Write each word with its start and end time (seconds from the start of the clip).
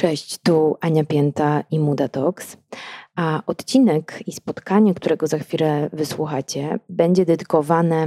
Cześć, 0.00 0.38
tu 0.38 0.76
Ania 0.80 1.04
Pięta 1.04 1.64
i 1.70 1.78
Muda 1.78 2.08
Talks. 2.08 2.56
A 3.16 3.42
odcinek 3.46 4.22
i 4.26 4.32
spotkanie, 4.32 4.94
którego 4.94 5.26
za 5.26 5.38
chwilę 5.38 5.90
wysłuchacie, 5.92 6.78
będzie 6.88 7.24
dedykowane 7.24 8.06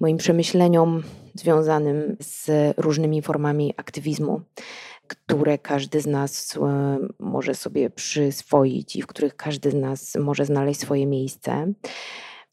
moim 0.00 0.16
przemyśleniom 0.16 1.02
związanym 1.34 2.16
z 2.20 2.48
różnymi 2.76 3.22
formami 3.22 3.74
aktywizmu, 3.76 4.40
które 5.06 5.58
każdy 5.58 6.00
z 6.00 6.06
nas 6.06 6.56
e, 6.56 6.98
może 7.18 7.54
sobie 7.54 7.90
przyswoić 7.90 8.96
i 8.96 9.02
w 9.02 9.06
których 9.06 9.36
każdy 9.36 9.70
z 9.70 9.74
nas 9.74 10.16
może 10.16 10.44
znaleźć 10.44 10.80
swoje 10.80 11.06
miejsce. 11.06 11.72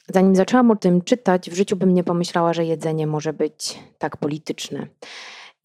Zanim 0.08 0.36
zaczęłam 0.36 0.70
o 0.70 0.76
tym 0.76 1.02
czytać, 1.02 1.50
w 1.50 1.54
życiu 1.54 1.76
bym 1.76 1.94
nie 1.94 2.04
pomyślała, 2.04 2.52
że 2.52 2.64
jedzenie 2.64 3.06
może 3.06 3.32
być 3.32 3.78
tak 3.98 4.16
polityczne. 4.16 4.86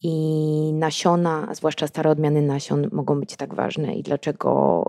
I 0.06 0.72
nasiona, 0.72 1.48
zwłaszcza 1.54 1.86
stare 1.86 2.10
odmiany 2.10 2.42
nasion, 2.42 2.88
mogą 2.92 3.20
być 3.20 3.36
tak 3.36 3.54
ważne 3.54 3.94
i 3.94 4.02
dlaczego 4.02 4.84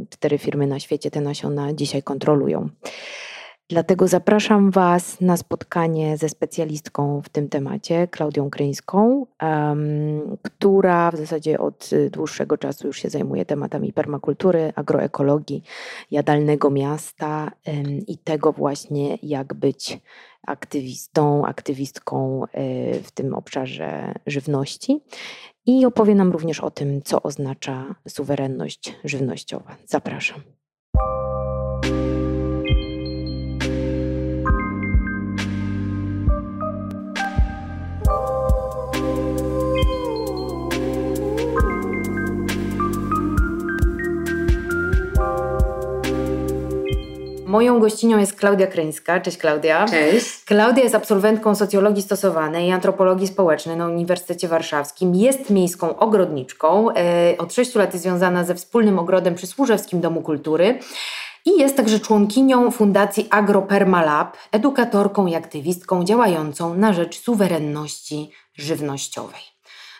y, 0.00 0.06
cztery 0.10 0.38
firmy 0.38 0.66
na 0.66 0.80
świecie 0.80 1.10
te 1.10 1.20
nasiona 1.20 1.72
dzisiaj 1.72 2.02
kontrolują. 2.02 2.68
Dlatego 3.68 4.08
zapraszam 4.08 4.70
Was 4.70 5.20
na 5.20 5.36
spotkanie 5.36 6.16
ze 6.16 6.28
specjalistką 6.28 7.22
w 7.22 7.28
tym 7.28 7.48
temacie, 7.48 8.08
Klaudią 8.08 8.50
Kryńską, 8.50 9.26
um, 9.42 10.36
która 10.42 11.10
w 11.10 11.16
zasadzie 11.16 11.58
od 11.58 11.90
dłuższego 12.10 12.58
czasu 12.58 12.86
już 12.86 12.98
się 12.98 13.10
zajmuje 13.10 13.44
tematami 13.44 13.92
permakultury, 13.92 14.72
agroekologii, 14.76 15.62
jadalnego 16.10 16.70
miasta 16.70 17.50
um, 17.66 17.84
i 18.06 18.18
tego 18.18 18.52
właśnie, 18.52 19.18
jak 19.22 19.54
być 19.54 20.00
aktywistą, 20.46 21.46
aktywistką 21.46 22.44
e, 22.44 22.94
w 23.00 23.10
tym 23.10 23.34
obszarze 23.34 24.14
żywności. 24.26 25.00
I 25.66 25.86
opowie 25.86 26.14
nam 26.14 26.32
również 26.32 26.60
o 26.60 26.70
tym, 26.70 27.02
co 27.02 27.22
oznacza 27.22 27.94
suwerenność 28.08 28.96
żywnościowa. 29.04 29.76
Zapraszam. 29.86 30.53
Moją 47.54 47.80
gościnią 47.80 48.18
jest 48.18 48.36
Klaudia 48.36 48.66
Kryńska. 48.66 49.20
Cześć 49.20 49.38
Klaudia. 49.38 49.86
Cześć. 49.86 50.44
Klaudia 50.44 50.82
jest 50.82 50.94
absolwentką 50.94 51.54
socjologii 51.54 52.02
stosowanej 52.02 52.68
i 52.68 52.72
antropologii 52.72 53.26
społecznej 53.26 53.76
na 53.76 53.86
Uniwersytecie 53.86 54.48
Warszawskim. 54.48 55.14
Jest 55.14 55.50
miejską 55.50 55.98
ogrodniczką. 55.98 56.90
E, 56.90 57.34
od 57.38 57.54
sześciu 57.54 57.78
lat 57.78 57.92
jest 57.92 58.02
związana 58.02 58.44
ze 58.44 58.54
wspólnym 58.54 58.98
ogrodem 58.98 59.34
przy 59.34 59.46
Służewskim 59.46 60.00
Domu 60.00 60.22
Kultury. 60.22 60.78
I 61.44 61.50
jest 61.60 61.76
także 61.76 62.00
członkinią 62.00 62.70
Fundacji 62.70 63.26
AgroPermaLab, 63.30 64.36
edukatorką 64.52 65.26
i 65.26 65.34
aktywistką 65.34 66.04
działającą 66.04 66.74
na 66.74 66.92
rzecz 66.92 67.20
suwerenności 67.20 68.30
żywnościowej. 68.54 69.40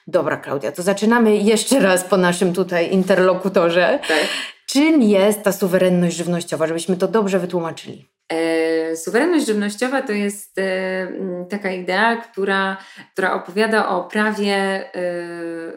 Dobra, 0.06 0.36
Klaudia, 0.36 0.72
to 0.72 0.82
zaczynamy 0.82 1.36
jeszcze 1.36 1.80
raz 1.80 2.04
po 2.04 2.16
naszym 2.16 2.52
tutaj 2.52 2.92
interlokutorze. 2.92 3.98
Tak. 4.08 4.26
Czym 4.74 5.02
jest 5.02 5.42
ta 5.42 5.52
suwerenność 5.52 6.16
żywnościowa, 6.16 6.66
żebyśmy 6.66 6.96
to 6.96 7.08
dobrze 7.08 7.38
wytłumaczyli? 7.38 8.08
E, 8.32 8.96
suwerenność 8.96 9.46
żywnościowa 9.46 10.02
to 10.02 10.12
jest 10.12 10.58
e, 10.58 11.08
taka 11.50 11.72
idea, 11.72 12.16
która, 12.16 12.76
która 13.12 13.34
opowiada 13.34 13.88
o 13.88 14.04
prawie 14.04 14.54
e, 14.54 14.90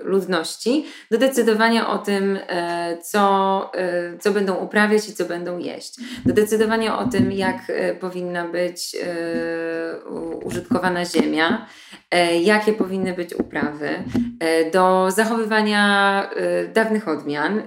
ludności 0.03 0.85
do 1.11 1.17
decydowania 1.17 1.89
o 1.89 1.97
tym, 1.97 2.39
co, 3.01 3.71
co 4.19 4.31
będą 4.31 4.55
uprawiać 4.55 5.09
i 5.09 5.13
co 5.13 5.25
będą 5.25 5.57
jeść. 5.57 5.95
Do 6.25 6.33
decydowania 6.33 6.99
o 6.99 7.07
tym, 7.07 7.31
jak 7.31 7.57
powinna 7.99 8.47
być 8.47 8.95
użytkowana 10.43 11.05
ziemia, 11.05 11.67
jakie 12.41 12.73
powinny 12.73 13.13
być 13.13 13.33
uprawy, 13.33 13.89
do 14.73 15.11
zachowywania 15.11 16.29
dawnych 16.73 17.07
odmian 17.07 17.63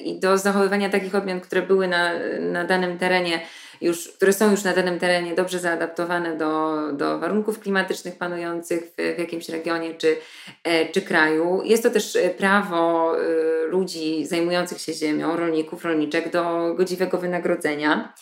i 0.00 0.20
do 0.20 0.38
zachowywania 0.38 0.88
takich 0.88 1.14
odmian, 1.14 1.40
które 1.40 1.62
były 1.62 1.88
na, 1.88 2.10
na 2.40 2.64
danym 2.64 2.98
terenie 2.98 3.40
już, 3.80 4.08
które 4.08 4.32
są 4.32 4.50
już 4.50 4.64
na 4.64 4.72
danym 4.72 4.98
terenie 4.98 5.34
dobrze 5.34 5.58
zaadaptowane 5.58 6.36
do, 6.36 6.76
do 6.92 7.18
warunków 7.18 7.60
klimatycznych 7.60 8.18
panujących 8.18 8.82
w, 8.84 9.16
w 9.16 9.18
jakimś 9.18 9.48
regionie 9.48 9.94
czy, 9.94 10.16
e, 10.64 10.88
czy 10.88 11.02
kraju. 11.02 11.62
Jest 11.64 11.82
to 11.82 11.90
też 11.90 12.16
e, 12.16 12.30
prawo 12.30 13.12
e, 13.16 13.22
ludzi 13.66 14.26
zajmujących 14.26 14.80
się 14.80 14.94
ziemią, 14.94 15.36
rolników, 15.36 15.84
rolniczek 15.84 16.32
do 16.32 16.74
godziwego 16.74 17.18
wynagrodzenia. 17.18 18.14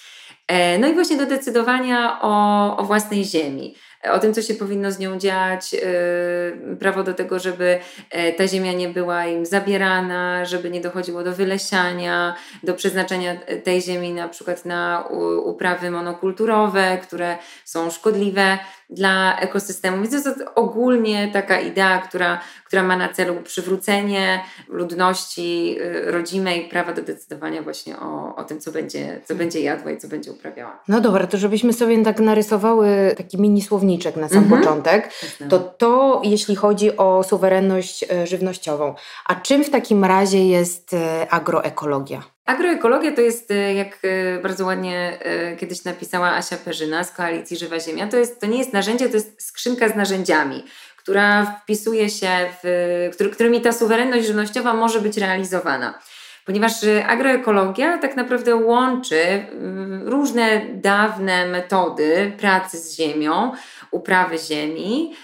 No 0.79 0.89
i 0.89 0.95
właśnie 0.95 1.17
do 1.17 1.27
decydowania 1.27 2.19
o, 2.23 2.77
o 2.77 2.85
własnej 2.85 3.25
ziemi 3.25 3.75
o 4.05 4.19
tym, 4.19 4.35
co 4.35 4.43
się 4.43 4.55
powinno 4.55 4.93
z 4.93 4.99
nią 4.99 5.19
dziać, 5.19 5.75
y, 5.75 6.77
prawo 6.77 7.03
do 7.03 7.15
tego, 7.15 7.39
żeby 7.39 7.79
e, 8.11 8.33
ta 8.33 8.49
ziemia 8.49 8.73
nie 8.73 8.89
była 8.89 9.27
im 9.27 9.47
zabierana, 9.47 10.45
żeby 10.45 10.71
nie 10.71 10.81
dochodziło 10.81 11.25
do 11.25 11.33
wylesiania, 11.33 12.35
do 12.63 12.75
przeznaczenia 12.75 13.37
tej 13.65 13.83
ziemi 13.83 14.13
na 14.13 14.29
przykład 14.29 14.65
na 14.65 15.05
uprawy 15.45 15.91
monokulturowe, 15.91 16.99
które 17.03 17.39
są 17.65 17.91
szkodliwe 17.91 18.59
dla 18.91 19.39
ekosystemu. 19.41 20.03
Więc 20.03 20.13
jest 20.13 20.25
to 20.25 20.55
ogólnie 20.55 21.31
taka 21.33 21.61
idea, 21.61 21.99
która, 21.99 22.41
która 22.65 22.83
ma 22.83 22.97
na 22.97 23.09
celu 23.09 23.43
przywrócenie 23.43 24.45
ludności 24.69 25.77
y, 25.81 26.11
rodzimej 26.11 26.69
prawa 26.69 26.93
do 26.93 27.03
decydowania 27.03 27.63
właśnie 27.63 27.99
o, 27.99 28.37
o 28.37 28.45
tym, 28.45 28.61
co 28.61 28.73
będzie, 28.73 29.21
co 29.25 29.35
będzie 29.35 29.61
jadła 29.61 29.91
i 29.91 29.99
co 29.99 30.09
będzie 30.09 30.33
uprawiała. 30.33 30.83
No 30.89 31.01
dobra, 31.01 31.27
to 31.27 31.39
żebyśmy 31.39 31.73
sobie 31.73 32.05
tak 32.05 32.21
narysowały 32.21 33.15
taki 33.17 33.41
mini 33.41 33.63
słowniczek 33.63 34.17
na 34.17 34.29
sam 34.29 34.43
mhm. 34.43 34.63
początek, 34.63 35.11
to 35.49 35.59
to 35.59 36.23
jeśli 36.25 36.57
chodzi 36.57 36.97
o 36.97 37.23
suwerenność 37.23 38.05
e, 38.11 38.27
żywnościową. 38.27 38.95
A 39.27 39.35
czym 39.35 39.65
w 39.65 39.71
takim 39.71 40.05
razie 40.05 40.47
jest 40.47 40.95
e, 40.95 41.27
agroekologia? 41.31 42.23
Agroekologia 42.49 43.13
to 43.13 43.21
jest, 43.21 43.51
e, 43.51 43.75
jak 43.75 43.99
e, 44.03 44.43
bardzo 44.43 44.67
ładnie 44.67 45.19
e, 45.21 45.57
kiedyś 45.57 45.85
napisała 45.85 46.31
Asia 46.31 46.57
Perzyna 46.57 47.05
z 47.05 47.13
Koalicji 47.13 47.57
Żywa 47.57 47.81
Ziemia, 47.81 48.07
to, 48.07 48.17
jest, 48.17 48.41
to 48.41 48.47
nie 48.47 48.59
jest 48.59 48.73
narzędzie, 48.73 49.09
to 49.09 49.15
jest 49.15 49.43
skrzynka 49.43 49.89
z 49.89 49.97
narzędziami, 49.97 50.65
która 50.97 51.47
wpisuje 51.63 52.11
się 52.11 52.29
w, 52.63 53.11
którymi 53.33 53.61
ta 53.61 53.73
suwerenność 53.73 54.27
żywnościowa 54.27 54.75
może 54.75 55.01
być 55.01 55.17
realizowana. 55.17 55.99
Ponieważ 56.45 56.73
agroekologia 57.07 57.99
tak 57.99 58.17
naprawdę 58.17 58.57
łączy 58.57 59.23
mm, 59.23 60.09
różne 60.09 60.61
dawne 60.75 61.47
metody 61.47 62.33
pracy 62.39 62.79
z 62.79 62.97
ziemią, 62.97 63.53
uprawy 63.91 64.39
ziemi, 64.39 65.15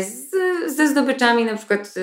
z, 0.00 0.30
ze 0.74 0.88
zdobyczami 0.88 1.44
na 1.44 1.56
przykład 1.56 1.94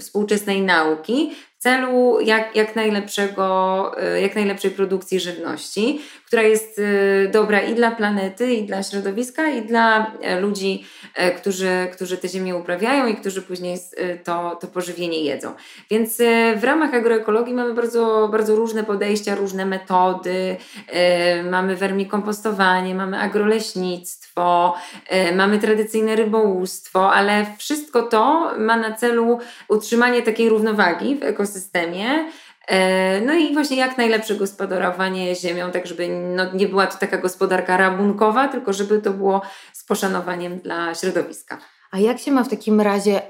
współczesnej 0.00 0.62
nauki, 0.62 1.30
celu 1.64 2.20
jak, 2.20 2.56
jak, 2.56 2.76
najlepszego, 2.76 3.92
y, 4.16 4.20
jak 4.20 4.34
najlepszej 4.34 4.70
produkcji 4.70 5.20
żywności, 5.20 6.00
która 6.26 6.42
jest 6.42 6.78
y, 6.78 7.30
dobra 7.32 7.60
i 7.60 7.74
dla 7.74 7.90
planety, 7.90 8.54
i 8.54 8.66
dla 8.66 8.82
środowiska, 8.82 9.48
i 9.48 9.62
dla 9.62 10.12
e, 10.22 10.40
ludzi, 10.40 10.84
e, 11.14 11.30
którzy, 11.30 11.70
którzy 11.92 12.18
te 12.18 12.28
ziemię 12.28 12.56
uprawiają 12.56 13.06
i 13.06 13.14
którzy 13.14 13.42
później 13.42 13.78
y, 13.98 14.18
to, 14.24 14.56
to 14.60 14.66
pożywienie 14.66 15.24
jedzą. 15.24 15.54
Więc 15.90 16.18
w 16.56 16.64
ramach 16.64 16.94
agroekologii 16.94 17.54
mamy 17.54 17.74
bardzo, 17.74 18.28
bardzo 18.32 18.56
różne 18.56 18.84
podejścia, 18.84 19.34
różne 19.34 19.66
metody. 19.66 20.56
Mamy 21.50 21.76
wermikompostowanie, 21.76 22.94
mamy 22.94 23.20
agroleśnictwo, 23.20 24.74
mamy 25.34 25.58
tradycyjne 25.58 26.16
rybołówstwo, 26.16 27.12
ale 27.12 27.46
wszystko 27.58 28.02
to 28.02 28.52
ma 28.58 28.76
na 28.76 28.92
celu 28.92 29.38
utrzymanie 29.68 30.22
takiej 30.22 30.48
równowagi 30.48 31.16
w 31.16 31.22
ekosystemie, 31.22 32.24
no 33.26 33.34
i 33.34 33.54
właśnie 33.54 33.76
jak 33.76 33.98
najlepsze 33.98 34.34
gospodarowanie 34.34 35.34
ziemią, 35.34 35.70
tak 35.70 35.86
żeby 35.86 36.08
no, 36.08 36.52
nie 36.52 36.68
była 36.68 36.86
to 36.86 36.98
taka 36.98 37.18
gospodarka 37.18 37.76
rabunkowa, 37.76 38.48
tylko 38.48 38.72
żeby 38.72 39.02
to 39.02 39.10
było 39.10 39.42
z 39.72 39.84
poszanowaniem 39.84 40.58
dla 40.58 40.94
środowiska. 40.94 41.58
A 41.90 41.98
jak 41.98 42.18
się 42.18 42.32
ma 42.32 42.44
w 42.44 42.48
takim 42.48 42.80
razie 42.80 43.22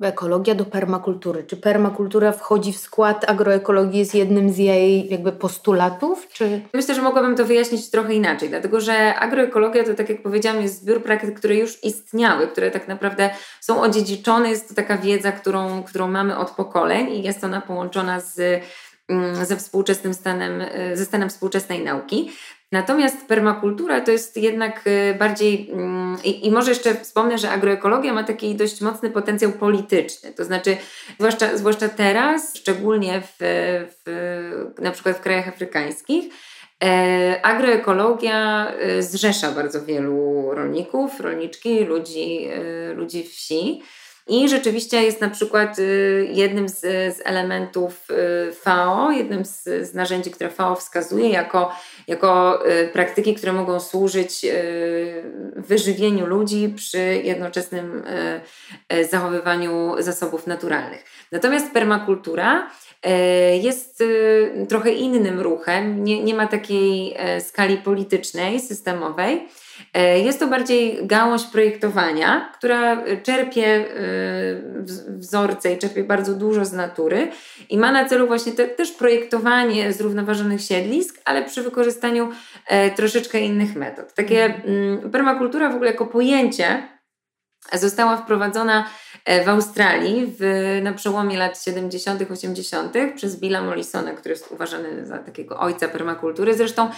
agroekologia 0.00 0.54
do 0.54 0.64
permakultury? 0.64 1.44
Czy 1.44 1.56
permakultura 1.56 2.32
wchodzi 2.32 2.72
w 2.72 2.78
skład 2.78 3.30
agroekologii, 3.30 3.98
jest 3.98 4.14
jednym 4.14 4.50
z 4.52 4.58
jej 4.58 5.10
jakby 5.10 5.32
postulatów? 5.32 6.28
Czy... 6.28 6.60
Myślę, 6.74 6.94
że 6.94 7.02
mogłabym 7.02 7.36
to 7.36 7.44
wyjaśnić 7.44 7.90
trochę 7.90 8.14
inaczej, 8.14 8.48
dlatego 8.48 8.80
że 8.80 9.14
agroekologia 9.14 9.84
to, 9.84 9.94
tak 9.94 10.08
jak 10.08 10.22
powiedziałam, 10.22 10.62
jest 10.62 10.80
zbiór 10.80 11.02
praktyk, 11.02 11.38
które 11.38 11.54
już 11.54 11.84
istniały, 11.84 12.48
które 12.48 12.70
tak 12.70 12.88
naprawdę 12.88 13.30
są 13.60 13.82
odziedziczone. 13.82 14.50
Jest 14.50 14.68
to 14.68 14.74
taka 14.74 14.98
wiedza, 14.98 15.32
którą, 15.32 15.82
którą 15.82 16.08
mamy 16.08 16.38
od 16.38 16.50
pokoleń 16.50 17.08
i 17.08 17.22
jest 17.22 17.44
ona 17.44 17.60
połączona 17.60 18.20
z, 18.20 18.62
mm, 19.08 19.44
ze 19.44 19.56
współczesnym 19.56 20.14
stanem, 20.14 20.62
ze 20.94 21.04
stanem 21.04 21.28
współczesnej 21.28 21.84
nauki. 21.84 22.30
Natomiast 22.72 23.26
permakultura 23.26 24.00
to 24.00 24.10
jest 24.10 24.36
jednak 24.36 24.86
y, 24.86 25.14
bardziej, 25.18 25.70
mm, 25.72 26.16
i, 26.24 26.46
i, 26.46 26.50
może 26.50 26.70
jeszcze 26.70 26.94
wspomnę, 26.94 27.38
że 27.38 27.50
agroekologia 27.50 28.12
ma 28.12 28.24
taki 28.24 28.54
dość 28.54 28.80
mocny 28.80 29.10
potencjał 29.10 29.52
polityczny. 29.52 30.32
To 30.32 30.44
znaczy, 30.44 30.76
zwłaszcza, 31.18 31.56
zwłaszcza 31.56 31.88
teraz, 31.88 32.56
szczególnie 32.56 33.22
w, 33.22 33.36
w, 34.06 34.80
na 34.82 34.90
przykład 34.90 35.16
w 35.16 35.20
krajach 35.20 35.48
afrykańskich, 35.48 36.34
e, 36.84 37.40
agroekologia 37.42 38.72
y, 38.98 39.02
zrzesza 39.02 39.52
bardzo 39.52 39.84
wielu 39.84 40.50
rolników, 40.54 41.20
rolniczki, 41.20 41.84
ludzi, 41.84 42.48
y, 42.90 42.94
ludzi 42.94 43.24
wsi. 43.24 43.82
I 44.30 44.48
rzeczywiście 44.48 45.02
jest 45.02 45.20
na 45.20 45.30
przykład 45.30 45.78
y, 45.78 46.28
jednym 46.32 46.68
z, 46.68 46.80
z 47.16 47.20
elementów 47.24 48.06
y, 48.48 48.52
FAO, 48.52 49.10
jednym 49.10 49.44
z, 49.44 49.62
z, 49.62 49.94
narzędzi, 49.94 50.30
które 50.30 50.50
FAO 50.50 50.76
wskazuje 50.76 51.28
jako, 51.28 51.72
jako 52.08 52.60
y, 52.70 52.88
praktyki, 52.88 53.34
które 53.34 53.52
mogą 53.52 53.80
służyć 53.80 54.46
wyżywieniu 55.56 56.26
ludzi 56.26 56.72
przy 56.76 56.98
jednoczesnym 57.24 58.02
zachowywaniu 59.10 59.94
zasobów 59.98 60.46
naturalnych. 60.46 61.04
Natomiast 61.32 61.72
permakultura 61.72 62.70
jest 63.62 64.02
trochę 64.68 64.90
innym 64.92 65.40
ruchem, 65.40 66.04
nie, 66.04 66.22
nie 66.22 66.34
ma 66.34 66.46
takiej 66.46 67.16
skali 67.40 67.76
politycznej, 67.76 68.60
systemowej. 68.60 69.48
E, 69.94 70.18
jest 70.18 70.40
to 70.40 70.46
bardziej 70.46 71.06
gałąź 71.06 71.44
projektowania, 71.44 72.50
która 72.58 73.04
czerpie 73.22 73.66
e, 73.66 73.84
wzorce 75.08 75.72
i 75.72 75.78
czerpie 75.78 76.04
bardzo 76.04 76.34
dużo 76.34 76.64
z 76.64 76.72
natury 76.72 77.28
i 77.70 77.78
ma 77.78 77.92
na 77.92 78.04
celu 78.04 78.26
właśnie 78.26 78.52
te, 78.52 78.68
też 78.68 78.92
projektowanie 78.92 79.92
zrównoważonych 79.92 80.60
siedlisk, 80.60 81.20
ale 81.24 81.44
przy 81.44 81.62
wykorzystaniu 81.62 82.28
e, 82.66 82.90
troszeczkę 82.90 83.40
innych 83.40 83.76
metod. 83.76 84.14
Takie 84.14 84.44
mm, 84.44 85.10
permakultura 85.10 85.70
w 85.70 85.74
ogóle 85.74 85.90
jako 85.90 86.06
pojęcie 86.06 86.82
została 87.78 88.16
wprowadzona 88.16 88.86
e, 89.24 89.44
w 89.44 89.48
Australii 89.48 90.34
w, 90.38 90.80
na 90.82 90.92
przełomie 90.92 91.38
lat 91.38 91.62
70., 91.62 92.30
80. 92.30 92.94
przez 93.16 93.36
Billa 93.36 93.62
Mollisona, 93.62 94.12
który 94.12 94.32
jest 94.32 94.52
uważany 94.52 95.06
za 95.06 95.18
takiego 95.18 95.58
ojca 95.58 95.88
permakultury. 95.88 96.54
Zresztą 96.54 96.84
e, 96.84 96.90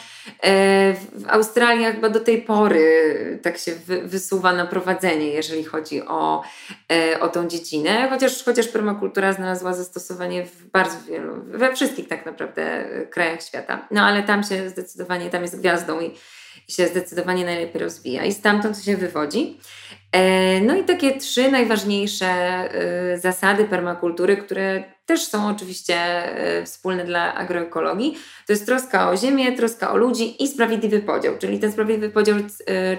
w 0.95 1.29
Australii 1.29 1.85
chyba 1.85 2.09
do 2.09 2.21
tej 2.21 2.43
pory 2.43 3.39
tak 3.43 3.59
się 3.59 3.73
wy, 3.87 4.03
wysuwa 4.03 4.53
na 4.53 4.67
prowadzenie, 4.67 5.27
jeżeli 5.27 5.65
chodzi 5.65 6.03
o, 6.03 6.43
e, 6.93 7.21
o 7.21 7.29
tą 7.29 7.49
dziedzinę, 7.49 8.09
chociaż, 8.11 8.45
chociaż 8.45 8.69
permakultura 8.69 9.33
znalazła 9.33 9.73
zastosowanie 9.73 10.47
w 10.47 10.65
bardzo 10.65 10.97
wielu, 11.09 11.35
we 11.45 11.75
wszystkich 11.75 12.09
tak 12.09 12.27
naprawdę 12.27 12.85
krajach 13.11 13.43
świata. 13.43 13.87
No 13.91 14.03
ale 14.03 14.23
tam 14.23 14.43
się 14.43 14.69
zdecydowanie, 14.69 15.31
tam 15.31 15.43
jest 15.43 15.59
gwiazdą 15.59 16.01
i 16.01 16.11
się 16.69 16.87
zdecydowanie 16.87 17.45
najlepiej 17.45 17.81
rozwija 17.81 18.25
i 18.25 18.33
stamtąd 18.33 18.85
się 18.85 18.97
wywodzi. 18.97 19.59
E, 20.13 20.61
no 20.61 20.77
i 20.77 20.85
takie 20.85 21.19
trzy 21.19 21.51
najważniejsze 21.51 22.27
e, 22.27 23.19
zasady 23.19 23.65
permakultury, 23.65 24.37
które 24.37 24.85
też 25.07 25.25
są 25.25 25.49
oczywiście 25.49 25.95
e, 25.97 26.65
wspólne 26.65 27.05
dla 27.05 27.35
agroekologii, 27.35 28.19
to 28.47 28.53
jest 28.53 28.67
troska 28.67 29.11
o 29.11 29.17
ziemię, 29.17 29.53
troska 29.53 29.93
o 29.93 29.97
ludzi 29.97 30.43
i 30.43 30.49
sprawiedliwy 30.49 31.01
podział. 31.01 31.39
Czyli 31.39 31.59
ten 31.59 31.73
sprawiedliwy 31.73 32.11
podział 32.11 32.37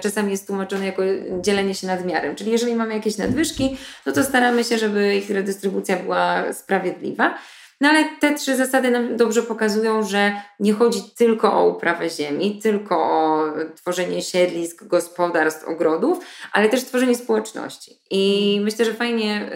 czasami 0.00 0.30
jest 0.30 0.46
tłumaczony 0.46 0.86
jako 0.86 1.02
dzielenie 1.40 1.74
się 1.74 1.86
nadmiarem. 1.86 2.36
Czyli 2.36 2.50
jeżeli 2.50 2.74
mamy 2.74 2.94
jakieś 2.94 3.18
nadwyżki, 3.18 3.76
no 4.06 4.12
to 4.12 4.24
staramy 4.24 4.64
się, 4.64 4.78
żeby 4.78 5.16
ich 5.16 5.30
redystrybucja 5.30 5.96
była 5.96 6.52
sprawiedliwa. 6.52 7.38
No 7.80 7.88
ale 7.88 8.04
te 8.20 8.34
trzy 8.34 8.56
zasady 8.56 8.90
nam 8.90 9.16
dobrze 9.16 9.42
pokazują, 9.42 10.02
że 10.02 10.32
nie 10.60 10.72
chodzi 10.72 11.02
tylko 11.16 11.52
o 11.52 11.68
uprawę 11.68 12.10
ziemi, 12.10 12.58
tylko 12.62 12.96
o 12.96 13.44
tworzenie 13.76 14.22
siedlisk, 14.22 14.84
gospodarstw, 14.84 15.68
ogrodów, 15.68 16.18
ale 16.52 16.68
też 16.68 16.84
tworzenie 16.84 17.14
społeczności. 17.14 17.98
I 18.10 18.60
myślę, 18.64 18.84
że 18.84 18.94
fajnie 18.94 19.50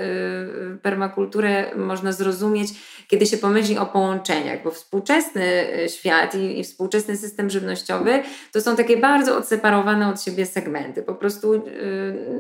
y, 0.74 0.78
permakulturę 0.78 1.76
można 1.76 2.12
zrozumieć, 2.12 2.68
kiedy 3.08 3.26
się 3.26 3.36
pomyśli 3.36 3.78
o 3.78 3.86
połączeniach, 3.86 4.62
bo 4.62 4.70
współczesny 4.70 5.74
y, 5.84 5.88
świat 5.88 6.34
i, 6.34 6.60
i 6.60 6.64
współczesny 6.64 7.16
system 7.16 7.50
żywnościowy 7.50 8.22
to 8.52 8.60
są 8.60 8.76
takie 8.76 8.96
bardzo 8.96 9.36
odseparowane 9.36 10.08
od 10.08 10.22
siebie 10.22 10.46
segmenty. 10.46 11.02
Po 11.02 11.14
prostu 11.14 11.54
y, 11.54 11.60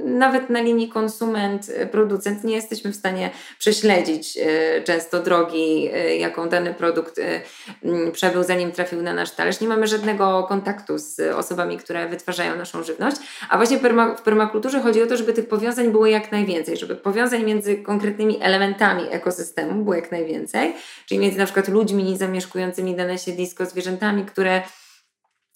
nawet 0.04 0.50
na 0.50 0.60
linii 0.60 0.88
konsument-producent 0.88 2.44
nie 2.44 2.54
jesteśmy 2.54 2.92
w 2.92 2.96
stanie 2.96 3.30
prześledzić 3.58 4.38
często 4.84 5.22
drogi 5.22 5.88
Y, 5.94 6.16
jaką 6.16 6.48
dany 6.48 6.74
produkt 6.74 7.18
y, 7.18 7.40
mm, 7.84 8.12
przebył, 8.12 8.42
zanim 8.42 8.72
trafił 8.72 9.02
na 9.02 9.12
nasz 9.12 9.30
talerz. 9.30 9.60
Nie 9.60 9.68
mamy 9.68 9.86
żadnego 9.86 10.46
kontaktu 10.48 10.98
z 10.98 11.20
osobami, 11.20 11.78
które 11.78 12.08
wytwarzają 12.08 12.56
naszą 12.56 12.82
żywność. 12.82 13.16
A 13.50 13.56
właśnie 13.56 13.78
w 14.18 14.22
permakulturze 14.22 14.80
chodzi 14.80 15.02
o 15.02 15.06
to, 15.06 15.16
żeby 15.16 15.32
tych 15.32 15.48
powiązań 15.48 15.90
było 15.90 16.06
jak 16.06 16.32
najwięcej, 16.32 16.76
żeby 16.76 16.96
powiązań 16.96 17.44
między 17.44 17.76
konkretnymi 17.76 18.38
elementami 18.42 19.02
ekosystemu 19.10 19.82
było 19.82 19.94
jak 19.94 20.12
najwięcej, 20.12 20.57
czyli 21.06 21.20
między 21.20 21.38
na 21.38 21.44
przykład 21.44 21.68
ludźmi 21.68 22.16
zamieszkującymi 22.16 22.96
dane 22.96 23.18
siedlisko, 23.18 23.66
zwierzętami, 23.66 24.24
które 24.24 24.62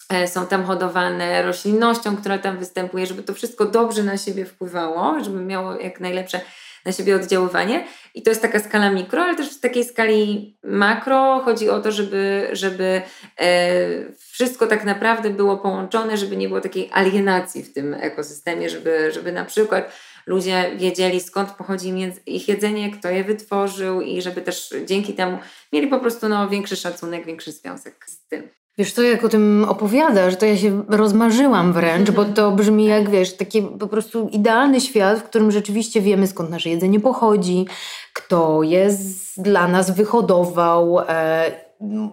e, 0.09 0.27
są 0.27 0.47
tam 0.47 0.63
hodowane, 0.63 1.41
roślinnością, 1.41 2.17
która 2.17 2.37
tam 2.37 2.57
występuje, 2.57 3.05
żeby 3.05 3.23
to 3.23 3.33
wszystko 3.33 3.65
dobrze 3.65 4.03
na 4.03 4.17
siebie 4.17 4.45
wpływało, 4.45 5.23
żeby 5.23 5.41
miało 5.41 5.79
jak 5.79 5.99
najlepsze 5.99 6.41
na 6.85 6.91
siebie 6.91 7.15
oddziaływanie. 7.15 7.85
I 8.13 8.21
to 8.21 8.29
jest 8.29 8.41
taka 8.41 8.59
skala 8.59 8.91
mikro, 8.91 9.21
ale 9.21 9.35
też 9.35 9.57
w 9.57 9.59
takiej 9.59 9.83
skali 9.83 10.57
makro 10.63 11.41
chodzi 11.45 11.69
o 11.69 11.81
to, 11.81 11.91
żeby, 11.91 12.49
żeby 12.51 13.01
e, 13.39 13.77
wszystko 14.17 14.67
tak 14.67 14.85
naprawdę 14.85 15.29
było 15.29 15.57
połączone, 15.57 16.17
żeby 16.17 16.37
nie 16.37 16.47
było 16.47 16.61
takiej 16.61 16.89
alienacji 16.93 17.63
w 17.63 17.73
tym 17.73 17.93
ekosystemie, 17.93 18.69
żeby, 18.69 19.11
żeby 19.11 19.31
na 19.31 19.45
przykład 19.45 19.91
ludzie 20.25 20.71
wiedzieli 20.77 21.21
skąd 21.21 21.51
pochodzi 21.51 21.93
ich 22.25 22.47
jedzenie, 22.47 22.91
kto 22.91 23.09
je 23.09 23.23
wytworzył 23.23 24.01
i 24.01 24.21
żeby 24.21 24.41
też 24.41 24.73
dzięki 24.85 25.13
temu 25.13 25.37
mieli 25.73 25.87
po 25.87 25.99
prostu 25.99 26.29
no, 26.29 26.49
większy 26.49 26.75
szacunek, 26.75 27.25
większy 27.25 27.51
związek 27.51 28.05
z 28.07 28.27
tym. 28.27 28.49
Wiesz, 28.77 28.93
to 28.93 29.01
jak 29.01 29.23
o 29.25 29.29
tym 29.29 29.65
opowiadasz, 29.69 30.35
to 30.35 30.45
ja 30.45 30.57
się 30.57 30.83
rozmarzyłam 30.87 31.73
wręcz, 31.73 32.11
bo 32.11 32.25
to 32.25 32.51
brzmi 32.51 32.85
jak, 32.85 33.09
wiesz, 33.09 33.37
taki 33.37 33.61
po 33.61 33.87
prostu 33.87 34.29
idealny 34.31 34.81
świat, 34.81 35.19
w 35.19 35.23
którym 35.23 35.51
rzeczywiście 35.51 36.01
wiemy 36.01 36.27
skąd 36.27 36.49
nasze 36.49 36.69
jedzenie 36.69 36.99
pochodzi, 36.99 37.65
kto 38.13 38.63
je 38.63 38.89
dla 39.37 39.67
nas 39.67 39.91
wyhodował, 39.91 40.99
e, 40.99 41.51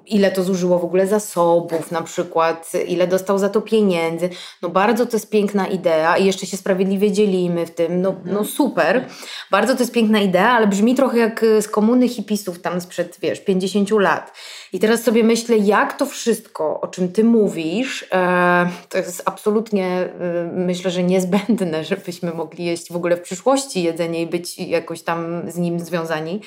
ile 0.07 0.31
to 0.31 0.43
zużyło 0.43 0.79
w 0.79 0.85
ogóle 0.85 1.07
zasobów, 1.07 1.91
na 1.91 2.03
przykład, 2.03 2.73
ile 2.89 3.07
dostał 3.07 3.39
za 3.39 3.49
to 3.49 3.61
pieniędzy. 3.61 4.29
No 4.63 4.69
bardzo 4.69 5.07
to 5.07 5.17
jest 5.17 5.31
piękna 5.31 5.67
idea 5.67 6.17
i 6.17 6.27
jeszcze 6.27 6.47
się 6.47 6.57
sprawiedliwie 6.57 7.13
dzielimy 7.13 7.67
w 7.67 7.71
tym. 7.71 8.03
No, 8.03 8.15
no 8.25 8.45
super. 8.45 9.05
Bardzo 9.51 9.75
to 9.75 9.81
jest 9.81 9.93
piękna 9.93 10.21
idea, 10.21 10.51
ale 10.51 10.67
brzmi 10.67 10.95
trochę 10.95 11.19
jak 11.19 11.45
z 11.61 11.69
komuny 11.69 12.09
hipisów 12.09 12.61
tam 12.61 12.81
sprzed, 12.81 13.19
wiesz, 13.23 13.41
50 13.41 13.91
lat. 13.91 14.33
I 14.73 14.79
teraz 14.79 15.03
sobie 15.03 15.25
myślę, 15.25 15.59
jak 15.59 15.97
to 15.97 16.07
wszystko, 16.07 16.81
o 16.81 16.89
czym 16.89 17.13
ty 17.13 17.25
mówisz, 17.25 18.07
e, 18.13 18.71
to 18.89 18.99
jest 18.99 19.23
absolutnie, 19.25 19.87
e, 19.87 20.11
myślę, 20.55 20.91
że 20.91 21.03
niezbędne, 21.03 21.85
żebyśmy 21.91 22.35
mogli 22.35 22.65
jeść 22.65 22.93
w 22.93 22.97
ogóle 22.97 23.17
w 23.17 23.21
przyszłości 23.21 23.83
jedzenie 23.83 24.23
i 24.23 24.27
być 24.27 24.59
jakoś 24.59 25.03
tam 25.03 25.51
z 25.51 25.57
nim 25.57 25.81
związani 25.81 26.41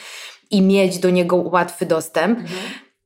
i 0.52 0.62
mieć 0.62 1.00
do 1.00 1.10
niego 1.10 1.36
łatwy 1.36 1.86
dostęp. 1.86 2.40
Mhm. 2.40 2.60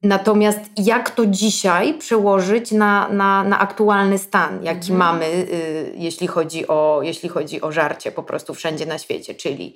Natomiast 0.03 0.59
jak 0.77 1.09
to 1.09 1.25
dzisiaj 1.25 1.93
przełożyć 1.93 2.71
na, 2.71 3.09
na, 3.09 3.43
na 3.43 3.59
aktualny 3.59 4.17
stan, 4.17 4.63
jaki 4.63 4.91
mhm. 4.91 4.97
mamy, 4.97 5.25
y, 5.25 5.93
jeśli, 5.95 6.27
chodzi 6.27 6.67
o, 6.67 6.99
jeśli 7.03 7.29
chodzi 7.29 7.61
o 7.61 7.71
żarcie 7.71 8.11
po 8.11 8.23
prostu 8.23 8.53
wszędzie 8.53 8.85
na 8.85 8.97
świecie, 8.97 9.35
czyli 9.35 9.75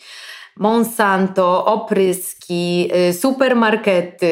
Monsanto, 0.57 1.65
opryski, 1.65 2.91
y, 3.09 3.13
supermarkety, 3.13 4.31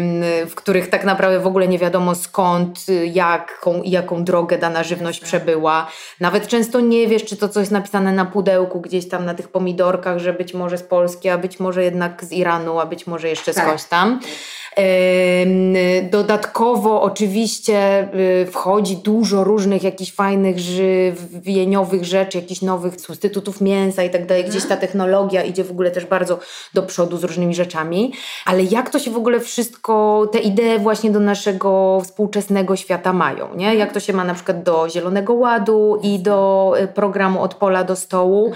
mhm. 0.00 0.48
w 0.48 0.54
których 0.54 0.90
tak 0.90 1.04
naprawdę 1.04 1.40
w 1.40 1.46
ogóle 1.46 1.68
nie 1.68 1.78
wiadomo 1.78 2.14
skąd, 2.14 2.86
jaką, 3.12 3.82
jaką 3.82 4.24
drogę 4.24 4.58
dana 4.58 4.82
żywność 4.82 5.20
tak. 5.20 5.28
przebyła. 5.28 5.88
Nawet 6.20 6.46
często 6.46 6.80
nie 6.80 7.08
wiesz, 7.08 7.24
czy 7.24 7.36
to, 7.36 7.48
co 7.48 7.60
jest 7.60 7.72
napisane 7.72 8.12
na 8.12 8.24
pudełku 8.24 8.80
gdzieś 8.80 9.08
tam 9.08 9.24
na 9.24 9.34
tych 9.34 9.48
pomidorkach, 9.48 10.18
że 10.18 10.32
być 10.32 10.54
może 10.54 10.78
z 10.78 10.82
Polski, 10.82 11.28
a 11.28 11.38
być 11.38 11.60
może 11.60 11.84
jednak 11.84 12.24
z 12.24 12.32
Iranu, 12.32 12.80
a 12.80 12.86
być 12.86 13.06
może 13.06 13.28
jeszcze 13.28 13.54
tak. 13.54 13.64
skądś 13.64 13.84
tam. 13.84 14.20
Dodatkowo 16.10 17.02
oczywiście 17.02 18.08
y, 18.42 18.46
wchodzi 18.46 18.96
dużo 18.96 19.44
różnych 19.44 19.82
jakichś 19.82 20.12
fajnych 20.12 20.58
żywieniowych 20.58 22.04
rzeczy, 22.04 22.38
jakichś 22.38 22.62
nowych 22.62 23.00
substytutów 23.00 23.60
mięsa 23.60 24.02
i 24.02 24.10
tak 24.10 24.26
dalej. 24.26 24.44
Gdzieś 24.44 24.66
ta 24.66 24.76
technologia 24.76 25.42
idzie 25.42 25.64
w 25.64 25.70
ogóle 25.70 25.90
też 25.90 26.06
bardzo 26.06 26.38
do 26.74 26.82
przodu 26.82 27.16
z 27.16 27.24
różnymi 27.24 27.54
rzeczami. 27.54 28.12
Ale 28.46 28.62
jak 28.62 28.90
to 28.90 28.98
się 28.98 29.10
w 29.10 29.16
ogóle 29.16 29.40
wszystko, 29.40 30.26
te 30.32 30.38
idee 30.38 30.78
właśnie 30.78 31.10
do 31.10 31.20
naszego 31.20 32.00
współczesnego 32.04 32.76
świata 32.76 33.12
mają, 33.12 33.54
nie? 33.54 33.74
Jak 33.74 33.92
to 33.92 34.00
się 34.00 34.12
ma 34.12 34.24
na 34.24 34.34
przykład 34.34 34.62
do 34.62 34.88
Zielonego 34.88 35.34
Ładu 35.34 36.00
i 36.02 36.18
do 36.18 36.72
y, 36.82 36.88
programu 36.88 37.42
Od 37.42 37.54
Pola 37.54 37.84
do 37.84 37.96
Stołu. 37.96 38.52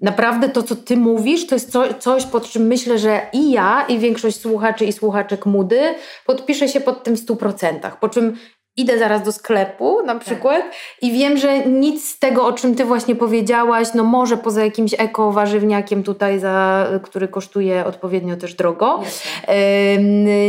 Naprawdę 0.00 0.48
to, 0.48 0.62
co 0.62 0.76
ty 0.76 0.96
mówisz, 0.96 1.46
to 1.46 1.54
jest 1.54 1.72
co, 1.72 1.94
coś, 1.94 2.24
pod 2.24 2.50
czym 2.50 2.66
myślę, 2.66 2.98
że 2.98 3.20
i 3.32 3.50
ja, 3.50 3.84
i 3.88 3.98
większość 3.98 4.40
słuchaczy 4.40 4.84
i 4.84 4.92
słuchaczek 4.92 5.46
Mudy 5.46 5.80
podpisze 6.26 6.68
się 6.68 6.80
pod 6.80 7.04
tym 7.04 7.16
w 7.16 7.20
stu 7.20 7.36
procentach. 7.36 7.98
Po 7.98 8.08
czym 8.08 8.36
idę 8.76 8.98
zaraz 8.98 9.22
do 9.22 9.32
sklepu 9.32 10.02
na 10.02 10.14
tak. 10.14 10.24
przykład 10.24 10.60
tak. 10.60 10.74
i 11.02 11.12
wiem, 11.12 11.36
że 11.36 11.66
nic 11.66 12.08
z 12.08 12.18
tego, 12.18 12.46
o 12.46 12.52
czym 12.52 12.74
ty 12.74 12.84
właśnie 12.84 13.16
powiedziałaś, 13.16 13.88
no 13.94 14.04
może 14.04 14.36
poza 14.36 14.64
jakimś 14.64 14.94
eko 14.98 15.32
warzywniakiem 15.32 16.02
tutaj, 16.02 16.40
za, 16.40 16.86
który 17.02 17.28
kosztuje 17.28 17.84
odpowiednio 17.84 18.36
też 18.36 18.54
drogo, 18.54 19.02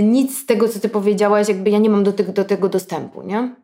nic 0.04 0.40
z 0.40 0.46
tego, 0.46 0.70
co 0.70 0.80
ty 0.80 0.90
powiedziałaś, 0.90 1.48
jakby 1.48 1.70
ja 1.70 1.78
nie 1.78 1.90
mam 1.90 2.04
do, 2.04 2.14
te, 2.14 2.24
do 2.24 2.46
tego 2.46 2.70
dostępu, 2.70 3.24
nie? 3.24 3.56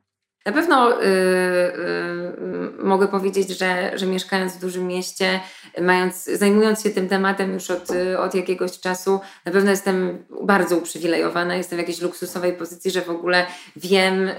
Na 0.45 0.51
pewno 0.51 1.01
y, 1.01 1.05
y, 1.05 2.83
mogę 2.83 3.07
powiedzieć, 3.07 3.49
że, 3.49 3.91
że 3.95 4.05
mieszkając 4.05 4.53
w 4.53 4.59
dużym 4.59 4.87
mieście, 4.87 5.39
mając, 5.81 6.23
zajmując 6.23 6.83
się 6.83 6.89
tym 6.89 7.09
tematem 7.09 7.53
już 7.53 7.71
od, 7.71 7.87
od 8.19 8.35
jakiegoś 8.35 8.79
czasu, 8.79 9.19
na 9.45 9.51
pewno 9.51 9.71
jestem 9.71 10.25
bardzo 10.41 10.77
uprzywilejowana, 10.77 11.55
jestem 11.55 11.77
w 11.77 11.79
jakiejś 11.79 12.01
luksusowej 12.01 12.53
pozycji, 12.53 12.91
że 12.91 13.01
w 13.01 13.09
ogóle 13.09 13.45
wiem, 13.75 14.27
y, 14.27 14.33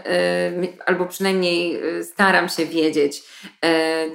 albo 0.86 1.06
przynajmniej 1.06 1.80
staram 2.02 2.48
się 2.48 2.66
wiedzieć, 2.66 3.22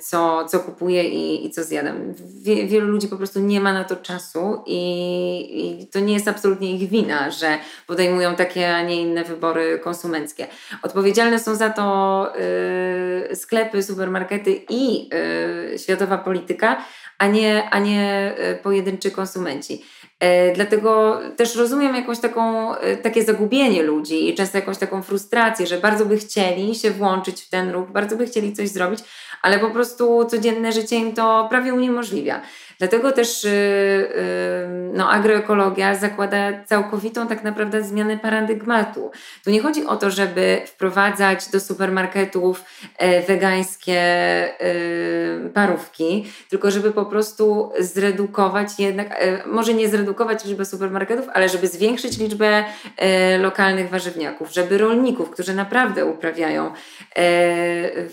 co, 0.01 0.45
co 0.45 0.59
kupuję 0.59 1.03
i, 1.03 1.45
i 1.45 1.51
co 1.51 1.63
zjadam. 1.63 2.13
Wie, 2.41 2.67
wielu 2.67 2.87
ludzi 2.87 3.07
po 3.07 3.17
prostu 3.17 3.39
nie 3.39 3.61
ma 3.61 3.73
na 3.73 3.83
to 3.83 3.95
czasu 3.95 4.63
i, 4.65 5.81
i 5.81 5.87
to 5.87 5.99
nie 5.99 6.13
jest 6.13 6.27
absolutnie 6.27 6.75
ich 6.75 6.89
wina, 6.89 7.31
że 7.31 7.57
podejmują 7.87 8.35
takie, 8.35 8.75
a 8.75 8.81
nie 8.81 9.01
inne 9.01 9.23
wybory 9.23 9.79
konsumenckie. 9.79 10.47
Odpowiedzialne 10.81 11.39
są 11.39 11.55
za 11.55 11.69
to 11.69 11.78
to 11.79 12.33
y, 13.31 13.35
sklepy, 13.35 13.83
supermarkety 13.83 14.61
i 14.69 15.09
y, 15.73 15.79
światowa 15.79 16.17
polityka, 16.17 16.77
a 17.17 17.27
nie, 17.27 17.69
a 17.69 17.79
nie 17.79 18.33
y, 18.53 18.55
pojedynczy 18.63 19.11
konsumenci. 19.11 19.85
E, 20.19 20.53
dlatego 20.53 21.19
też 21.35 21.55
rozumiem 21.55 21.95
jakąś 21.95 22.19
taką, 22.19 22.73
takie 23.03 23.23
zagubienie 23.23 23.83
ludzi 23.83 24.29
i 24.29 24.35
często 24.35 24.57
jakąś 24.57 24.77
taką 24.77 25.01
frustrację, 25.03 25.67
że 25.67 25.77
bardzo 25.77 26.05
by 26.05 26.17
chcieli 26.17 26.75
się 26.75 26.91
włączyć 26.91 27.41
w 27.41 27.49
ten 27.49 27.71
ruch, 27.71 27.91
bardzo 27.91 28.15
by 28.15 28.25
chcieli 28.25 28.53
coś 28.53 28.69
zrobić, 28.69 28.99
ale 29.41 29.59
po 29.59 29.69
prostu 29.69 30.25
codzienne 30.25 30.71
życie 30.71 30.95
im 30.95 31.13
to 31.13 31.47
prawie 31.49 31.73
uniemożliwia. 31.73 32.41
Dlatego 32.79 33.11
też 33.11 33.43
yy, 33.43 33.51
yy, 33.51 34.79
no, 34.93 35.09
agroekologia 35.09 35.95
zakłada 35.95 36.63
całkowitą 36.65 37.27
tak 37.27 37.43
naprawdę 37.43 37.83
zmianę 37.83 38.17
paradygmatu. 38.17 39.11
Tu 39.43 39.51
nie 39.51 39.61
chodzi 39.61 39.85
o 39.85 39.95
to, 39.95 40.11
żeby 40.11 40.61
wprowadzać 40.65 41.49
do 41.49 41.59
supermarketów 41.59 42.63
e, 42.97 43.21
wegańskie 43.21 43.99
e, 43.99 45.49
parówki, 45.53 46.31
tylko 46.49 46.71
żeby 46.71 46.91
po 46.91 47.05
prostu 47.05 47.71
zredukować 47.79 48.79
jednak, 48.79 49.07
e, 49.11 49.47
może 49.47 49.73
nie 49.73 49.89
zredukować 49.89 50.45
liczbę 50.45 50.65
supermarketów, 50.65 51.25
ale 51.33 51.49
żeby 51.49 51.67
zwiększyć 51.67 52.17
liczbę 52.17 52.63
lokalnych 53.39 53.89
warzywniaków, 53.89 54.53
żeby 54.53 54.77
rolników, 54.77 55.29
którzy 55.29 55.53
naprawdę 55.53 56.05
uprawiają 56.05 56.71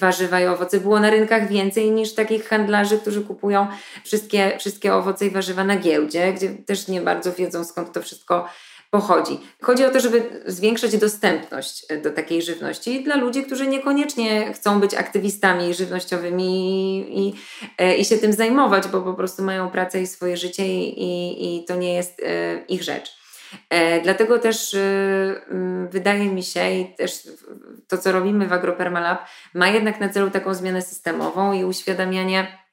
warzywa 0.01 0.41
i 0.41 0.47
owoce, 0.47 0.81
było 0.81 1.01
na 1.01 1.11
rynkach 1.11 1.49
więcej 1.49 1.91
niż 1.91 2.15
takich 2.15 2.49
handlarzy, 2.49 2.99
którzy 2.99 3.23
kupują 3.23 3.67
wszystkie 4.05 4.56
wszystkie 4.59 4.95
owoce 4.95 5.27
i 5.27 5.31
warzywa 5.31 5.65
na 5.65 5.77
giełdzie, 5.77 6.33
gdzie 6.33 6.49
też 6.49 6.89
nie 6.89 7.01
bardzo 7.01 7.33
wiedzą 7.33 7.65
skąd 7.65 7.93
to 7.93 8.03
wszystko 8.03 8.49
pochodzi. 8.91 9.39
Chodzi 9.63 9.85
o 9.85 9.91
to, 9.91 10.01
żeby 10.01 10.43
zwiększać 10.47 10.97
dostępność 10.97 11.87
do 12.03 12.11
takiej 12.11 12.43
żywności 12.43 13.05
dla 13.05 13.17
ludzi, 13.17 13.43
którzy 13.43 13.67
niekoniecznie 13.67 14.53
chcą 14.53 14.81
być 14.81 14.95
aktywistami 14.95 15.75
żywnościowymi 15.75 16.49
i, 17.19 17.27
i, 17.27 18.01
i 18.01 18.05
się 18.05 18.19
tym 18.19 18.33
zajmować, 18.33 18.89
bo 18.89 19.03
po 19.03 19.15
prostu 19.15 19.43
mają 19.43 19.71
pracę 19.71 20.01
i 20.01 20.07
swoje 20.07 20.37
życie 20.37 20.67
i, 20.67 21.57
i, 21.57 21.65
to 21.65 21.77
nie 21.77 21.95
jest 21.95 22.23
e, 22.23 22.65
ich 22.69 22.83
rzecz. 22.83 23.17
E, 23.71 24.01
dlatego 24.01 24.39
też 24.39 24.75
e, 24.75 24.79
wydaje 25.91 26.31
mi 26.31 26.43
się, 26.43 26.73
i 26.73 26.95
też 26.97 27.29
to, 27.89 27.99
co 27.99 28.13
robimy 28.13 28.47
w 28.47 28.53
AgroPermaLab, 28.53 29.27
ma 29.55 29.69
jednak 29.69 30.01
na 30.01 30.09
celu 30.09 30.31
taką 30.31 30.55
zmianę 30.55 30.83
systemową 30.83 31.53
i 31.53 31.65
uświadamianie 31.65 32.47
E, 32.47 32.66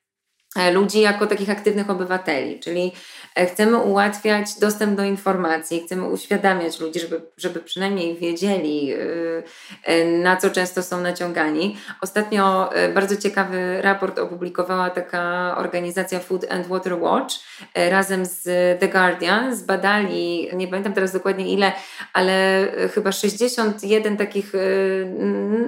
ludzi 0.74 1.02
jako 1.02 1.28
takich 1.28 1.50
aktywnych 1.50 1.90
obywateli, 1.90 2.60
czyli 2.60 2.92
e, 3.36 3.46
chcemy 3.46 3.78
ułatwiać 3.78 4.60
dostęp 4.60 4.98
do 4.98 5.04
informacji, 5.04 5.84
chcemy 5.86 6.10
uświadamiać 6.10 6.80
ludzi, 6.80 7.00
żeby, 7.00 7.22
żeby 7.38 7.60
przynajmniej 7.60 8.18
wiedzieli, 8.18 8.94
e, 9.84 10.06
na 10.06 10.38
co 10.38 10.50
często 10.50 10.84
są 10.84 11.02
naciągani. 11.02 11.78
Ostatnio 12.02 12.70
bardzo 12.94 13.18
ciekawy 13.18 13.82
raport 13.82 14.20
opublikowała 14.20 14.90
taka 14.90 15.56
organizacja 15.58 16.20
Food 16.20 16.52
and 16.52 16.68
Water 16.68 16.94
Watch 16.94 17.36
razem 17.76 18.26
z 18.26 18.44
The 18.80 18.88
Guardian. 18.88 19.56
Zbadali, 19.56 20.50
nie 20.54 20.68
pamiętam 20.68 20.94
teraz 20.94 21.14
dokładnie 21.14 21.54
ile, 21.54 21.72
ale 22.14 22.68
chyba 22.94 23.12
61 23.12 24.18
takich 24.18 24.54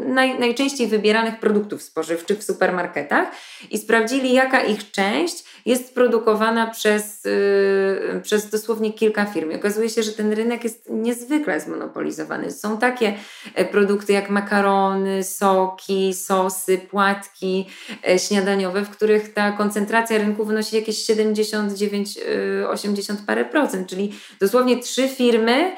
naj, 0.05 0.39
najczęściej 0.39 0.87
wybieranych 0.87 1.39
produktów 1.39 1.81
spożywczych 1.83 2.39
w 2.39 2.43
supermarketach 2.43 3.27
i 3.71 3.77
sprawdzili, 3.77 4.33
jaka 4.33 4.63
ich 4.63 4.74
ich 4.75 4.91
część 4.91 5.43
jest 5.65 5.95
produkowana 5.95 6.67
przez, 6.67 7.23
yy, 7.25 8.21
przez 8.23 8.49
dosłownie 8.49 8.93
kilka 8.93 9.25
firm. 9.25 9.55
Okazuje 9.55 9.89
się, 9.89 10.03
że 10.03 10.11
ten 10.11 10.33
rynek 10.33 10.63
jest 10.63 10.89
niezwykle 10.89 11.59
zmonopolizowany. 11.59 12.51
Są 12.51 12.77
takie 12.77 13.13
e, 13.55 13.65
produkty 13.65 14.13
jak 14.13 14.29
makarony, 14.29 15.23
soki, 15.23 16.13
sosy, 16.13 16.77
płatki 16.77 17.67
e, 18.07 18.19
śniadaniowe, 18.19 18.81
w 18.81 18.89
których 18.89 19.33
ta 19.33 19.51
koncentracja 19.51 20.17
rynku 20.17 20.45
wynosi 20.45 20.75
jakieś 20.75 20.97
79, 20.97 22.19
80 22.67 23.19
e, 23.19 23.23
parę 23.25 23.45
procent, 23.45 23.89
czyli 23.89 24.13
dosłownie 24.39 24.79
trzy 24.79 25.07
firmy 25.07 25.75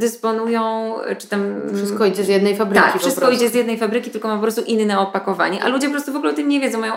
dysponują, 0.00 0.94
czy 1.18 1.28
tam... 1.28 1.60
Wszystko 1.76 2.06
idzie 2.06 2.24
z 2.24 2.28
jednej 2.28 2.56
fabryki. 2.56 2.84
Tak, 2.84 3.00
wszystko 3.00 3.30
idzie 3.30 3.48
z 3.48 3.54
jednej 3.54 3.78
fabryki, 3.78 4.10
tylko 4.10 4.28
ma 4.28 4.34
po 4.34 4.42
prostu 4.42 4.62
inne 4.62 4.98
opakowanie, 4.98 5.62
a 5.64 5.68
ludzie 5.68 5.86
po 5.86 5.92
prostu 5.92 6.12
w 6.12 6.16
ogóle 6.16 6.32
o 6.32 6.36
tym 6.36 6.48
nie 6.48 6.60
wiedzą, 6.60 6.80
mają, 6.80 6.94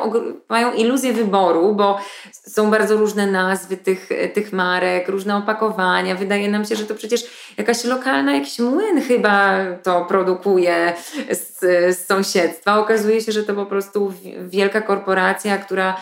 mają 0.49 0.73
iluzję 0.73 1.13
wyboru, 1.13 1.75
bo 1.75 1.99
są 2.31 2.71
bardzo 2.71 2.97
różne 2.97 3.27
nazwy 3.27 3.77
tych, 3.77 4.09
tych 4.33 4.53
marek, 4.53 5.09
różne 5.09 5.35
opakowania. 5.35 6.15
Wydaje 6.15 6.49
nam 6.49 6.65
się, 6.65 6.75
że 6.75 6.85
to 6.85 6.95
przecież 6.95 7.23
jakaś 7.57 7.83
lokalna, 7.83 8.35
jakiś 8.35 8.59
młyn 8.59 9.01
chyba 9.01 9.57
to 9.83 10.05
produkuje 10.05 10.93
z, 11.31 11.59
z 11.97 12.07
sąsiedztwa. 12.07 12.79
Okazuje 12.79 13.21
się, 13.21 13.31
że 13.31 13.43
to 13.43 13.53
po 13.53 13.65
prostu 13.65 14.13
wielka 14.47 14.81
korporacja, 14.81 15.57
która, 15.57 15.97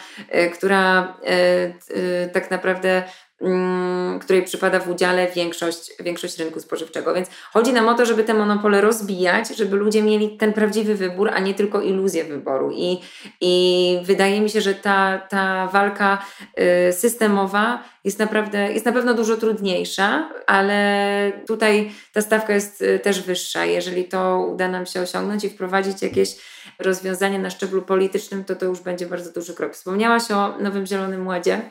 która 0.53 1.13
e, 1.23 1.33
e, 1.33 2.29
tak 2.29 2.51
naprawdę 2.51 3.03
Mm, 3.03 3.30
której 4.21 4.43
przypada 4.43 4.79
w 4.79 4.89
udziale 4.89 5.27
większość, 5.27 5.91
większość 5.99 6.39
rynku 6.39 6.59
spożywczego. 6.59 7.13
Więc 7.13 7.29
chodzi 7.53 7.73
nam 7.73 7.87
o 7.87 7.93
to, 7.93 8.05
żeby 8.05 8.23
te 8.23 8.33
monopole 8.33 8.81
rozbijać, 8.81 9.57
żeby 9.57 9.77
ludzie 9.77 10.03
mieli 10.03 10.37
ten 10.37 10.53
prawdziwy 10.53 10.95
wybór, 10.95 11.29
a 11.33 11.39
nie 11.39 11.53
tylko 11.53 11.81
iluzję 11.81 12.23
wyboru. 12.23 12.71
I, 12.73 12.99
i 13.41 13.99
wydaje 14.03 14.41
mi 14.41 14.49
się, 14.49 14.61
że 14.61 14.73
ta, 14.73 15.17
ta 15.29 15.67
walka 15.67 16.25
y, 16.89 16.93
systemowa 16.93 17.83
jest 18.03 18.19
naprawdę, 18.19 18.73
jest 18.73 18.85
na 18.85 18.91
pewno 18.91 19.13
dużo 19.13 19.37
trudniejsza, 19.37 20.29
ale 20.47 21.31
tutaj 21.47 21.91
ta 22.13 22.21
stawka 22.21 22.53
jest 22.53 22.81
y, 22.81 22.99
też 22.99 23.21
wyższa. 23.21 23.65
Jeżeli 23.65 24.03
to 24.03 24.47
uda 24.53 24.67
nam 24.67 24.85
się 24.85 25.01
osiągnąć 25.01 25.43
i 25.43 25.49
wprowadzić 25.49 26.01
jakieś 26.01 26.35
rozwiązanie 26.79 27.39
na 27.39 27.49
szczeblu 27.49 27.81
politycznym, 27.81 28.43
to 28.43 28.55
to 28.55 28.65
już 28.65 28.79
będzie 28.79 29.05
bardzo 29.05 29.31
duży 29.31 29.53
krok. 29.53 29.73
Wspomniałaś 29.73 30.31
o 30.31 30.57
Nowym 30.57 30.85
Zielonym 30.85 31.27
Ładzie. 31.27 31.61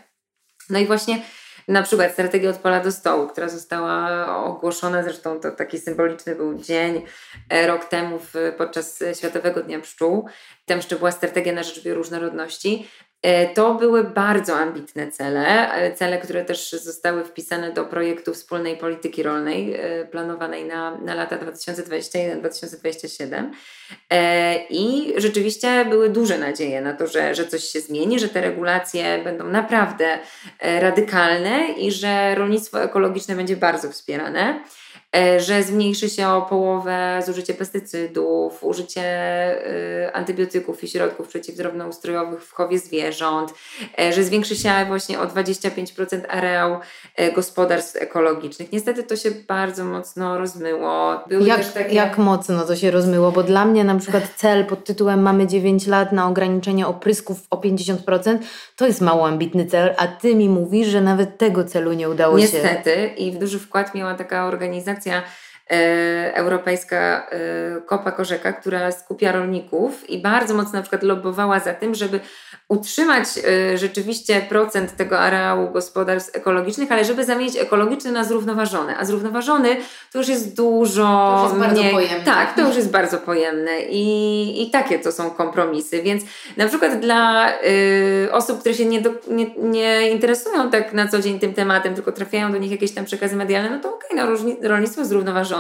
No 0.71 0.79
i 0.79 0.87
właśnie 0.87 1.23
na 1.71 1.83
przykład 1.83 2.12
strategia 2.12 2.50
od 2.50 2.57
pola 2.57 2.81
do 2.81 2.93
stołu, 2.93 3.29
która 3.29 3.49
została 3.49 4.27
ogłoszona, 4.45 5.03
zresztą 5.03 5.41
to 5.41 5.50
taki 5.50 5.79
symboliczny 5.79 6.37
był 6.37 6.55
dzień 6.55 7.03
e, 7.49 7.67
rok 7.67 7.85
temu 7.85 8.19
w, 8.19 8.35
podczas 8.59 8.99
Światowego 9.19 9.62
Dnia 9.62 9.81
Pszczół. 9.81 10.29
Tam 10.67 10.77
jeszcze 10.77 10.97
była 10.97 11.11
strategia 11.12 11.53
na 11.53 11.62
rzecz 11.62 11.83
bioróżnorodności. 11.85 12.89
E, 13.23 13.55
to 13.55 13.75
były 13.75 14.05
bardzo 14.05 14.57
ambitne 14.57 15.12
cele, 15.12 15.75
e, 15.75 15.93
cele, 15.93 16.19
które 16.19 16.45
też 16.45 16.73
zostały 16.73 17.25
wpisane 17.25 17.73
do 17.73 17.85
projektu 17.85 18.35
wspólnej 18.35 18.77
polityki 18.77 19.23
rolnej 19.23 19.75
e, 19.75 20.05
planowanej 20.05 20.65
na, 20.65 20.97
na 20.97 21.15
lata 21.15 21.39
2021-2027. 21.39 23.50
I 24.71 25.15
rzeczywiście 25.17 25.85
były 25.85 26.09
duże 26.09 26.39
nadzieje 26.39 26.81
na 26.81 26.93
to, 26.93 27.07
że, 27.07 27.35
że 27.35 27.47
coś 27.47 27.65
się 27.65 27.81
zmieni, 27.81 28.21
że 28.21 28.29
te 28.29 28.41
regulacje 28.41 29.21
będą 29.25 29.49
naprawdę 29.49 30.19
radykalne 30.61 31.69
i 31.69 31.93
że 31.93 32.35
rolnictwo 32.35 32.83
ekologiczne 32.83 33.37
będzie 33.37 33.57
bardzo 33.57 33.91
wspierane. 33.91 34.61
E, 35.17 35.40
że 35.40 35.62
zmniejszy 35.62 36.11
się 36.11 36.29
o 36.29 36.43
połowę 36.43 37.23
zużycie 37.26 37.55
pestycydów, 37.55 38.64
użycie 38.64 39.02
y, 40.07 40.12
antybiotyków 40.12 40.85
i 40.85 40.88
środków 40.88 41.29
przeciwdrobnoustrojowych 41.29 42.45
w 42.45 42.52
chowie 42.52 42.79
zwierząt, 42.79 43.55
e, 44.00 44.12
że 44.12 44.25
zwiększy 44.25 44.57
się 44.57 44.71
właśnie 44.88 45.21
o 45.21 45.26
25% 45.26 46.21
areał 46.29 46.79
e, 47.17 47.33
gospodarstw 47.33 48.02
ekologicznych. 48.02 48.73
Niestety 48.73 49.02
to 49.02 49.17
się 49.17 49.31
bardzo 49.31 49.85
mocno 49.85 50.38
rozmyło. 50.38 51.21
Były 51.29 51.49
jak, 51.49 51.73
takie... 51.73 51.95
jak 51.95 52.19
mocno 52.19 52.64
to 52.64 52.76
się 52.76 52.90
rozmyło? 52.90 53.33
Bo 53.33 53.43
dla 53.43 53.64
mnie 53.64 53.85
na 53.85 53.99
przykład 53.99 54.25
cel 54.37 54.64
pod 54.64 54.85
tytułem 54.85 55.23
mamy 55.23 55.47
9 55.47 55.87
lat 55.87 56.12
na 56.12 56.29
ograniczenie 56.29 56.87
oprysków 56.87 57.38
o 57.50 57.57
50% 57.57 58.38
to 58.76 58.87
jest 58.87 59.00
mało 59.00 59.26
ambitny 59.29 59.67
cel, 59.67 59.95
a 59.97 60.07
ty 60.07 60.35
mi 60.35 60.49
mówisz, 60.49 60.88
że 60.88 61.00
nawet 61.00 61.38
tego 61.38 61.64
celu 61.64 61.93
nie 61.93 62.11
udało 62.11 62.38
Niestety. 62.38 62.69
się. 62.69 62.75
Niestety 62.75 63.07
i 63.07 63.33
w 63.33 63.38
duży 63.38 63.59
wkład 63.59 63.95
miała 63.95 64.14
taka 64.14 64.47
organizacja 64.47 65.00
e, 65.07 65.25
europejska 66.35 66.97
e, 67.31 67.81
Kopa 67.87 68.12
Korzeka, 68.12 68.53
która 68.53 68.93
skupia 68.93 69.33
rolników 69.33 70.11
i 70.11 70.23
bardzo 70.23 70.55
mocno 70.55 70.73
na 70.73 70.83
przykład 70.83 71.03
lobbowała 71.03 71.61
za 71.61 71.75
tym, 71.75 71.95
żeby 71.95 72.21
utrzymać 72.69 73.27
e, 73.39 73.79
rzeczywiście 73.79 74.41
procent 74.41 74.97
tego 74.97 75.19
areału 75.19 75.71
gospodarstw 75.71 76.37
ekologicznych, 76.37 76.93
ale 76.93 77.05
żeby 77.05 77.25
zamienić 77.25 77.57
ekologiczny 77.57 78.12
na 78.12 78.25
zrównoważony. 78.25 78.99
A 78.99 79.05
zrównoważony 79.05 79.77
to 80.12 80.19
już 80.19 80.29
jest 80.29 80.57
dużo 80.57 81.03
to 81.03 81.55
już 81.55 81.62
jest 81.62 81.73
mniej. 81.73 81.93
Pojemne. 81.93 82.25
Tak, 82.25 82.55
to 82.55 82.61
już 82.61 82.77
jest 82.77 82.91
bardzo 82.91 83.19
pojemne 83.19 83.81
i, 83.81 84.62
i 84.62 84.71
takie 84.71 84.99
to 84.99 85.12
są 85.12 85.31
kompromisy. 85.31 86.03
Więc 86.03 86.23
na 86.57 86.69
przykład 86.69 87.00
dla 87.00 87.53
y, 87.53 88.29
osób, 88.33 88.61
które 88.61 88.75
się 88.75 88.85
nie, 88.85 89.00
do, 89.00 89.11
nie, 89.29 89.47
nie 89.57 90.11
interesują 90.11 90.71
tak 90.71 90.93
na 90.93 91.09
co 91.09 91.21
dzień 91.21 91.39
tym 91.39 91.55
tematem, 91.55 91.95
tylko 91.95 92.12
trafiają 92.12 92.53
do 92.53 92.59
nich 92.59 92.71
jakieś 92.71 92.93
tam 92.93 93.05
przekazy 93.05 93.37
medialne, 93.37 93.71
no 93.71 93.79
to 93.79 93.95
okej, 93.95 94.21
okay, 94.21 94.37
no 94.62 94.69
rolnictwo 94.69 95.05
zrównoważone 95.05 95.60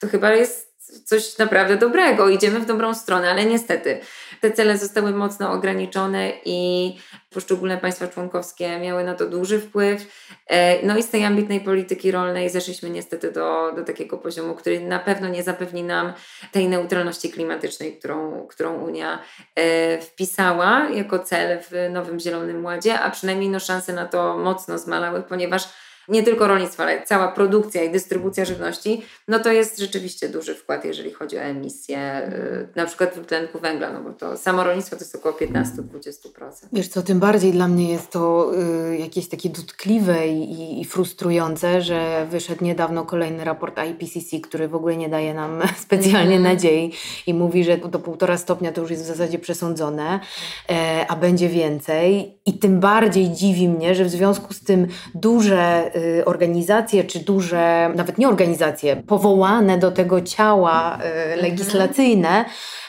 to 0.00 0.08
chyba 0.08 0.30
jest 0.30 0.74
coś 1.04 1.38
naprawdę 1.38 1.76
dobrego, 1.76 2.28
idziemy 2.28 2.60
w 2.60 2.66
dobrą 2.66 2.94
stronę, 2.94 3.30
ale 3.30 3.44
niestety 3.44 4.00
te 4.40 4.50
cele 4.50 4.78
zostały 4.78 5.12
mocno 5.12 5.52
ograniczone 5.52 6.32
i 6.44 6.90
poszczególne 7.30 7.78
państwa 7.78 8.08
członkowskie 8.08 8.78
miały 8.78 9.04
na 9.04 9.14
to 9.14 9.26
duży 9.26 9.60
wpływ. 9.60 10.28
E, 10.46 10.86
no 10.86 10.98
i 10.98 11.02
z 11.02 11.10
tej 11.10 11.24
ambitnej 11.24 11.60
polityki 11.60 12.10
rolnej 12.10 12.50
zeszliśmy 12.50 12.90
niestety 12.90 13.32
do, 13.32 13.72
do 13.76 13.84
takiego 13.84 14.18
poziomu, 14.18 14.54
który 14.54 14.80
na 14.80 14.98
pewno 14.98 15.28
nie 15.28 15.42
zapewni 15.42 15.82
nam 15.82 16.12
tej 16.52 16.68
neutralności 16.68 17.30
klimatycznej, 17.30 17.98
którą, 17.98 18.46
którą 18.46 18.78
Unia 18.78 19.18
e, 19.54 19.98
wpisała 19.98 20.88
jako 20.90 21.18
cel 21.18 21.58
w 21.62 21.90
Nowym 21.92 22.20
Zielonym 22.20 22.64
Ładzie, 22.64 23.00
a 23.00 23.10
przynajmniej 23.10 23.48
no 23.48 23.60
szanse 23.60 23.92
na 23.92 24.06
to 24.06 24.38
mocno 24.38 24.78
zmalały, 24.78 25.22
ponieważ 25.22 25.68
nie 26.08 26.22
tylko 26.22 26.46
rolnictwo, 26.46 26.82
ale 26.82 27.02
cała 27.02 27.28
produkcja 27.28 27.82
i 27.82 27.90
dystrybucja 27.90 28.44
żywności, 28.44 29.02
no 29.28 29.38
to 29.38 29.52
jest 29.52 29.78
rzeczywiście 29.78 30.28
duży 30.28 30.54
wkład, 30.54 30.84
jeżeli 30.84 31.12
chodzi 31.12 31.38
o 31.38 31.40
emisję 31.40 32.28
y, 32.32 32.68
na 32.76 32.86
przykład 32.86 33.14
dwutlenku 33.14 33.58
węgla, 33.58 33.92
no 33.92 34.00
bo 34.00 34.12
to 34.12 34.36
samo 34.36 34.64
rolnictwo 34.64 34.96
to 34.96 35.02
jest 35.02 35.16
około 35.16 35.34
15-20%. 35.34 36.66
Wiesz 36.72 36.88
co, 36.88 37.02
tym 37.02 37.18
bardziej 37.18 37.52
dla 37.52 37.68
mnie 37.68 37.92
jest 37.92 38.10
to 38.10 38.52
y, 38.92 38.98
jakieś 38.98 39.28
takie 39.28 39.48
dotkliwe 39.48 40.28
i, 40.28 40.80
i, 40.80 40.84
frustrujące, 40.84 41.82
że 41.82 42.26
wyszedł 42.30 42.64
niedawno 42.64 43.04
kolejny 43.04 43.44
raport 43.44 43.80
IPCC, 43.90 44.40
który 44.40 44.68
w 44.68 44.74
ogóle 44.74 44.96
nie 44.96 45.08
daje 45.08 45.34
nam 45.34 45.62
specjalnie 45.86 46.36
mm. 46.36 46.52
nadziei 46.52 46.92
i 47.26 47.34
mówi, 47.34 47.64
że 47.64 47.78
do 47.78 47.98
półtora 47.98 48.38
stopnia 48.38 48.72
to 48.72 48.80
już 48.80 48.90
jest 48.90 49.02
w 49.02 49.06
zasadzie 49.06 49.38
przesądzone, 49.38 50.20
e, 50.70 51.06
a 51.08 51.16
będzie 51.16 51.48
więcej 51.48 52.38
i 52.46 52.58
tym 52.58 52.80
bardziej 52.80 53.30
dziwi 53.30 53.68
mnie, 53.68 53.94
że 53.94 54.04
w 54.04 54.10
związku 54.10 54.54
z 54.54 54.60
tym 54.60 54.86
duże 55.14 55.90
organizacje, 56.24 57.04
czy 57.04 57.18
duże, 57.18 57.90
nawet 57.94 58.18
nie 58.18 58.28
organizacje, 58.28 58.96
powołane 58.96 59.78
do 59.78 59.90
tego 59.90 60.20
ciała 60.20 60.98
y, 60.98 61.04
mhm. 61.04 61.40
legislacyjne, 61.40 62.44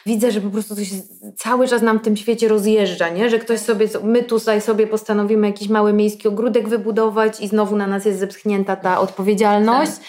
widzę, 0.05 0.31
że 0.31 0.41
po 0.41 0.50
prostu 0.50 0.75
to 0.75 0.83
się 0.83 0.95
cały 1.38 1.67
czas 1.67 1.81
nam 1.81 2.00
w 2.00 2.01
tym 2.01 2.17
świecie 2.17 2.47
rozjeżdża, 2.47 3.09
nie? 3.09 3.29
że 3.29 3.39
ktoś 3.39 3.59
sobie, 3.59 3.88
my 4.03 4.24
tutaj 4.24 4.62
sobie 4.62 4.88
postanowimy 4.88 5.47
jakiś 5.47 5.69
mały 5.69 5.93
miejski 5.93 6.27
ogródek 6.27 6.69
wybudować 6.69 7.41
i 7.41 7.47
znowu 7.47 7.75
na 7.75 7.88
nas 7.88 8.05
jest 8.05 8.19
zepchnięta 8.19 8.75
ta 8.75 9.00
odpowiedzialność. 9.00 9.91
Tak 9.91 10.01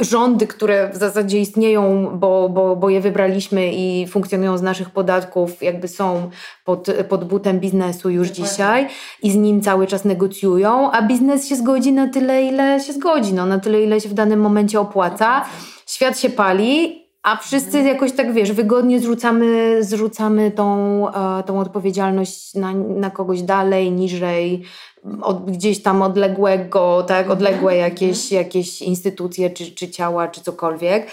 rządy, 0.00 0.46
które 0.46 0.90
w 0.92 0.96
zasadzie 0.96 1.40
istnieją, 1.40 2.10
bo, 2.18 2.48
bo, 2.48 2.76
bo 2.76 2.90
je 2.90 3.00
wybraliśmy 3.00 3.72
i 3.72 4.06
funkcjonują 4.06 4.58
z 4.58 4.62
naszych 4.62 4.90
podatków, 4.90 5.62
jakby 5.62 5.88
są 5.88 6.30
pod, 6.64 6.86
pod 7.08 7.24
butem 7.24 7.60
biznesu 7.60 8.10
już 8.10 8.28
Dokładnie. 8.28 8.44
dzisiaj 8.44 8.88
i 9.22 9.30
z 9.32 9.36
nim 9.36 9.60
cały 9.60 9.86
czas 9.86 10.04
negocjują, 10.04 10.90
a 10.90 11.02
biznes 11.02 11.48
się 11.48 11.56
zgodzi 11.56 11.92
na 11.92 12.08
tyle, 12.08 12.42
ile 12.42 12.80
się 12.80 12.92
zgodzi, 12.92 13.32
no, 13.32 13.46
na 13.46 13.58
tyle, 13.58 13.82
ile 13.82 14.00
się 14.00 14.08
w 14.08 14.14
danym 14.14 14.40
momencie 14.40 14.80
opłaca. 14.80 15.44
Świat 15.86 16.18
się 16.18 16.30
pali, 16.30 17.04
a 17.22 17.36
wszyscy 17.36 17.78
mhm. 17.78 17.86
jakoś 17.86 18.12
tak, 18.12 18.32
wiesz, 18.32 18.52
wygodnie 18.52 19.00
zrzucamy, 19.00 19.78
zrzucamy 19.84 20.50
tą, 20.50 21.08
e, 21.08 21.42
tą 21.42 21.60
odpowiedzialność 21.60 22.54
na, 22.54 22.72
na 22.74 23.10
kogoś 23.10 23.42
dalej, 23.42 23.92
niżej, 23.92 24.62
od, 25.22 25.50
gdzieś 25.50 25.82
tam 25.82 26.02
odległego, 26.02 27.02
tak, 27.02 27.18
mhm. 27.18 27.32
odległe 27.32 27.76
jakieś, 27.76 28.32
jakieś 28.32 28.82
instytucje, 28.82 29.50
czy, 29.50 29.70
czy 29.70 29.88
ciała, 29.88 30.28
czy 30.28 30.40
cokolwiek. 30.40 31.06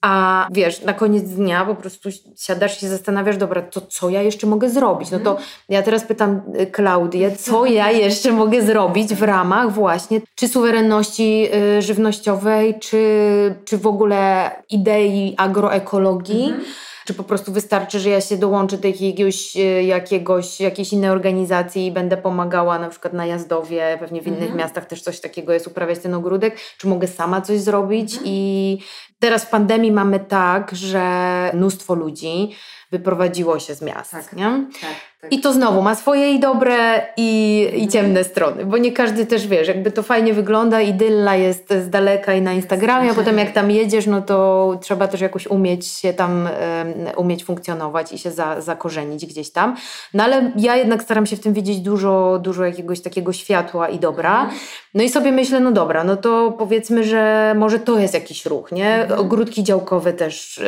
A 0.00 0.46
wiesz, 0.52 0.82
na 0.82 0.92
koniec 0.92 1.24
dnia 1.24 1.64
po 1.64 1.74
prostu 1.74 2.08
siadasz 2.36 2.76
i 2.76 2.80
się 2.80 2.88
zastanawiasz, 2.88 3.36
dobra, 3.36 3.62
to 3.62 3.80
co 3.80 4.10
ja 4.10 4.22
jeszcze 4.22 4.46
mogę 4.46 4.70
zrobić? 4.70 5.10
No 5.10 5.18
to 5.18 5.30
mhm. 5.30 5.48
ja 5.68 5.82
teraz 5.82 6.04
pytam 6.04 6.40
y, 6.60 6.66
Klaudię, 6.66 7.36
co 7.36 7.66
ja 7.66 7.90
jeszcze 8.04 8.32
mogę 8.32 8.62
zrobić 8.62 9.14
w 9.14 9.22
ramach 9.22 9.72
właśnie 9.72 10.20
czy 10.34 10.48
suwerenności 10.48 11.48
y, 11.78 11.82
żywnościowej, 11.82 12.78
czy, 12.78 13.54
czy 13.64 13.78
w 13.78 13.86
ogóle 13.86 14.50
idei 14.70 15.34
agroekologii. 15.36 16.44
Mhm 16.44 16.64
czy 17.04 17.14
po 17.14 17.24
prostu 17.24 17.52
wystarczy, 17.52 18.00
że 18.00 18.10
ja 18.10 18.20
się 18.20 18.36
dołączę 18.36 18.78
do 18.78 18.88
jakiegoś, 18.88 19.56
e, 19.56 19.60
jakiegoś, 19.84 20.60
jakiejś 20.60 20.92
innej 20.92 21.10
organizacji 21.10 21.86
i 21.86 21.92
będę 21.92 22.16
pomagała 22.16 22.78
na 22.78 22.88
przykład 22.88 23.12
na 23.12 23.26
Jazdowie, 23.26 23.96
pewnie 24.00 24.22
w 24.22 24.26
innych 24.26 24.40
mhm. 24.40 24.58
miastach 24.58 24.86
też 24.86 25.02
coś 25.02 25.20
takiego 25.20 25.52
jest, 25.52 25.66
uprawiać 25.66 25.98
ten 25.98 26.14
ogródek, 26.14 26.56
czy 26.78 26.88
mogę 26.88 27.08
sama 27.08 27.40
coś 27.40 27.60
zrobić 27.60 28.12
mhm. 28.12 28.26
i 28.28 28.78
teraz 29.18 29.44
w 29.44 29.50
pandemii 29.50 29.92
mamy 29.92 30.20
tak, 30.20 30.70
że 30.74 31.50
mnóstwo 31.54 31.94
ludzi 31.94 32.50
wyprowadziło 32.98 33.58
się 33.58 33.74
z 33.74 33.82
miast, 33.82 34.10
tak, 34.10 34.32
nie? 34.32 34.66
Tak. 34.80 34.90
Tak. 35.24 35.32
I 35.32 35.40
to 35.40 35.52
znowu 35.52 35.82
ma 35.82 35.94
swoje 35.94 36.32
i 36.32 36.40
dobre, 36.40 37.06
i, 37.16 37.60
i 37.60 37.66
mhm. 37.66 37.88
ciemne 37.88 38.24
strony, 38.24 38.64
bo 38.64 38.78
nie 38.78 38.92
każdy 38.92 39.26
też 39.26 39.46
wiesz, 39.46 39.68
jakby 39.68 39.90
to 39.90 40.02
fajnie 40.02 40.34
wygląda, 40.34 40.80
idylla 40.80 41.36
jest 41.36 41.68
z 41.68 41.90
daleka 41.90 42.34
i 42.34 42.42
na 42.42 42.52
Instagramie, 42.52 43.10
a 43.10 43.14
potem 43.14 43.38
jak 43.38 43.52
tam 43.52 43.70
jedziesz, 43.70 44.06
no 44.06 44.22
to 44.22 44.78
trzeba 44.82 45.08
też 45.08 45.20
jakoś 45.20 45.46
umieć 45.46 45.86
się 45.86 46.12
tam, 46.12 46.48
um, 46.78 46.94
umieć 47.16 47.44
funkcjonować 47.44 48.12
i 48.12 48.18
się 48.18 48.30
za, 48.30 48.60
zakorzenić 48.60 49.26
gdzieś 49.26 49.50
tam. 49.50 49.76
No 50.14 50.24
ale 50.24 50.52
ja 50.56 50.76
jednak 50.76 51.02
staram 51.02 51.26
się 51.26 51.36
w 51.36 51.40
tym 51.40 51.52
widzieć 51.52 51.80
dużo, 51.80 52.38
dużo 52.42 52.64
jakiegoś 52.64 53.00
takiego 53.00 53.32
światła 53.32 53.88
i 53.88 53.98
dobra. 53.98 54.40
Mhm. 54.40 54.60
No 54.94 55.02
i 55.02 55.08
sobie 55.08 55.32
myślę, 55.32 55.60
no 55.60 55.72
dobra, 55.72 56.04
no 56.04 56.16
to 56.16 56.54
powiedzmy, 56.58 57.04
że 57.04 57.54
może 57.56 57.78
to 57.78 57.98
jest 57.98 58.14
jakiś 58.14 58.46
ruch, 58.46 58.72
nie? 58.72 58.94
Mhm. 58.94 59.20
Ogródki 59.20 59.64
działkowe 59.64 60.12
też 60.12 60.58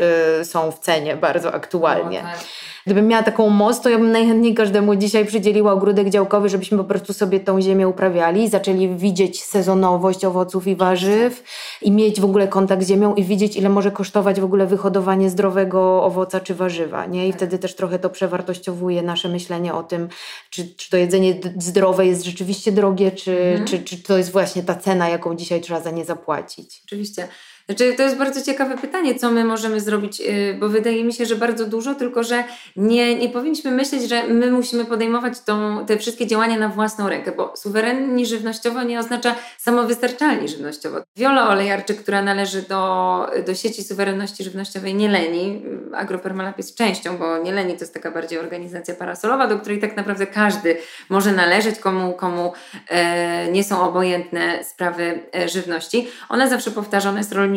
y, 0.41 0.45
są 0.45 0.71
w 0.73 0.79
cenie 0.79 1.17
bardzo 1.17 1.53
aktualnie. 1.55 2.16
Tak. 2.23 2.39
Gdybym 2.87 3.09
miała 3.09 3.23
taką 3.23 3.51
moc, 3.51 3.81
to 3.81 3.89
ja 3.89 3.99
bym 3.99 4.13
najchętniej 4.13 4.55
każdemu 4.55 4.95
dzisiaj 4.95 5.27
przydzieliła 5.27 5.73
ogródek 5.73 6.11
działkowy, 6.11 6.49
żebyśmy 6.49 6.79
po 6.79 6.85
prostu 6.85 7.13
sobie 7.13 7.41
tą 7.41 7.61
ziemię 7.61 7.89
uprawiali 7.89 8.49
zaczęli 8.49 8.89
widzieć 8.89 9.45
sezonowość 9.45 10.25
owoców 10.25 10.67
i 10.67 10.77
warzyw 10.77 11.43
i 11.83 11.91
mieć 11.91 12.21
w 12.21 12.25
ogóle 12.25 12.49
kontakt 12.49 12.83
z 12.83 12.89
ziemią 12.89 13.15
i 13.15 13.25
widzieć, 13.25 13.57
ile 13.57 13.69
może 13.69 13.91
kosztować 13.91 14.41
w 14.41 14.45
ogóle 14.45 14.67
wyhodowanie 14.67 15.31
zdrowego 15.31 16.05
owoca 16.05 16.41
czy 16.41 16.55
warzywa. 16.55 17.07
Nie? 17.07 17.27
I 17.27 17.31
tak. 17.31 17.39
wtedy 17.39 17.59
też 17.59 17.75
trochę 17.75 17.99
to 17.99 18.11
przewartościowuje 18.11 19.03
nasze 19.03 19.29
myślenie 19.29 19.75
o 19.75 19.83
tym, 19.83 20.09
czy, 20.51 20.75
czy 20.77 20.91
to 20.91 20.97
jedzenie 20.97 21.35
zdrowe 21.59 22.07
jest 22.07 22.25
rzeczywiście 22.25 22.73
drogie, 22.73 23.11
czy, 23.13 23.39
mhm. 23.39 23.65
czy, 23.65 23.79
czy 23.79 24.03
to 24.03 24.19
jest 24.19 24.33
właśnie 24.33 24.63
ta 24.63 24.75
cena, 24.75 25.09
jaką 25.09 25.37
dzisiaj 25.37 25.61
trzeba 25.61 25.81
za 25.81 25.91
nie 25.91 26.05
zapłacić. 26.05 26.83
Oczywiście. 26.85 27.29
Znaczy, 27.69 27.95
to 27.97 28.03
jest 28.03 28.17
bardzo 28.17 28.43
ciekawe 28.43 28.79
pytanie, 28.79 29.15
co 29.15 29.31
my 29.31 29.45
możemy 29.45 29.81
zrobić, 29.81 30.21
y, 30.21 30.57
bo 30.61 30.69
wydaje 30.69 31.05
mi 31.05 31.13
się, 31.13 31.27
że 31.27 31.37
bardzo 31.37 31.67
dużo, 31.67 31.95
tylko 31.95 32.23
że 32.23 32.45
nie, 32.77 33.15
nie 33.15 33.29
powinniśmy 33.29 33.71
myśleć, 33.71 34.09
że 34.09 34.29
my 34.29 34.51
musimy 34.51 34.85
podejmować 34.85 35.41
tą, 35.41 35.87
te 35.87 35.99
wszystkie 35.99 36.27
działania 36.27 36.59
na 36.59 36.69
własną 36.69 37.09
rękę, 37.09 37.33
bo 37.33 37.53
suwerenni 37.57 38.27
żywnościowo 38.27 38.83
nie 38.83 38.99
oznacza 38.99 39.35
samowystarczalni 39.59 40.49
żywnościowo. 40.49 40.99
Wiola 41.17 41.49
Olejarczyk, 41.49 42.03
która 42.03 42.23
należy 42.23 42.63
do, 42.63 43.27
do 43.47 43.55
sieci 43.55 43.85
suwerenności 43.85 44.45
żywnościowej 44.45 44.95
Nieleni, 44.95 45.63
Agropermalab 45.95 46.59
jest 46.59 46.77
częścią, 46.77 47.19
bo 47.19 47.39
Nieleni 47.39 47.75
to 47.75 47.81
jest 47.81 47.95
taka 47.95 48.11
bardziej 48.11 48.39
organizacja 48.39 48.95
parasolowa, 48.95 49.47
do 49.47 49.59
której 49.59 49.81
tak 49.81 49.97
naprawdę 49.97 50.27
każdy 50.27 50.77
może 51.09 51.33
należeć, 51.33 51.79
komu, 51.79 52.13
komu 52.13 52.53
e, 52.89 53.53
nie 53.53 53.65
są 53.65 53.83
obojętne 53.83 54.65
sprawy 54.65 55.21
e, 55.35 55.49
żywności. 55.49 56.09
Ona 56.29 56.49
zawsze 56.49 56.71
powtarza, 56.71 57.09
ona 57.09 57.19
jest 57.19 57.33
rolnikiem, 57.33 57.56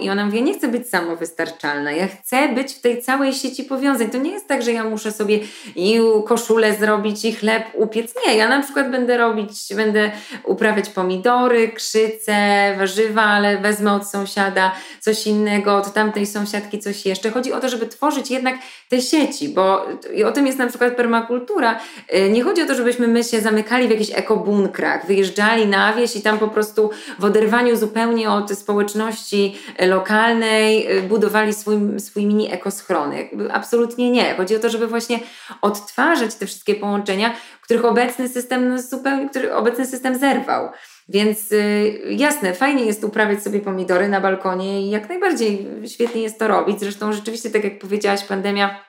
i 0.00 0.10
ona 0.10 0.26
mówi, 0.26 0.38
ja 0.38 0.44
nie 0.44 0.54
chcę 0.54 0.68
być 0.68 0.88
samowystarczalna, 0.88 1.92
ja 1.92 2.08
chcę 2.08 2.48
być 2.48 2.74
w 2.74 2.80
tej 2.80 3.02
całej 3.02 3.32
sieci 3.32 3.64
powiązań. 3.64 4.10
To 4.10 4.18
nie 4.18 4.30
jest 4.30 4.48
tak, 4.48 4.62
że 4.62 4.72
ja 4.72 4.84
muszę 4.84 5.12
sobie 5.12 5.38
i 5.76 6.00
koszulę 6.26 6.74
zrobić 6.74 7.24
i 7.24 7.32
chleb 7.32 7.64
upiec. 7.74 8.14
Nie, 8.26 8.36
ja 8.36 8.48
na 8.48 8.62
przykład 8.62 8.90
będę 8.90 9.16
robić, 9.16 9.74
będę 9.76 10.10
uprawiać 10.44 10.88
pomidory, 10.88 11.68
krzyce, 11.68 12.34
warzywa, 12.78 13.22
ale 13.22 13.58
wezmę 13.58 13.92
od 13.92 14.08
sąsiada 14.08 14.72
coś 15.00 15.26
innego, 15.26 15.76
od 15.76 15.92
tamtej 15.92 16.26
sąsiadki 16.26 16.78
coś 16.78 17.06
jeszcze. 17.06 17.30
Chodzi 17.30 17.52
o 17.52 17.60
to, 17.60 17.68
żeby 17.68 17.86
tworzyć 17.86 18.30
jednak 18.30 18.54
te 18.88 19.00
sieci, 19.00 19.48
bo 19.48 19.86
i 20.14 20.24
o 20.24 20.32
tym 20.32 20.46
jest 20.46 20.58
na 20.58 20.66
przykład 20.66 20.96
permakultura. 20.96 21.80
Y, 22.14 22.30
nie 22.30 22.42
chodzi 22.42 22.62
o 22.62 22.66
to, 22.66 22.74
żebyśmy 22.74 23.08
my 23.08 23.24
się 23.24 23.40
zamykali 23.40 23.88
w 23.88 23.90
jakichś 23.90 24.10
ekobunkrach, 24.14 25.06
wyjeżdżali 25.06 25.66
na 25.66 25.92
wieś 25.92 26.16
i 26.16 26.22
tam 26.22 26.38
po 26.38 26.48
prostu 26.48 26.90
w 27.18 27.24
oderwaniu 27.24 27.76
zupełnie 27.76 28.30
od 28.30 28.50
społeczności 28.50 29.39
lokalnej 29.78 30.96
y, 30.98 31.02
budowali 31.02 31.52
swój, 31.52 32.00
swój 32.00 32.26
mini 32.26 32.52
ekoschrony. 32.52 33.30
Absolutnie 33.52 34.10
nie. 34.10 34.34
Chodzi 34.34 34.50
Chodzi 34.50 34.56
o 34.56 34.62
to, 34.62 34.70
żeby 34.70 34.86
właśnie 34.86 35.20
odtwarzać 35.62 36.34
te 36.34 36.46
wszystkie 36.46 36.74
połączenia, 36.74 37.34
których 37.62 37.84
obecny 37.84 38.28
system 38.28 38.68
no, 38.68 38.82
zupełnie, 38.82 39.28
który 39.28 39.54
obecny 39.54 39.86
system 39.86 40.18
zerwał. 40.18 40.68
Więc 41.08 41.52
y, 41.52 42.00
jasne, 42.10 42.54
fajnie 42.54 42.84
jest 42.84 43.04
uprawiać 43.04 43.42
sobie 43.42 43.60
pomidory 43.60 44.08
na 44.08 44.20
balkonie 44.20 44.82
i 44.82 44.90
jak 44.90 45.08
najbardziej 45.08 45.66
świetnie 45.86 46.22
jest 46.22 46.38
to 46.38 46.48
robić. 46.48 46.80
Zresztą 46.80 47.12
rzeczywiście, 47.12 47.50
tak 47.50 47.64
jak 47.64 47.78
powiedziałaś, 47.78 48.24
pandemia 48.24 48.84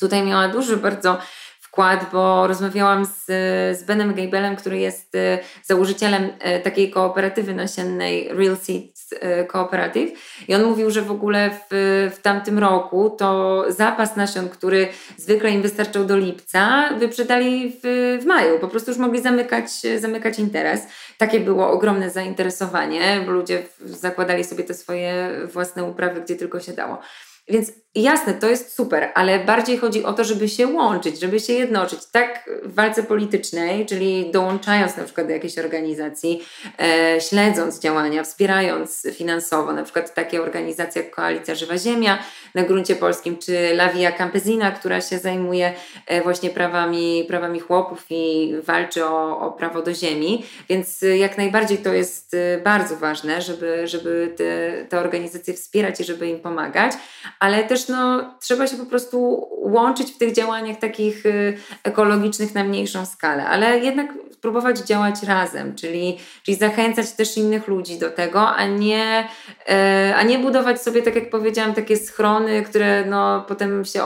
tutaj 0.00 0.22
miała 0.22 0.48
duży 0.48 0.76
bardzo 0.76 1.18
wkład, 1.74 2.06
bo 2.12 2.46
rozmawiałam 2.46 3.06
z, 3.06 3.24
z 3.78 3.82
Benem 3.82 4.14
Gabelem, 4.14 4.56
który 4.56 4.78
jest 4.78 5.14
y, 5.14 5.38
założycielem 5.62 6.24
y, 6.24 6.60
takiej 6.60 6.90
kooperatywy 6.90 7.54
nasiennej 7.54 8.28
Real 8.28 8.56
Seeds 8.56 9.12
y, 9.12 9.46
Cooperative 9.46 10.12
i 10.48 10.54
on 10.54 10.64
mówił, 10.64 10.90
że 10.90 11.02
w 11.02 11.10
ogóle 11.10 11.50
w, 11.50 12.10
w 12.14 12.22
tamtym 12.22 12.58
roku 12.58 13.10
to 13.10 13.64
zapas 13.68 14.16
nasion, 14.16 14.48
który 14.48 14.88
zwykle 15.16 15.50
im 15.50 15.62
wystarczał 15.62 16.04
do 16.04 16.16
lipca, 16.16 16.90
wyprzedali 16.98 17.72
w, 17.82 18.18
w 18.22 18.26
maju, 18.26 18.58
po 18.58 18.68
prostu 18.68 18.90
już 18.90 18.98
mogli 18.98 19.22
zamykać, 19.22 19.70
zamykać 19.98 20.38
interes. 20.38 20.86
Takie 21.18 21.40
było 21.40 21.70
ogromne 21.70 22.10
zainteresowanie, 22.10 23.20
bo 23.26 23.32
ludzie 23.32 23.62
zakładali 23.84 24.44
sobie 24.44 24.64
te 24.64 24.74
swoje 24.74 25.30
własne 25.52 25.84
uprawy, 25.84 26.20
gdzie 26.20 26.36
tylko 26.36 26.60
się 26.60 26.72
dało. 26.72 26.98
Więc 27.48 27.72
jasne, 27.94 28.34
to 28.34 28.48
jest 28.48 28.76
super, 28.76 29.08
ale 29.14 29.38
bardziej 29.38 29.78
chodzi 29.78 30.04
o 30.04 30.12
to, 30.12 30.24
żeby 30.24 30.48
się 30.48 30.66
łączyć, 30.66 31.20
żeby 31.20 31.40
się 31.40 31.52
jednoczyć. 31.52 31.98
Tak 32.12 32.50
w 32.62 32.74
walce 32.74 33.02
politycznej, 33.02 33.86
czyli 33.86 34.30
dołączając 34.30 34.96
na 34.96 35.04
przykład 35.04 35.26
do 35.26 35.32
jakiejś 35.32 35.58
organizacji, 35.58 36.44
e, 36.80 37.20
śledząc 37.20 37.80
działania, 37.80 38.22
wspierając 38.22 39.06
finansowo, 39.12 39.72
na 39.72 39.82
przykład 39.82 40.14
takie 40.14 40.42
organizacje 40.42 41.02
jak 41.02 41.14
Koalicja 41.14 41.54
Żywa 41.54 41.78
Ziemia 41.78 42.18
na 42.54 42.62
gruncie 42.62 42.96
polskim, 42.96 43.38
czy 43.38 43.52
La 43.52 43.88
Via 43.88 44.12
Campesina, 44.12 44.70
która 44.70 45.00
się 45.00 45.18
zajmuje 45.18 45.72
e, 46.06 46.22
właśnie 46.22 46.50
prawami, 46.50 47.24
prawami 47.28 47.60
chłopów 47.60 48.06
i 48.10 48.54
walczy 48.62 49.04
o, 49.04 49.40
o 49.40 49.52
prawo 49.52 49.82
do 49.82 49.94
ziemi. 49.94 50.44
Więc 50.68 51.04
jak 51.16 51.38
najbardziej 51.38 51.78
to 51.78 51.92
jest 51.92 52.34
e, 52.34 52.58
bardzo 52.58 52.96
ważne, 52.96 53.42
żeby, 53.42 53.88
żeby 53.88 54.34
te, 54.36 54.84
te 54.88 55.00
organizacje 55.00 55.54
wspierać 55.54 56.00
i 56.00 56.04
żeby 56.04 56.28
im 56.28 56.40
pomagać, 56.40 56.92
ale 57.40 57.64
też 57.64 57.83
no, 57.88 58.34
trzeba 58.40 58.66
się 58.66 58.76
po 58.76 58.86
prostu 58.86 59.48
łączyć 59.62 60.12
w 60.12 60.18
tych 60.18 60.32
działaniach 60.32 60.78
takich 60.78 61.26
y, 61.26 61.58
ekologicznych 61.82 62.54
na 62.54 62.64
mniejszą 62.64 63.06
skalę, 63.06 63.46
ale 63.46 63.78
jednak 63.78 64.12
próbować 64.44 64.78
działać 64.78 65.22
razem, 65.22 65.74
czyli, 65.74 66.18
czyli 66.42 66.56
zachęcać 66.56 67.12
też 67.12 67.36
innych 67.36 67.68
ludzi 67.68 67.98
do 67.98 68.10
tego, 68.10 68.48
a 68.48 68.66
nie, 68.66 69.28
e, 69.68 70.14
a 70.16 70.22
nie 70.22 70.38
budować 70.38 70.82
sobie, 70.82 71.02
tak 71.02 71.14
jak 71.14 71.30
powiedziałam, 71.30 71.74
takie 71.74 71.96
schrony, 71.96 72.62
które 72.62 73.04
no, 73.04 73.44
potem 73.48 73.84
się 73.84 74.00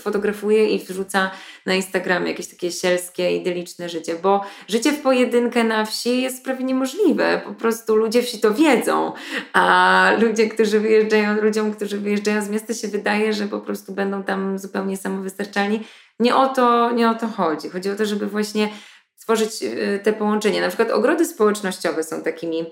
fotografuje 0.00 0.68
i 0.68 0.78
wrzuca 0.78 1.30
na 1.66 1.74
Instagramie 1.74 2.30
jakieś 2.30 2.46
takie 2.46 2.72
sielskie, 2.72 3.36
idyliczne 3.36 3.88
życie, 3.88 4.14
bo 4.22 4.44
życie 4.68 4.92
w 4.92 5.00
pojedynkę 5.00 5.64
na 5.64 5.84
wsi 5.84 6.22
jest 6.22 6.44
prawie 6.44 6.64
niemożliwe. 6.64 7.40
Po 7.44 7.54
prostu 7.54 7.96
ludzie 7.96 8.22
wsi 8.22 8.40
to 8.40 8.54
wiedzą, 8.54 9.12
a 9.52 10.12
ludzie, 10.20 10.48
którzy 10.48 10.80
wyjeżdżają, 10.80 11.42
ludziom, 11.42 11.74
którzy 11.74 11.98
wyjeżdżają 11.98 12.42
z 12.42 12.48
miasta 12.48 12.74
się 12.74 12.88
wydaje, 12.88 13.32
że 13.32 13.46
po 13.46 13.60
prostu 13.60 13.92
będą 13.92 14.22
tam 14.22 14.58
zupełnie 14.58 14.96
samowystarczalni. 14.96 15.80
Nie 16.20 16.36
o 16.36 16.48
to, 16.48 16.90
nie 16.90 17.10
o 17.10 17.14
to 17.14 17.28
chodzi. 17.28 17.68
Chodzi 17.68 17.90
o 17.90 17.94
to, 17.94 18.06
żeby 18.06 18.26
właśnie 18.26 18.68
stworzyć 19.16 19.62
y, 19.62 20.00
te 20.02 20.12
połączenia. 20.12 20.60
Na 20.60 20.68
przykład 20.68 20.90
ogrody 20.90 21.24
społecznościowe 21.24 22.04
są 22.04 22.22
takimi 22.22 22.66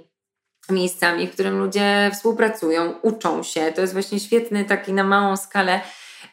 miejscami, 0.71 1.27
w 1.27 1.33
którym 1.33 1.59
ludzie 1.59 2.11
współpracują, 2.15 2.95
uczą 3.03 3.43
się. 3.43 3.73
To 3.73 3.81
jest 3.81 3.93
właśnie 3.93 4.21
świetny 4.21 4.65
taki 4.65 4.93
na 4.93 5.05
małą 5.05 5.37
skalę 5.37 5.81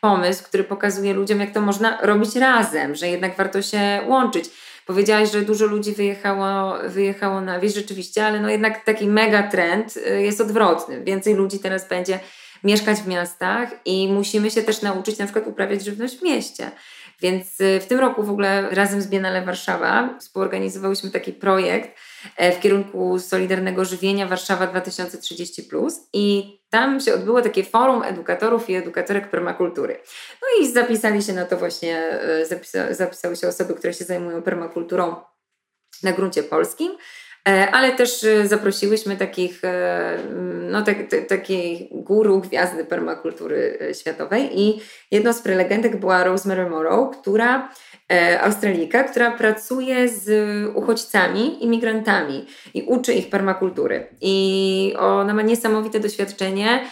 pomysł, 0.02 0.44
który 0.44 0.64
pokazuje 0.64 1.14
ludziom, 1.14 1.40
jak 1.40 1.52
to 1.52 1.62
można 1.62 1.98
robić 2.02 2.36
razem, 2.36 2.96
że 2.96 3.08
jednak 3.08 3.38
warto 3.38 3.62
się 3.62 4.00
łączyć. 4.08 4.46
Powiedziałaś, 4.86 5.32
że 5.32 5.42
dużo 5.42 5.66
ludzi 5.66 5.94
wyjechało, 5.94 6.78
wyjechało 6.90 7.42
na 7.42 7.60
wieś 7.60 7.74
rzeczywiście, 7.74 8.26
ale 8.26 8.40
no 8.40 8.50
jednak 8.50 8.86
taki 8.86 9.08
mega 9.08 9.44
trend 9.44 9.98
y, 9.98 10.22
jest 10.22 10.42
odwrotny. 10.42 11.04
Więcej 11.04 11.34
ludzi 11.34 11.60
teraz 11.60 11.88
będzie 11.88 12.20
mieszkać 12.64 12.98
w 13.00 13.08
miastach 13.08 13.70
i 13.86 14.08
musimy 14.14 14.52
się 14.52 14.64
też 14.64 14.82
nauczyć 14.82 15.18
na 15.18 15.26
przykład 15.26 15.48
uprawiać 15.48 15.84
żywność 15.84 16.18
w 16.18 16.24
mieście. 16.24 16.72
Więc 17.22 17.62
y, 17.62 17.80
w 17.80 17.86
tym 17.86 18.00
roku 18.00 18.24
w 18.24 18.30
ogóle 18.30 18.70
razem 18.70 19.02
z 19.02 19.08
Biennale 19.08 19.42
Warszawa 19.42 20.18
współorganizowałyśmy 20.20 21.12
taki 21.12 21.34
projekt 21.34 22.00
e, 22.38 22.52
w 22.52 22.60
kierunku 22.60 23.20
Solidarnego 23.20 23.86
Żywienia 23.86 24.28
Warszawa 24.28 24.68
2030 24.68 25.70
i 26.14 26.57
tam 26.70 27.00
się 27.00 27.14
odbyło 27.14 27.42
takie 27.42 27.64
forum 27.64 28.04
edukatorów 28.04 28.70
i 28.70 28.76
edukatorek 28.76 29.30
permakultury. 29.30 30.00
No 30.42 30.48
i 30.62 30.72
zapisali 30.72 31.24
się 31.24 31.34
na 31.34 31.46
to 31.46 31.58
właśnie, 31.58 31.98
e, 32.22 32.46
zapisa, 32.46 32.94
zapisały 32.94 33.36
się 33.36 33.48
osoby, 33.48 33.74
które 33.74 33.94
się 33.94 34.06
zajmują 34.06 34.42
permakulturą 34.42 35.16
na 36.04 36.12
gruncie 36.12 36.44
polskim. 36.44 36.92
E, 37.48 37.72
ale 37.72 37.92
też 37.92 38.24
e, 38.24 38.48
zaprosiłyśmy 38.48 39.18
takich, 39.18 39.62
no, 40.70 40.82
tak, 40.82 40.98
takiej 41.28 41.90
guru 41.92 42.42
gwiazdy 42.42 42.86
permakultury 42.86 43.80
światowej 44.00 44.60
i 44.60 44.82
jedną 45.12 45.34
z 45.34 45.42
prelegentek 45.42 46.00
była 46.00 46.24
Rosemary 46.24 46.70
Morrow, 46.70 47.18
która 47.22 47.70
Australijka, 48.42 49.04
która 49.04 49.32
pracuje 49.32 50.10
z 50.10 50.30
uchodźcami, 50.76 51.64
imigrantami 51.64 52.46
i 52.74 52.82
uczy 52.82 53.14
ich 53.14 53.30
permakultury. 53.30 54.08
I 54.22 54.94
ona 55.00 55.34
ma 55.34 55.42
niesamowite 55.42 56.00
doświadczenie 56.00 56.84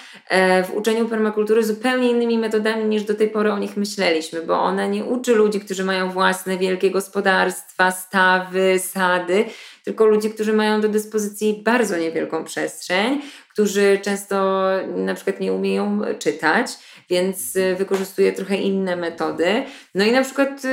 w 0.65 0.73
uczeniu 0.73 1.09
permakultury 1.09 1.63
zupełnie 1.63 2.11
innymi 2.11 2.37
metodami 2.37 2.85
niż 2.85 3.03
do 3.03 3.13
tej 3.13 3.29
pory 3.29 3.51
o 3.51 3.59
nich 3.59 3.77
myśleliśmy, 3.77 4.41
bo 4.41 4.59
ona 4.59 4.87
nie 4.87 5.05
uczy 5.05 5.35
ludzi, 5.35 5.59
którzy 5.59 5.83
mają 5.83 6.11
własne 6.11 6.57
wielkie 6.57 6.91
gospodarstwa, 6.91 7.91
stawy, 7.91 8.79
sady, 8.79 9.45
tylko 9.83 10.05
ludzi, 10.05 10.29
którzy 10.29 10.53
mają 10.53 10.81
do 10.81 10.89
dyspozycji 10.89 11.61
bardzo 11.65 11.97
niewielką 11.97 12.43
przestrzeń, 12.43 13.21
którzy 13.53 13.99
często 14.01 14.65
na 14.95 15.13
przykład 15.13 15.39
nie 15.39 15.53
umieją 15.53 16.01
czytać, 16.19 16.67
więc 17.09 17.55
y, 17.55 17.75
wykorzystuje 17.75 18.33
trochę 18.33 18.55
inne 18.55 18.95
metody. 18.95 19.63
No 19.95 20.05
i 20.05 20.11
na 20.11 20.23
przykład 20.23 20.65
y, 20.65 20.67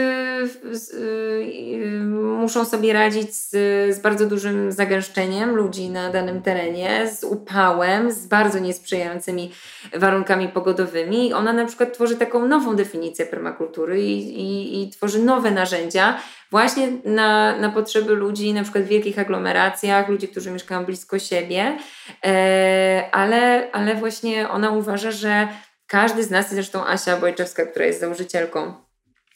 y, 0.95 2.01
muszą 2.41 2.65
sobie 2.65 2.93
radzić 2.93 3.35
z, 3.35 3.51
z 3.97 4.01
bardzo 4.01 4.27
dużym 4.27 4.73
zagęszczeniem 4.73 5.57
ludzi 5.57 5.91
na 5.91 6.11
danym 6.11 6.43
terenie, 6.43 7.09
z 7.13 7.25
upałem, 7.25 8.13
z 8.13 8.27
bardzo 8.27 8.59
niesprzyjającymi 8.59 9.53
warunkami 9.95 10.49
pogodowymi. 10.49 11.33
Ona 11.33 11.53
na 11.53 11.65
przykład 11.65 11.95
tworzy 11.95 12.17
taką 12.17 12.47
nową 12.47 12.77
definicję 12.77 13.27
permakultury 13.27 14.03
i, 14.03 14.41
i, 14.41 14.83
i 14.83 14.91
tworzy 14.91 15.19
nowe 15.19 15.51
narzędzia, 15.51 16.19
właśnie 16.53 16.89
na, 17.05 17.57
na 17.57 17.71
potrzeby 17.71 18.15
ludzi, 18.15 18.53
na 18.53 18.63
przykład 18.63 18.85
w 18.85 18.89
wielkich 18.89 19.19
aglomeracjach, 19.19 20.09
ludzi, 20.09 20.29
którzy 20.29 20.51
mieszkają 20.51 20.85
blisko 20.85 21.19
siebie, 21.19 21.79
e, 22.25 23.09
ale, 23.13 23.73
ale 23.73 23.95
właśnie 23.95 24.49
ona 24.49 24.71
uważa, 24.71 25.11
że 25.11 25.49
każdy 25.93 26.25
z 26.25 26.31
nas, 26.31 26.51
zresztą 26.51 26.87
Asia 26.87 27.17
Bojczewska, 27.17 27.67
która 27.67 27.85
jest 27.85 28.01
założycielką 28.01 28.75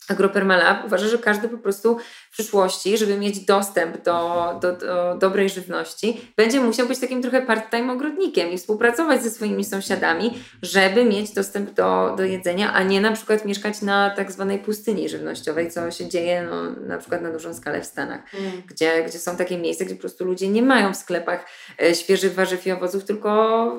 Agropermalab 0.08 0.86
uważa, 0.86 1.08
że 1.08 1.18
każdy 1.18 1.48
po 1.48 1.58
prostu 1.58 1.98
w 2.30 2.32
przyszłości, 2.32 2.98
żeby 2.98 3.18
mieć 3.18 3.40
dostęp 3.40 4.02
do, 4.02 4.46
do, 4.62 4.72
do 4.72 5.14
dobrej 5.18 5.48
żywności, 5.48 6.32
będzie 6.36 6.60
musiał 6.60 6.86
być 6.86 6.98
takim 6.98 7.22
trochę 7.22 7.42
part-time 7.42 7.92
ogrodnikiem 7.92 8.50
i 8.50 8.58
współpracować 8.58 9.22
ze 9.22 9.30
swoimi 9.30 9.64
sąsiadami, 9.64 10.38
żeby 10.62 11.04
mieć 11.04 11.34
dostęp 11.34 11.70
do, 11.70 12.14
do 12.16 12.24
jedzenia, 12.24 12.72
a 12.72 12.82
nie 12.82 13.00
na 13.00 13.12
przykład 13.12 13.44
mieszkać 13.44 13.82
na 13.82 14.10
tak 14.10 14.32
zwanej 14.32 14.58
pustyni 14.58 15.08
żywnościowej, 15.08 15.70
co 15.70 15.90
się 15.90 16.08
dzieje 16.08 16.48
no, 16.50 16.70
na 16.86 16.98
przykład 16.98 17.22
na 17.22 17.32
dużą 17.32 17.54
skalę 17.54 17.80
w 17.80 17.86
Stanach, 17.86 18.20
mm. 18.34 18.62
gdzie, 18.66 19.04
gdzie 19.04 19.18
są 19.18 19.36
takie 19.36 19.58
miejsca, 19.58 19.84
gdzie 19.84 19.94
po 19.94 20.00
prostu 20.00 20.24
ludzie 20.24 20.48
nie 20.48 20.62
mają 20.62 20.94
w 20.94 20.96
sklepach 20.96 21.46
e, 21.82 21.94
świeżych 21.94 22.34
warzyw 22.34 22.66
i 22.66 22.72
owoców, 22.72 23.04
tylko 23.04 23.72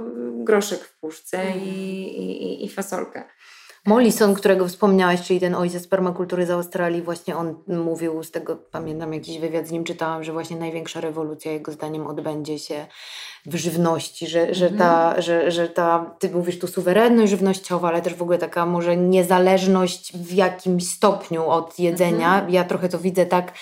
groszek 0.44 0.80
w 0.80 1.00
puszce 1.00 1.42
mm. 1.42 1.60
i, 1.60 1.70
i, 1.70 2.66
i 2.66 2.70
fasolkę. 2.70 3.24
Mollison, 3.88 4.34
którego 4.34 4.68
wspomniałaś, 4.68 5.22
czyli 5.22 5.40
ten 5.40 5.56
ojciec 5.56 5.88
permakultury 5.88 6.46
z 6.46 6.50
Australii, 6.50 7.02
właśnie 7.02 7.38
on 7.38 7.56
mówił, 7.68 8.24
z 8.24 8.32
tego 8.32 8.56
pamiętam 8.56 9.14
jakiś 9.14 9.40
wywiad 9.40 9.68
z 9.68 9.72
nim 9.72 9.84
czytałam, 9.84 10.24
że 10.24 10.34
właśnie 10.34 10.58
największa 10.58 11.02
rewolucja 11.02 11.52
jego 11.52 11.72
zdaniem 11.72 12.08
odbędzie 12.08 12.60
się 12.60 12.86
w 13.46 13.56
żywności, 13.56 14.28
że, 14.28 14.54
że, 14.54 14.70
ta, 14.70 15.06
mhm. 15.06 15.22
że, 15.22 15.52
że 15.52 15.70
ta, 15.70 16.16
ty 16.20 16.30
mówisz 16.30 16.60
tu 16.60 16.68
suwerenność 16.68 17.30
żywnościowa, 17.30 17.88
ale 17.88 18.02
też 18.02 18.14
w 18.14 18.22
ogóle 18.22 18.38
taka 18.38 18.66
może 18.66 18.98
niezależność 18.98 20.18
w 20.18 20.34
jakimś 20.34 20.90
stopniu 20.90 21.50
od 21.50 21.80
jedzenia. 21.80 22.34
Mhm. 22.34 22.54
Ja 22.54 22.64
trochę 22.64 22.90
to 22.90 23.00
widzę 23.00 23.26
tak, 23.26 23.54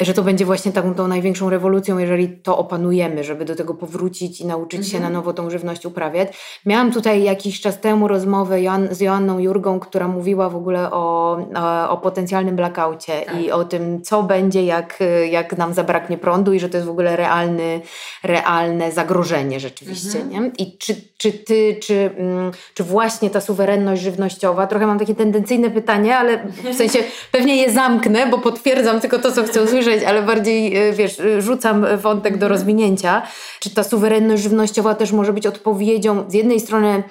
że 0.00 0.14
to 0.14 0.22
będzie 0.22 0.44
właśnie 0.44 0.72
taką 0.72 0.94
tą 0.94 1.08
największą 1.08 1.50
rewolucją, 1.50 1.98
jeżeli 1.98 2.28
to 2.28 2.58
opanujemy, 2.58 3.24
żeby 3.24 3.44
do 3.44 3.56
tego 3.56 3.74
powrócić 3.74 4.40
i 4.40 4.46
nauczyć 4.46 4.88
się 4.88 4.96
mhm. 4.96 5.12
na 5.12 5.18
nowo 5.18 5.32
tą 5.32 5.50
żywność 5.50 5.86
uprawiać. 5.86 6.28
Miałam 6.66 6.92
tutaj 6.92 7.22
jakiś 7.22 7.60
czas 7.60 7.80
temu 7.80 8.08
rozmowę 8.08 8.62
Joan, 8.62 8.88
z 8.90 9.00
Joanną 9.00 9.38
Jurgą, 9.38 9.80
która 9.80 10.08
mówiła 10.08 10.48
w 10.48 10.56
ogóle 10.56 10.90
o, 10.90 11.32
o, 11.54 11.90
o 11.90 11.96
potencjalnym 11.96 12.56
blackoutie 12.56 13.22
tak. 13.26 13.40
i 13.40 13.50
o 13.50 13.64
tym, 13.64 14.02
co 14.02 14.22
będzie, 14.22 14.64
jak, 14.64 14.98
jak 15.30 15.58
nam 15.58 15.74
zabraknie 15.74 16.18
prądu 16.18 16.52
i 16.52 16.60
że 16.60 16.68
to 16.68 16.76
jest 16.76 16.86
w 16.86 16.90
ogóle 16.90 17.16
realny, 17.16 17.80
realne 18.22 18.92
zagrożenie 18.92 19.60
rzeczywiście. 19.60 20.20
Mhm. 20.20 20.44
Nie? 20.44 20.50
I 20.64 20.78
czy, 20.78 20.96
czy 21.16 21.32
ty, 21.32 21.76
czy, 21.82 22.10
mm, 22.16 22.50
czy 22.74 22.84
właśnie 22.84 23.30
ta 23.30 23.40
suwerenność 23.40 24.02
żywnościowa, 24.02 24.66
trochę 24.66 24.86
mam 24.86 24.98
takie 24.98 25.14
tendencyjne 25.14 25.70
pytanie, 25.70 26.16
ale 26.16 26.46
w 26.72 26.76
sensie 26.76 26.98
pewnie 27.32 27.56
je 27.56 27.72
zamknę, 27.72 28.26
bo 28.26 28.38
potwierdzam 28.38 29.00
tylko 29.00 29.18
to, 29.18 29.32
co 29.32 29.42
chcę 29.42 29.62
usłyszeć, 29.62 29.89
ale 30.06 30.22
bardziej, 30.22 30.88
y, 30.88 30.92
wiesz, 30.92 31.20
y, 31.20 31.42
rzucam 31.42 31.86
wątek 31.98 32.32
do 32.32 32.46
mhm. 32.46 32.52
rozwinięcia. 32.52 33.22
Czy 33.60 33.70
ta 33.70 33.84
suwerenność 33.84 34.42
żywnościowa 34.42 34.94
też 34.94 35.12
może 35.12 35.32
być 35.32 35.46
odpowiedzią 35.46 36.30
z 36.30 36.34
jednej 36.34 36.60
strony 36.60 37.02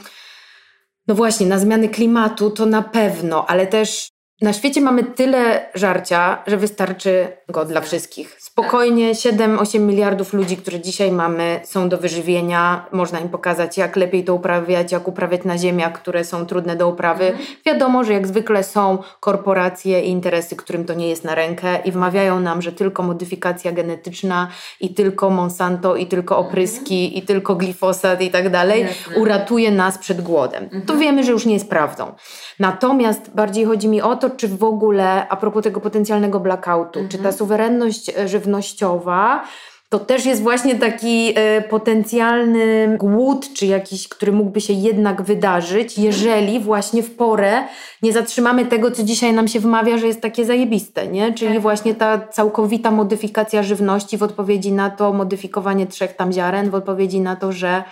no 1.10 1.16
właśnie, 1.16 1.48
na 1.48 1.60
zmiany 1.60 1.90
klimatu 1.90 2.52
to 2.52 2.66
na 2.66 2.82
pewno, 2.82 3.46
ale 3.48 3.68
też 3.68 4.10
na 4.42 4.54
świecie 4.54 4.82
mamy 4.82 5.04
tyle 5.04 5.70
żarcia, 5.76 6.44
że 6.48 6.58
wystarczy 6.58 7.38
go 7.50 7.66
dla 7.66 7.82
wszystkich. 7.82 8.38
Spokojnie 8.52 9.14
7-8 9.14 9.80
miliardów 9.80 10.34
ludzi, 10.34 10.58
które 10.58 10.80
dzisiaj 10.80 11.12
mamy, 11.12 11.60
są 11.64 11.90
do 11.90 11.98
wyżywienia. 11.98 12.86
Można 12.92 13.20
im 13.20 13.30
pokazać, 13.30 13.78
jak 13.78 13.96
lepiej 13.96 14.24
to 14.24 14.36
uprawiać, 14.36 14.92
jak 14.92 15.08
uprawiać 15.08 15.44
na 15.44 15.58
ziemiach, 15.58 15.94
które 15.94 16.24
są 16.24 16.46
trudne 16.46 16.76
do 16.76 16.88
uprawy. 16.88 17.26
Mhm. 17.26 17.46
Wiadomo, 17.66 18.04
że 18.04 18.14
jak 18.14 18.28
zwykle 18.28 18.64
są 18.64 18.98
korporacje 19.20 20.02
i 20.02 20.10
interesy, 20.10 20.56
którym 20.56 20.86
to 20.86 20.94
nie 20.94 21.10
jest 21.10 21.24
na 21.24 21.36
rękę 21.36 21.80
i 21.86 21.92
wmawiają 21.92 22.40
nam, 22.40 22.62
że 22.62 22.72
tylko 22.72 23.04
modyfikacja 23.04 23.72
genetyczna 23.72 24.48
i 24.80 24.94
tylko 24.94 25.30
Monsanto 25.30 25.96
i 25.96 26.06
tylko 26.06 26.36
mhm. 26.36 26.48
opryski 26.48 27.06
mhm. 27.06 27.24
i 27.24 27.26
tylko 27.26 27.56
glifosat 27.56 28.22
i 28.22 28.30
tak 28.30 28.50
dalej 28.50 28.88
uratuje 29.16 29.72
nas 29.72 29.98
przed 29.98 30.22
głodem. 30.22 30.64
Mhm. 30.64 30.82
To 30.82 30.98
wiemy, 30.98 31.24
że 31.24 31.32
już 31.32 31.46
nie 31.46 31.54
jest 31.54 31.70
prawdą. 31.70 32.12
Natomiast 32.60 33.32
bardziej 33.36 33.66
chodzi 33.66 33.88
mi 33.88 34.02
o 34.02 34.16
to, 34.16 34.30
czy 34.30 34.48
w 34.48 34.64
ogóle, 34.64 35.28
a 35.30 35.36
propos 35.38 35.64
tego 35.64 35.80
potencjalnego 35.80 36.40
blackoutu, 36.40 37.00
czy 37.10 37.18
ta 37.18 37.30
mhm. 37.30 37.36
suwerenność 37.36 38.10
e, 38.10 38.28
żywnościowa 38.50 39.44
to 39.90 40.00
też 40.00 40.26
jest 40.26 40.42
właśnie 40.42 40.76
taki 40.76 41.34
e, 41.36 41.62
potencjalny 41.62 42.98
głód, 43.00 43.54
czy 43.54 43.66
jakiś, 43.66 44.08
który 44.08 44.32
mógłby 44.32 44.62
się 44.62 44.74
jednak 44.74 45.22
wydarzyć, 45.22 45.98
jeżeli 45.98 46.60
właśnie 46.60 47.04
w 47.04 47.16
porę 47.16 47.64
nie 48.02 48.14
zatrzymamy 48.14 48.66
tego, 48.66 48.92
co 48.92 49.04
dzisiaj 49.04 49.34
nam 49.34 49.48
się 49.48 49.60
wmawia, 49.60 49.98
że 49.98 50.08
jest 50.08 50.22
takie 50.22 50.46
zajebiste, 50.46 51.08
nie? 51.08 51.34
Czyli 51.34 51.54
tak. 51.54 51.62
właśnie 51.62 51.96
ta 51.96 52.20
całkowita 52.28 52.92
modyfikacja 52.92 53.64
żywności 53.64 54.18
w 54.18 54.24
odpowiedzi 54.24 54.72
na 54.72 54.90
to 54.90 55.14
modyfikowanie 55.14 55.88
trzech 55.88 56.16
tam 56.16 56.34
ziaren, 56.34 56.70
w 56.70 56.76
odpowiedzi 56.76 57.20
na 57.22 57.36
to, 57.36 57.52
że 57.52 57.84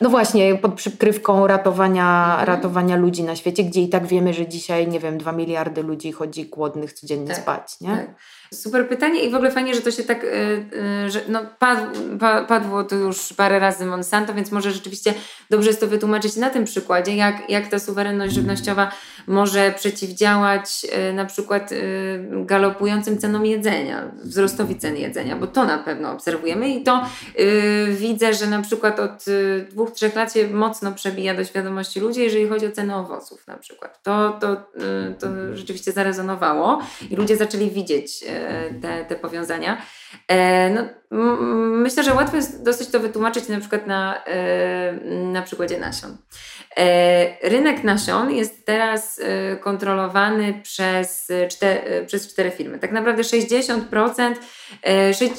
no 0.00 0.10
właśnie, 0.10 0.54
pod 0.54 0.74
przykrywką 0.74 1.46
ratowania, 1.46 2.28
mhm. 2.30 2.46
ratowania 2.46 2.96
ludzi 2.96 3.22
na 3.22 3.36
świecie, 3.36 3.64
gdzie 3.64 3.82
i 3.82 3.88
tak 3.88 4.06
wiemy, 4.06 4.34
że 4.34 4.46
dzisiaj, 4.46 4.88
nie 4.88 5.00
wiem, 5.00 5.18
dwa 5.18 5.32
miliardy 5.32 5.82
ludzi 5.82 6.12
chodzi 6.12 6.44
głodnych 6.44 6.92
codziennie 6.92 7.28
tak, 7.28 7.36
spać, 7.36 7.80
nie? 7.80 7.90
Tak. 7.90 8.14
Super 8.52 8.88
pytanie 8.88 9.24
i 9.24 9.30
w 9.30 9.34
ogóle 9.34 9.50
fajnie, 9.50 9.74
że 9.74 9.80
to 9.80 9.90
się 9.90 10.04
tak, 10.04 10.22
yy, 10.22 11.10
że 11.10 11.20
no 11.28 11.40
padł, 11.58 11.98
padło 12.48 12.84
to 12.84 12.96
już 12.96 13.32
parę 13.32 13.58
razy 13.58 13.86
Monsanto, 13.86 14.34
więc 14.34 14.50
może 14.50 14.72
rzeczywiście 14.72 15.14
dobrze 15.50 15.68
jest 15.68 15.80
to 15.80 15.86
wytłumaczyć 15.86 16.36
na 16.36 16.50
tym 16.50 16.64
przykładzie, 16.64 17.16
jak, 17.16 17.50
jak 17.50 17.68
ta 17.68 17.78
suwerenność 17.78 18.34
żywnościowa 18.34 18.92
może 19.26 19.72
przeciwdziałać 19.76 20.84
yy, 20.84 21.12
na 21.12 21.24
przykład 21.24 21.70
yy, 21.70 21.78
galopującym 22.46 23.18
cenom 23.18 23.46
jedzenia, 23.46 24.12
wzrostowi 24.22 24.76
cen 24.76 24.96
jedzenia, 24.96 25.36
bo 25.36 25.46
to 25.46 25.64
na 25.64 25.78
pewno 25.78 26.12
obserwujemy 26.12 26.68
i 26.68 26.82
to 26.82 27.06
widzę, 27.88 28.34
że 28.34 28.46
na 28.46 28.62
przykład 28.62 29.00
od 29.00 29.24
dwóch, 29.70 29.90
trzech 29.90 30.14
lat 30.14 30.34
się 30.34 30.48
mocno 30.48 30.92
przebija 30.92 31.34
do 31.34 31.44
świadomości 31.44 32.00
ludzi, 32.00 32.20
jeżeli 32.20 32.48
chodzi 32.48 32.66
o 32.66 32.72
cenę 32.72 32.96
owoców 32.96 33.46
na 33.46 33.56
przykład. 33.56 34.02
To, 34.02 34.38
to, 34.40 34.56
to 35.18 35.56
rzeczywiście 35.56 35.92
zarezonowało 35.92 36.82
i 37.10 37.16
ludzie 37.16 37.36
zaczęli 37.36 37.70
widzieć 37.70 38.24
te, 38.82 39.04
te 39.04 39.16
powiązania. 39.16 39.82
E, 40.28 40.70
no, 40.70 40.82
myślę, 41.82 42.04
że 42.04 42.14
łatwo 42.14 42.36
jest 42.36 42.64
dosyć 42.64 42.88
to 42.88 43.00
wytłumaczyć 43.00 43.48
na 43.48 43.60
przykład 43.60 43.86
na, 43.86 44.24
e, 44.24 44.92
na 45.32 45.42
przykładzie 45.42 45.78
nasion. 45.80 46.16
E, 46.76 47.48
rynek 47.48 47.84
nasion 47.84 48.30
jest 48.30 48.66
teraz 48.66 49.20
kontrolowany 49.60 50.60
przez, 50.62 51.28
cztery, 51.48 52.06
przez 52.06 52.32
cztery 52.32 52.50
firmy. 52.50 52.78
Tak 52.78 52.92
naprawdę 52.92 53.22
60%, 53.22 54.34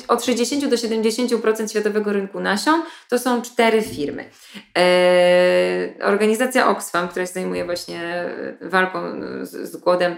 od 0.08 0.26
60 0.26 0.66
do 0.66 0.76
70% 0.76 1.70
światowego 1.70 2.14
rynku 2.14 2.40
nasion 2.40 2.84
to 3.10 3.20
są 3.20 3.42
cztery 3.42 3.82
firmy. 3.82 4.30
Organizacja 6.02 6.68
Oxfam, 6.68 7.08
która 7.08 7.26
się 7.26 7.34
zajmuje 7.34 7.66
właśnie 7.66 8.26
walką 8.62 9.00
z, 9.42 9.78
głodem 9.78 10.16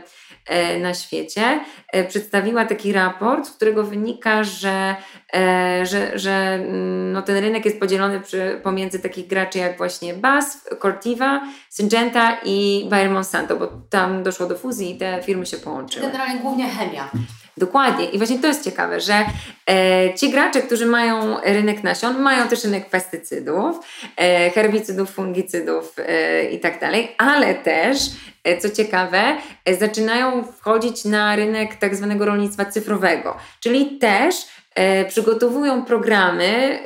na 0.81 0.93
świecie, 0.93 1.59
przedstawiła 2.07 2.65
taki 2.65 2.93
raport, 2.93 3.47
z 3.47 3.51
którego 3.51 3.83
wynika, 3.83 4.43
że, 4.43 4.95
e, 5.33 5.85
że, 5.85 6.19
że 6.19 6.31
mm, 6.31 7.11
no 7.11 7.21
ten 7.21 7.37
rynek 7.37 7.65
jest 7.65 7.79
podzielony 7.79 8.19
przy, 8.19 8.59
pomiędzy 8.63 8.99
takich 8.99 9.27
graczy 9.27 9.59
jak 9.59 9.77
właśnie 9.77 10.13
BASF, 10.13 10.65
Cortiva, 10.81 11.41
Syngenta 11.69 12.37
i 12.45 12.87
Bayer 12.89 13.09
Monsanto, 13.09 13.55
bo 13.55 13.67
tam 13.89 14.23
doszło 14.23 14.45
do 14.45 14.57
fuzji 14.57 14.95
i 14.95 14.97
te 14.97 15.23
firmy 15.23 15.45
się 15.45 15.57
połączyły. 15.57 16.05
Generalnie 16.05 16.39
głównie 16.39 16.69
chemia. 16.69 17.09
Dokładnie. 17.57 18.05
I 18.05 18.17
właśnie 18.17 18.39
to 18.39 18.47
jest 18.47 18.63
ciekawe, 18.63 18.99
że 18.99 19.25
e, 19.69 20.13
ci 20.13 20.31
gracze, 20.31 20.61
którzy 20.61 20.85
mają 20.85 21.37
rynek 21.43 21.83
nasion, 21.83 22.21
mają 22.21 22.47
też 22.47 22.63
rynek 22.63 22.89
pestycydów, 22.89 23.79
e, 24.17 24.49
herbicydów, 24.49 25.11
fungicydów 25.11 25.95
e, 25.99 26.43
i 26.43 26.59
tak 26.59 26.79
dalej, 26.79 27.15
ale 27.17 27.55
też, 27.55 27.97
e, 28.43 28.57
co 28.57 28.69
ciekawe, 28.69 29.37
e, 29.65 29.75
zaczynają 29.75 30.43
wchodzić 30.43 31.05
na 31.05 31.35
rynek 31.35 31.75
tak 31.75 31.95
zwanego 31.95 32.25
rolnictwa 32.25 32.65
cyfrowego, 32.65 33.37
czyli 33.59 33.99
też 33.99 34.35
e, 34.75 35.05
przygotowują 35.05 35.85
programy, 35.85 36.79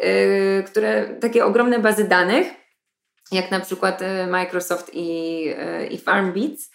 które 0.66 1.06
takie 1.22 1.46
ogromne 1.46 1.80
bazy 1.80 2.04
danych, 2.04 2.48
jak 3.32 3.52
na 3.52 3.60
przykład 3.60 4.02
Microsoft 4.28 4.92
i, 4.94 5.46
i 5.92 5.98
FarmBeats, 5.98 6.72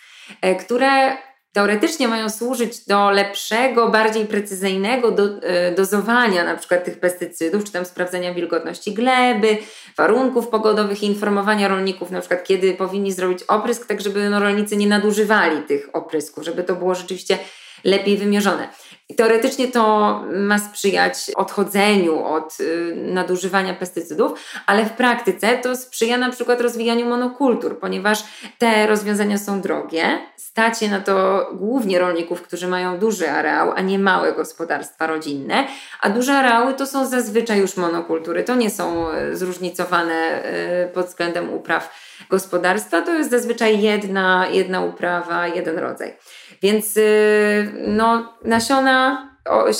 które 0.60 1.16
teoretycznie 1.54 2.08
mają 2.08 2.30
służyć 2.30 2.86
do 2.86 3.10
lepszego, 3.10 3.88
bardziej 3.88 4.26
precyzyjnego 4.26 5.10
do, 5.10 5.24
e, 5.42 5.72
dozowania 5.72 6.44
na 6.44 6.56
przykład 6.56 6.84
tych 6.84 7.00
pestycydów, 7.00 7.64
czy 7.64 7.72
tam 7.72 7.84
sprawdzenia 7.84 8.34
wilgotności 8.34 8.94
gleby, 8.94 9.56
warunków 9.96 10.48
pogodowych 10.48 11.02
i 11.02 11.06
informowania 11.06 11.68
rolników 11.68 12.10
na 12.10 12.20
przykład 12.20 12.44
kiedy 12.44 12.74
powinni 12.74 13.12
zrobić 13.12 13.42
oprysk, 13.42 13.86
tak 13.86 14.00
żeby 14.00 14.30
no, 14.30 14.40
rolnicy 14.40 14.76
nie 14.76 14.86
nadużywali 14.86 15.62
tych 15.62 15.88
oprysków, 15.92 16.44
żeby 16.44 16.64
to 16.64 16.74
było 16.74 16.94
rzeczywiście 16.94 17.38
lepiej 17.84 18.16
wymierzone. 18.16 18.68
I 19.08 19.14
teoretycznie 19.14 19.68
to 19.68 20.24
ma 20.32 20.58
sprzyjać 20.58 21.30
odchodzeniu 21.36 22.24
od 22.24 22.60
y, 22.60 22.96
nadużywania 22.96 23.74
pestycydów, 23.74 24.40
ale 24.66 24.84
w 24.84 24.92
praktyce 24.92 25.58
to 25.58 25.76
sprzyja 25.76 26.18
na 26.18 26.30
przykład 26.30 26.60
rozwijaniu 26.60 27.06
monokultur, 27.06 27.80
ponieważ 27.80 28.24
te 28.58 28.86
rozwiązania 28.86 29.38
są 29.38 29.60
drogie. 29.60 30.18
Stać 30.36 30.78
się 30.78 30.88
na 30.88 31.00
to 31.00 31.46
głównie 31.54 31.98
rolników, 31.98 32.42
którzy 32.42 32.68
mają 32.68 32.98
duży 32.98 33.30
areał, 33.30 33.72
a 33.76 33.80
nie 33.80 33.98
małe 33.98 34.32
gospodarstwa 34.32 35.06
rodzinne, 35.06 35.66
a 36.00 36.10
duże 36.10 36.32
areały 36.32 36.74
to 36.74 36.86
są 36.86 37.06
zazwyczaj 37.06 37.58
już 37.58 37.76
monokultury. 37.76 38.44
To 38.44 38.54
nie 38.54 38.70
są 38.70 39.12
y, 39.12 39.36
zróżnicowane 39.36 40.44
y, 40.84 40.92
pod 40.94 41.06
względem 41.06 41.52
upraw 41.52 41.90
gospodarstwa, 42.30 43.02
to 43.02 43.14
jest 43.14 43.30
zazwyczaj 43.30 43.80
jedna, 43.80 44.46
jedna 44.52 44.80
uprawa, 44.80 45.46
jeden 45.46 45.78
rodzaj. 45.78 46.16
Więc 46.62 46.96
y, 46.96 47.72
no, 47.86 48.34
nasiona, 48.44 49.30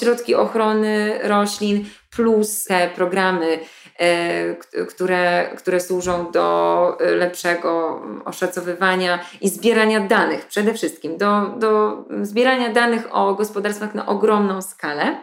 środki 0.00 0.34
ochrony 0.34 1.18
roślin 1.22 1.84
plus 2.10 2.64
te 2.64 2.90
programy, 2.94 3.58
e, 3.98 4.54
które, 4.88 5.50
które 5.56 5.80
służą 5.80 6.30
do 6.32 6.98
lepszego 7.00 8.02
oszacowywania 8.24 9.18
i 9.40 9.48
zbierania 9.48 10.00
danych, 10.00 10.46
przede 10.46 10.74
wszystkim 10.74 11.18
do, 11.18 11.46
do 11.58 12.04
zbierania 12.22 12.68
danych 12.72 13.08
o 13.10 13.34
gospodarstwach 13.34 13.94
na 13.94 14.06
ogromną 14.06 14.62
skalę. 14.62 15.16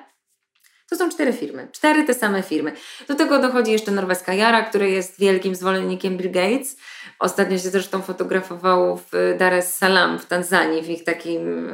To 0.89 0.95
są 0.97 1.09
cztery 1.09 1.33
firmy, 1.33 1.67
cztery 1.71 2.03
te 2.03 2.13
same 2.13 2.43
firmy. 2.43 2.73
Do 3.07 3.15
tego 3.15 3.39
dochodzi 3.39 3.71
jeszcze 3.71 3.91
norweska 3.91 4.33
Jara, 4.33 4.61
który 4.61 4.89
jest 4.89 5.19
wielkim 5.19 5.55
zwolennikiem 5.55 6.17
Bill 6.17 6.31
Gates 6.31 6.77
Ostatnio 7.21 7.57
się 7.57 7.69
zresztą 7.69 8.01
fotografował 8.01 8.97
w 8.97 9.35
Dar 9.37 9.53
es 9.53 9.77
Salaam 9.77 10.19
w 10.19 10.25
Tanzanii, 10.25 10.83
w 10.83 10.89
ich 10.89 11.03
takim 11.03 11.71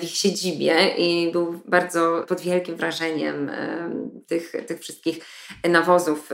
w 0.00 0.02
ich 0.02 0.16
siedzibie 0.16 0.88
i 0.88 1.32
był 1.32 1.60
bardzo 1.64 2.24
pod 2.28 2.40
wielkim 2.40 2.76
wrażeniem 2.76 3.50
tych, 4.26 4.52
tych 4.66 4.80
wszystkich 4.80 5.24
nawozów 5.68 6.30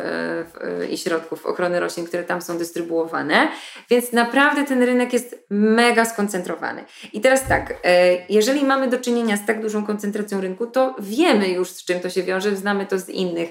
i 0.90 0.98
środków 0.98 1.46
ochrony 1.46 1.80
roślin, 1.80 2.06
które 2.06 2.24
tam 2.24 2.42
są 2.42 2.58
dystrybuowane. 2.58 3.48
Więc 3.90 4.12
naprawdę 4.12 4.64
ten 4.64 4.82
rynek 4.82 5.12
jest 5.12 5.46
mega 5.50 6.04
skoncentrowany. 6.04 6.84
I 7.12 7.20
teraz 7.20 7.48
tak, 7.48 7.74
jeżeli 8.28 8.64
mamy 8.64 8.88
do 8.88 8.98
czynienia 8.98 9.36
z 9.36 9.46
tak 9.46 9.62
dużą 9.62 9.86
koncentracją 9.86 10.40
rynku, 10.40 10.66
to 10.66 10.94
wiemy 10.98 11.48
już 11.48 11.70
z 11.70 11.84
czym 11.84 12.00
to 12.00 12.10
się 12.10 12.22
wiąże, 12.22 12.56
znamy 12.56 12.86
to 12.86 12.98
z 12.98 13.08
innych 13.08 13.48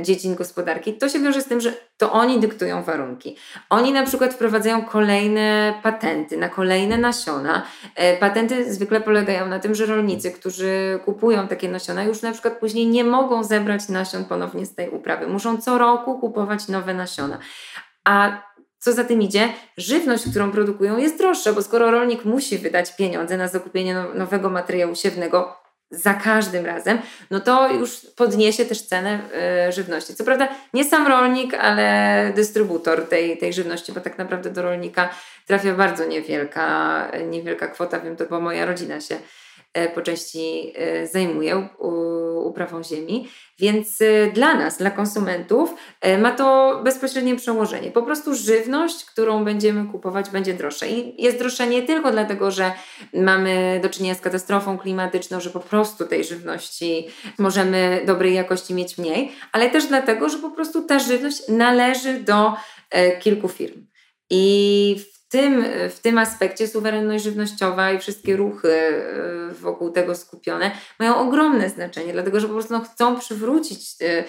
dziedzin 0.00 0.34
gospodarki. 0.34 0.94
To 0.94 1.08
się 1.08 1.18
wiąże 1.18 1.40
z 1.40 1.46
tym, 1.46 1.60
że 1.60 1.72
to 1.96 2.12
oni 2.12 2.40
dyktują 2.40 2.82
warunki. 2.82 3.21
Oni 3.70 3.92
na 3.92 4.06
przykład 4.06 4.34
wprowadzają 4.34 4.84
kolejne 4.84 5.74
patenty 5.82 6.36
na 6.36 6.48
kolejne 6.48 6.98
nasiona. 6.98 7.62
E, 7.94 8.16
patenty 8.16 8.74
zwykle 8.74 9.00
polegają 9.00 9.48
na 9.48 9.58
tym, 9.58 9.74
że 9.74 9.86
rolnicy, 9.86 10.30
którzy 10.30 11.00
kupują 11.04 11.48
takie 11.48 11.68
nasiona, 11.68 12.04
już 12.04 12.22
na 12.22 12.32
przykład 12.32 12.58
później 12.58 12.86
nie 12.86 13.04
mogą 13.04 13.44
zebrać 13.44 13.88
nasion 13.88 14.24
ponownie 14.24 14.66
z 14.66 14.74
tej 14.74 14.90
uprawy. 14.90 15.26
Muszą 15.26 15.60
co 15.60 15.78
roku 15.78 16.18
kupować 16.18 16.68
nowe 16.68 16.94
nasiona. 16.94 17.38
A 18.04 18.42
co 18.78 18.92
za 18.92 19.04
tym 19.04 19.22
idzie, 19.22 19.48
żywność, 19.76 20.30
którą 20.30 20.50
produkują, 20.50 20.98
jest 20.98 21.18
droższa, 21.18 21.52
bo 21.52 21.62
skoro 21.62 21.90
rolnik 21.90 22.24
musi 22.24 22.58
wydać 22.58 22.96
pieniądze 22.96 23.36
na 23.36 23.48
zakupienie 23.48 23.94
no, 23.94 24.14
nowego 24.14 24.50
materiału 24.50 24.94
siewnego, 24.94 25.61
za 25.92 26.14
każdym 26.14 26.66
razem, 26.66 26.98
no 27.30 27.40
to 27.40 27.72
już 27.72 28.06
podniesie 28.16 28.64
też 28.64 28.82
cenę 28.82 29.20
y, 29.68 29.72
żywności. 29.72 30.14
Co 30.14 30.24
prawda 30.24 30.48
nie 30.74 30.84
sam 30.84 31.06
rolnik, 31.06 31.54
ale 31.54 32.32
dystrybutor 32.36 33.08
tej, 33.08 33.38
tej 33.38 33.52
żywności, 33.52 33.92
bo 33.92 34.00
tak 34.00 34.18
naprawdę 34.18 34.50
do 34.50 34.62
rolnika 34.62 35.08
trafia 35.46 35.74
bardzo 35.74 36.06
niewielka, 36.06 37.08
niewielka 37.30 37.68
kwota. 37.68 38.00
Wiem 38.00 38.16
to, 38.16 38.24
bo 38.26 38.40
moja 38.40 38.66
rodzina 38.66 39.00
się 39.00 39.16
E, 39.16 39.41
po 39.94 40.02
części 40.02 40.72
e, 40.74 41.06
zajmuje 41.06 41.68
uprawą 42.44 42.82
ziemi. 42.82 43.28
Więc 43.58 44.00
e, 44.00 44.30
dla 44.32 44.54
nas, 44.54 44.78
dla 44.78 44.90
konsumentów, 44.90 45.74
ma 46.18 46.30
to 46.30 46.80
bezpośrednie 46.84 47.36
przełożenie. 47.36 47.90
Po 47.90 48.02
prostu 48.02 48.34
żywność, 48.34 49.04
którą 49.04 49.44
będziemy 49.44 49.90
kupować, 49.92 50.30
będzie 50.30 50.54
droższa. 50.54 50.86
I 50.86 51.22
jest 51.22 51.38
droższa 51.38 51.64
nie 51.64 51.82
tylko 51.82 52.10
dlatego, 52.10 52.50
że 52.50 52.72
mamy 53.14 53.80
do 53.82 53.88
czynienia 53.88 54.14
z 54.14 54.20
katastrofą 54.20 54.78
klimatyczną, 54.78 55.40
że 55.40 55.50
po 55.50 55.60
prostu 55.60 56.06
tej 56.06 56.24
żywności 56.24 57.08
możemy 57.38 58.02
dobrej 58.06 58.34
jakości 58.34 58.74
mieć 58.74 58.98
mniej, 58.98 59.32
ale 59.52 59.70
też 59.70 59.86
dlatego, 59.86 60.28
że 60.28 60.38
po 60.38 60.50
prostu 60.50 60.82
ta 60.82 60.98
żywność 60.98 61.48
należy 61.48 62.20
do 62.20 62.52
kilku 63.20 63.48
firm. 63.48 63.86
I 64.30 64.96
tym, 65.32 65.64
w 65.90 66.00
tym 66.00 66.18
aspekcie 66.18 66.68
suwerenność 66.68 67.24
żywnościowa 67.24 67.92
i 67.92 67.98
wszystkie 67.98 68.36
ruchy 68.36 68.72
e, 68.72 69.54
wokół 69.54 69.90
tego 69.90 70.14
skupione 70.14 70.70
mają 70.98 71.16
ogromne 71.16 71.68
znaczenie, 71.68 72.12
dlatego 72.12 72.40
że 72.40 72.46
po 72.46 72.52
prostu 72.52 72.72
no, 72.72 72.80
chcą 72.80 73.20
przywrócić 73.20 73.80
e, 74.00 74.24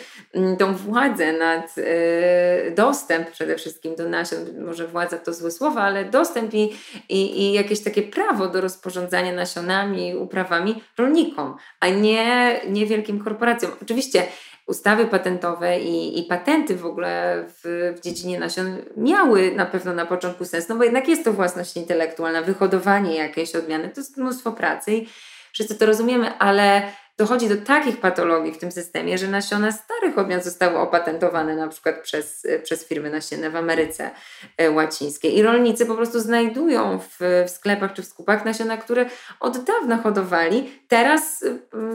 tą 0.56 0.76
władzę 0.76 1.34
nad 1.34 1.76
e, 1.78 2.72
dostęp 2.72 3.32
przede 3.32 3.56
wszystkim 3.56 3.96
do 3.96 4.10
nasion. 4.10 4.40
Może 4.66 4.88
władza 4.88 5.18
to 5.18 5.34
złe 5.34 5.52
słowa, 5.52 5.82
ale 5.82 6.06
dostęp 6.06 6.54
i, 6.54 6.74
i, 7.10 7.42
i 7.42 7.54
jakieś 7.54 7.84
takie 7.84 8.02
prawo 8.02 8.48
do 8.48 8.62
rozporządzania 8.62 9.34
nasionami, 9.34 10.16
uprawami 10.16 10.84
rolnikom, 10.98 11.56
a 11.80 11.90
nie, 11.90 12.62
nie 12.70 12.86
wielkim 12.86 13.24
korporacjom. 13.24 13.72
Oczywiście 13.82 14.24
ustawy 14.68 15.06
patentowe 15.06 15.80
i, 15.80 16.20
i 16.20 16.24
patenty 16.24 16.76
w 16.76 16.86
ogóle 16.86 17.44
w, 17.48 17.94
w, 17.98 18.02
dziedzinie 18.02 18.40
nasion 18.40 18.78
miały 18.98 19.52
na 19.56 19.66
pewno 19.66 19.94
na 19.94 20.06
początku 20.06 20.46
sens, 20.46 20.70
no 20.70 20.76
bo 20.76 20.84
jednak 20.84 21.08
jest 21.08 21.24
to 21.24 21.34
własność 21.34 21.78
intelektualna, 21.78 22.42
wyhodowanie 22.42 23.16
jakiejś 23.16 23.56
odmiany, 23.56 23.90
to 23.90 24.02
jest 24.02 24.18
mnóstwo 24.18 24.52
pracy 24.52 24.94
i 24.94 25.08
wszyscy 25.54 25.76
to 25.76 25.86
rozumiemy, 25.86 26.38
ale 26.38 26.82
dochodzi 27.18 27.50
do 27.50 27.58
takich 27.58 28.00
patologii 28.00 28.54
w 28.54 28.58
tym 28.58 28.72
systemie, 28.72 29.18
że 29.18 29.28
nasiona 29.28 29.72
starych 29.72 30.18
odmian 30.18 30.44
zostały 30.44 30.78
opatentowane 30.78 31.56
na 31.56 31.68
przykład 31.68 32.02
przez, 32.02 32.48
przez 32.64 32.86
firmy 32.88 33.10
nasienne 33.10 33.50
w 33.50 33.56
Ameryce 33.56 34.12
e, 34.58 34.72
Łacińskiej. 34.72 35.38
I 35.38 35.42
rolnicy 35.42 35.86
po 35.86 35.96
prostu 35.96 36.20
znajdują 36.20 37.00
w, 37.00 37.18
w 37.48 37.50
sklepach 37.50 37.94
czy 37.94 38.02
w 38.02 38.06
skupach 38.06 38.46
nasiona, 38.46 38.78
które 38.78 39.06
od 39.40 39.64
dawna 39.64 39.98
hodowali, 39.98 40.82
teraz 40.88 41.46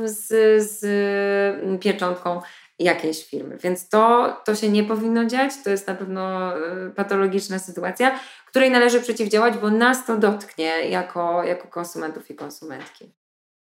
z, 0.05 0.29
z 0.71 1.81
pieczątką 1.81 2.41
jakiejś 2.79 3.25
firmy. 3.25 3.57
Więc 3.57 3.89
to, 3.89 4.37
to 4.45 4.55
się 4.55 4.69
nie 4.69 4.85
powinno 4.85 5.25
dziać, 5.25 5.53
to 5.65 5.71
jest 5.71 5.87
na 5.87 5.95
pewno 5.95 6.53
patologiczna 6.97 7.59
sytuacja, 7.59 8.21
której 8.47 8.71
należy 8.71 9.01
przeciwdziałać, 9.01 9.59
bo 9.59 9.71
nas 9.71 10.07
to 10.07 10.17
dotknie 10.17 10.89
jako, 10.89 11.45
jako 11.45 11.69
konsumentów 11.69 12.31
i 12.31 12.35
konsumentki. 12.35 13.18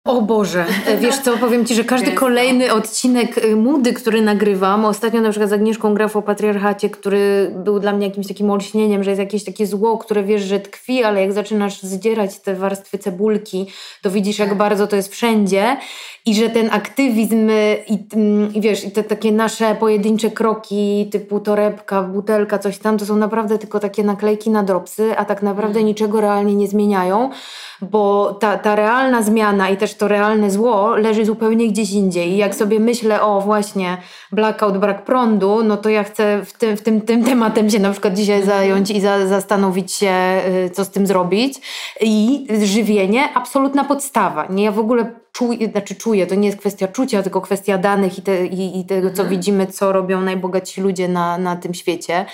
O 0.06 0.22
Boże, 0.22 0.66
e, 0.88 0.98
wiesz 0.98 1.18
co, 1.18 1.38
powiem 1.38 1.66
Ci, 1.66 1.76
że 1.76 1.84
każdy 1.84 2.12
kolejny 2.12 2.74
odcinek 2.74 3.38
e, 3.38 3.56
Mudy, 3.56 3.94
który 3.94 4.22
nagrywam, 4.22 4.86
ostatnio 4.86 5.22
na 5.22 5.30
przykład 5.30 5.50
z 5.50 5.54
Agnieszką 5.54 5.94
Graf 5.94 6.16
o 6.16 6.22
patriarchacie, 6.22 6.90
który 6.90 7.52
był 7.56 7.80
dla 7.80 7.94
mnie 7.94 8.08
jakimś 8.08 8.28
takim 8.28 8.50
olśnieniem, 8.50 9.04
że 9.04 9.12
jest 9.12 9.20
jakieś 9.20 9.44
takie 9.44 9.68
zło, 9.68 9.98
które 9.98 10.24
wiesz, 10.24 10.42
że 10.42 10.60
tkwi, 10.60 11.04
ale 11.04 11.22
jak 11.22 11.34
zaczynasz 11.34 11.82
zdzierać 11.82 12.40
te 12.40 12.56
warstwy 12.56 12.98
cebulki, 12.98 13.68
to 14.02 14.12
widzisz 14.12 14.40
jak 14.40 14.50
tak. 14.50 14.58
bardzo 14.58 14.88
to 14.88 14.96
jest 14.96 15.12
wszędzie 15.12 15.78
i 16.26 16.36
że 16.36 16.50
ten 16.50 16.70
aktywizm 16.72 17.50
e, 17.50 17.76
i, 17.76 18.08
mm, 18.14 18.54
i 18.54 18.62
wiesz, 18.62 18.86
i 18.86 18.92
te 18.92 19.04
takie 19.04 19.32
nasze 19.32 19.76
pojedyncze 19.76 20.32
kroki 20.32 21.10
typu 21.12 21.40
torebka, 21.40 22.02
butelka, 22.04 22.60
coś 22.60 22.78
tam, 22.78 22.98
to 22.98 23.06
są 23.06 23.16
naprawdę 23.16 23.58
tylko 23.58 23.80
takie 23.80 24.04
naklejki 24.04 24.50
na 24.50 24.64
dropsy, 24.64 25.18
a 25.18 25.26
tak 25.26 25.44
naprawdę 25.44 25.80
mm. 25.80 25.88
niczego 25.88 26.22
realnie 26.22 26.56
nie 26.56 26.68
zmieniają, 26.68 27.30
bo 27.82 28.34
ta, 28.34 28.58
ta 28.58 28.76
realna 28.76 29.22
zmiana 29.22 29.70
i 29.70 29.78
też 29.78 29.96
to 29.96 30.08
realne 30.08 30.52
zło 30.52 30.96
leży 30.96 31.26
zupełnie 31.26 31.68
gdzieś 31.68 31.92
indziej. 31.92 32.30
I 32.30 32.38
jak 32.38 32.56
sobie 32.56 32.80
myślę 32.80 33.22
o 33.22 33.42
właśnie 33.42 33.98
blackout, 34.32 34.78
brak 34.78 35.06
prądu, 35.06 35.64
no 35.64 35.78
to 35.78 35.90
ja 35.90 36.04
chcę 36.04 36.46
w 36.46 36.54
tym, 36.54 36.78
w 36.78 36.82
tym, 36.82 37.02
tym 37.02 37.24
tematem 37.24 37.70
się 37.70 37.80
na 37.80 37.92
przykład 37.92 38.14
dzisiaj 38.14 38.42
mhm. 38.42 38.60
zająć 38.60 38.92
i 38.92 39.02
za, 39.02 39.28
zastanowić 39.28 39.94
się, 39.94 40.42
y, 40.66 40.70
co 40.70 40.86
z 40.86 40.90
tym 40.90 41.08
zrobić. 41.08 41.62
I 42.02 42.48
żywienie, 42.64 43.30
absolutna 43.34 43.84
podstawa. 43.84 44.46
Nie, 44.50 44.64
ja 44.64 44.72
w 44.72 44.80
ogóle 44.80 45.22
czuję, 45.32 45.72
znaczy 45.72 45.96
czuję, 45.96 46.28
to 46.28 46.36
nie 46.36 46.48
jest 46.48 46.60
kwestia 46.60 46.88
czucia, 46.88 47.24
tylko 47.24 47.42
kwestia 47.42 47.78
danych 47.78 48.18
i, 48.18 48.22
te, 48.22 48.46
i, 48.46 48.80
i 48.80 48.86
tego, 48.86 49.08
co 49.08 49.22
mhm. 49.22 49.30
widzimy, 49.30 49.68
co 49.68 49.92
robią 49.92 50.22
najbogatsi 50.22 50.82
ludzie 50.82 51.08
na, 51.08 51.38
na 51.38 51.56
tym 51.56 51.74
świecie 51.74 52.26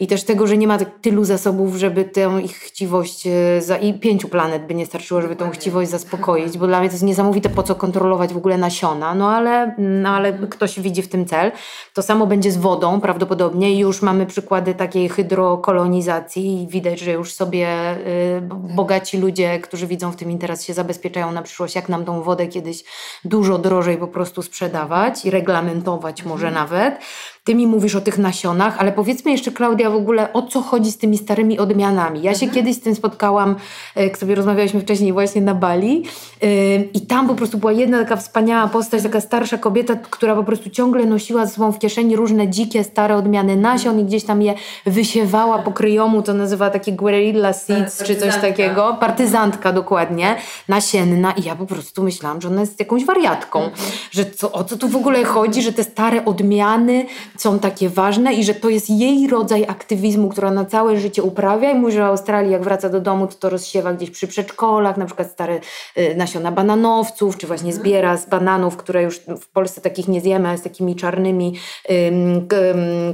i 0.00 0.06
też 0.06 0.24
tego, 0.24 0.46
że 0.46 0.56
nie 0.56 0.68
ma 0.68 0.78
tylu 0.78 1.24
zasobów, 1.24 1.76
żeby 1.76 2.04
tę 2.04 2.40
ich 2.44 2.56
chciwość, 2.56 3.26
e, 3.26 3.62
za, 3.62 3.76
i 3.76 3.94
pięciu 3.94 4.28
planet 4.28 4.66
by 4.66 4.74
nie 4.74 4.86
starczyło, 4.86 5.22
żeby 5.22 5.36
tą 5.36 5.50
chciwość 5.50 5.90
zaspokoić, 5.90 6.58
bo 6.58 6.66
dla 6.66 6.80
mnie 6.80 6.88
to 6.88 6.94
jest 6.94 7.04
niesamowite, 7.04 7.48
po 7.48 7.62
co 7.62 7.74
kontrolować 7.74 8.34
w 8.34 8.36
ogóle 8.36 8.58
nasiona, 8.58 9.14
no 9.14 9.30
ale, 9.30 9.74
no 9.78 10.08
ale 10.08 10.32
ktoś 10.32 10.80
widzi 10.80 11.02
w 11.02 11.08
tym 11.08 11.26
cel. 11.26 11.52
To 11.94 12.02
samo 12.02 12.26
będzie 12.26 12.52
z 12.52 12.56
wodą 12.56 13.00
prawdopodobnie 13.00 13.78
już 13.78 14.02
mamy 14.02 14.26
przykłady 14.26 14.74
takiej 14.74 15.08
hydrokolonizacji 15.08 16.62
i 16.62 16.66
widać, 16.66 17.00
że 17.00 17.12
już 17.12 17.32
sobie 17.32 17.96
y, 18.36 18.40
bogaci 18.50 19.18
ludzie, 19.18 19.60
którzy 19.60 19.86
widzą 19.86 20.12
w 20.12 20.16
tym 20.16 20.30
interes 20.30 20.64
się 20.64 20.74
zabezpieczają 20.74 21.32
na 21.32 21.42
przyszłość, 21.42 21.74
jak 21.74 21.88
nam 21.88 22.04
tą 22.04 22.22
wodę 22.22 22.46
kiedyś 22.46 22.84
dużo 23.24 23.58
drożej 23.58 23.96
po 23.96 24.08
prostu 24.08 24.42
sprzedawać 24.42 25.24
i 25.24 25.30
reglamentować 25.30 26.24
może 26.24 26.48
mhm. 26.48 26.64
nawet. 26.64 26.98
Ty 27.44 27.54
mi 27.54 27.66
mówisz 27.66 27.94
o 27.94 28.00
tych 28.00 28.18
nasionach, 28.18 28.76
ale 28.78 28.92
powiedzmy 28.92 29.30
jeszcze, 29.30 29.52
Klaudia, 29.52 29.90
w 29.90 29.94
ogóle 29.94 30.32
o 30.32 30.42
co 30.42 30.60
chodzi 30.60 30.92
z 30.92 30.98
tymi 30.98 31.18
starymi 31.18 31.58
odmianami. 31.58 32.22
Ja 32.22 32.34
się 32.34 32.46
mhm. 32.46 32.52
kiedyś 32.54 32.76
z 32.76 32.80
tym 32.80 32.94
spotkałam, 32.94 33.56
e, 33.96 34.04
jak 34.04 34.18
sobie 34.18 34.34
rozmawialiśmy 34.34 34.80
wcześniej 34.80 35.12
właśnie 35.12 35.42
na 35.42 35.54
Bali 35.54 36.04
e, 36.42 36.46
i 36.76 37.00
tam 37.00 37.28
po 37.28 37.34
prostu 37.34 37.58
była 37.58 37.72
jedna 37.72 37.98
taka 37.98 38.16
wspaniała 38.16 38.68
postać, 38.68 39.02
taka 39.02 39.20
starsza 39.20 39.58
kobieta, 39.58 39.96
która 39.96 40.34
po 40.34 40.44
prostu 40.44 40.70
ciągle 40.70 41.06
nosiła 41.06 41.46
ze 41.46 41.54
sobą 41.54 41.72
w 41.72 41.78
kieszeni 41.78 42.16
różne 42.16 42.48
dzikie, 42.48 42.84
stare 42.84 43.16
odmiany 43.16 43.56
nasion 43.56 44.00
i 44.00 44.04
gdzieś 44.04 44.24
tam 44.24 44.42
je 44.42 44.54
wysiewała 44.86 45.58
po 45.58 45.72
kryjomu, 45.72 46.22
to 46.22 46.34
nazywa 46.34 46.70
takie 46.70 46.92
guerrilla 46.92 47.52
seeds 47.52 48.02
czy 48.02 48.16
coś 48.16 48.36
takiego. 48.36 48.96
Partyzantka 49.00 49.72
dokładnie, 49.72 50.36
nasienna 50.68 51.32
i 51.32 51.42
ja 51.42 51.56
po 51.56 51.66
prostu 51.66 52.02
myślałam, 52.02 52.40
że 52.40 52.48
ona 52.48 52.60
jest 52.60 52.80
jakąś 52.80 53.04
wariatką, 53.04 53.58
mhm. 53.58 53.90
że 54.10 54.24
co, 54.26 54.52
o 54.52 54.64
co 54.64 54.76
tu 54.76 54.88
w 54.88 54.96
ogóle 54.96 55.24
chodzi, 55.24 55.62
że 55.62 55.72
te 55.72 55.84
stare 55.84 56.24
odmiany 56.24 57.06
są 57.36 57.58
takie 57.58 57.88
ważne 57.88 58.34
i 58.34 58.44
że 58.44 58.54
to 58.54 58.68
jest 58.68 58.90
jej 58.90 59.28
rodzaj 59.28 59.64
aktywizmu, 59.68 60.28
która 60.28 60.50
na 60.50 60.64
całe 60.64 60.98
życie 60.98 61.22
uprawia 61.22 61.70
i 61.70 61.74
mówi, 61.74 61.92
że 61.92 62.00
w 62.00 62.04
Australii 62.04 62.52
jak 62.52 62.62
wraca 62.62 62.88
do 62.88 63.00
domu, 63.00 63.26
to 63.26 63.34
to 63.34 63.50
rozsiewa 63.50 63.92
gdzieś 63.92 64.10
przy 64.10 64.28
przedszkolach, 64.28 64.96
na 64.96 65.06
przykład 65.06 65.30
stare 65.30 65.60
y, 65.98 66.14
nasiona 66.16 66.52
bananowców, 66.52 67.38
czy 67.38 67.46
właśnie 67.46 67.70
mhm. 67.70 67.82
zbiera 67.82 68.16
z 68.16 68.28
bananów, 68.28 68.76
które 68.76 69.02
już 69.02 69.18
w 69.18 69.48
Polsce 69.48 69.80
takich 69.80 70.08
nie 70.08 70.20
zjemy, 70.20 70.58
z 70.58 70.62
takimi 70.62 70.96
czarnymi 70.96 71.54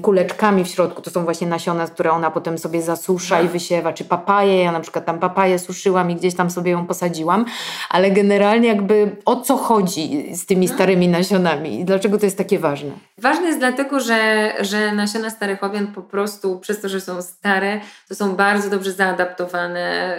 kuleczkami 0.03 0.65
w 0.65 0.69
środku. 0.69 1.03
To 1.03 1.11
są 1.11 1.25
właśnie 1.25 1.47
nasiona, 1.47 1.87
które 1.87 2.11
ona 2.11 2.31
potem 2.31 2.59
sobie 2.59 2.83
zasusza 2.83 3.41
i 3.41 3.43
tak. 3.43 3.53
wysiewa, 3.53 3.93
czy 3.93 4.05
papaje. 4.05 4.63
Ja 4.63 4.73
na 4.73 4.81
przykład 4.81 5.05
tam 5.05 5.19
papaję 5.19 5.59
suszyłam 5.59 6.11
i 6.11 6.17
gdzieś 6.17 6.35
tam 6.35 6.51
sobie 6.51 6.71
ją 6.71 6.87
posadziłam, 6.87 7.45
ale 7.91 8.11
generalnie 8.11 8.69
jakby 8.69 9.17
o 9.25 9.37
co 9.37 9.57
chodzi 9.57 10.37
z 10.37 10.47
tymi 10.47 10.69
starymi 10.69 11.09
nasionami 11.09 11.81
i 11.81 11.85
dlaczego 11.85 12.19
to 12.19 12.27
jest 12.27 12.39
takie 12.39 12.59
ważne? 12.59 12.91
Ważne 13.19 13.47
jest 13.47 13.59
dlatego, 13.59 14.01
że 14.01 14.10
że, 14.11 14.55
że 14.61 14.93
nasiona 14.93 15.31
starych 15.31 15.65
odmian 15.65 15.87
po 15.87 16.03
prostu 16.03 16.59
przez 16.59 16.81
to, 16.81 16.89
że 16.89 17.01
są 17.01 17.23
stare, 17.23 17.81
to 18.09 18.15
są 18.15 18.37
bardzo 18.37 18.71
dobrze 18.71 18.93
zaadaptowane 18.93 20.19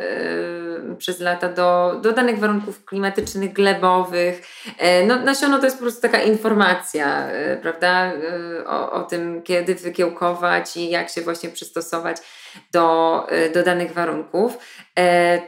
przez 0.98 1.20
lata 1.20 1.50
do, 1.50 2.00
do 2.02 2.12
danych 2.12 2.40
warunków 2.40 2.86
klimatycznych, 2.86 3.54
glebowych. 3.54 4.42
No, 5.08 5.20
nasiono 5.20 5.60
to 5.60 5.66
jest 5.66 5.78
po 5.78 5.84
prostu 5.84 6.02
taka 6.02 6.22
informacja, 6.22 7.28
prawda, 7.62 8.12
o, 8.66 8.92
o 8.92 9.04
tym, 9.04 9.42
kiedy 9.44 9.76
wykiełkować 9.76 10.78
i 10.78 10.90
jak 10.90 11.10
się 11.10 11.22
właśnie 11.22 11.50
przystosować 11.50 12.18
do, 12.72 13.28
do 13.54 13.64
danych 13.64 13.94
warunków. 13.94 14.58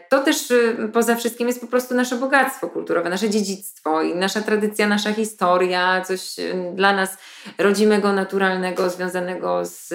To 0.09 0.23
też 0.23 0.53
poza 0.93 1.15
wszystkim 1.15 1.47
jest 1.47 1.61
po 1.61 1.67
prostu 1.67 1.95
nasze 1.95 2.15
bogactwo 2.15 2.69
kulturowe, 2.69 3.09
nasze 3.09 3.29
dziedzictwo 3.29 4.01
i 4.01 4.15
nasza 4.15 4.41
tradycja, 4.41 4.87
nasza 4.87 5.13
historia, 5.13 6.01
coś 6.01 6.35
dla 6.75 6.93
nas 6.93 7.17
rodzimego, 7.57 8.13
naturalnego, 8.13 8.89
związanego 8.89 9.65
z, 9.65 9.87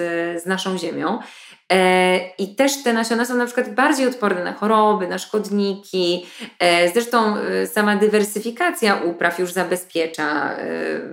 z 0.43 0.45
naszą 0.45 0.77
ziemią. 0.77 1.19
E, 1.73 2.19
I 2.37 2.55
też 2.55 2.83
te 2.83 2.93
nasiona 2.93 3.25
są 3.25 3.35
na 3.35 3.45
przykład 3.45 3.73
bardziej 3.73 4.07
odporne 4.07 4.43
na 4.43 4.53
choroby, 4.53 5.07
na 5.07 5.17
szkodniki. 5.17 6.25
E, 6.59 6.89
zresztą 6.89 7.37
e, 7.37 7.67
sama 7.67 7.95
dywersyfikacja 7.95 8.95
upraw 8.95 9.39
już 9.39 9.51
zabezpiecza 9.51 10.55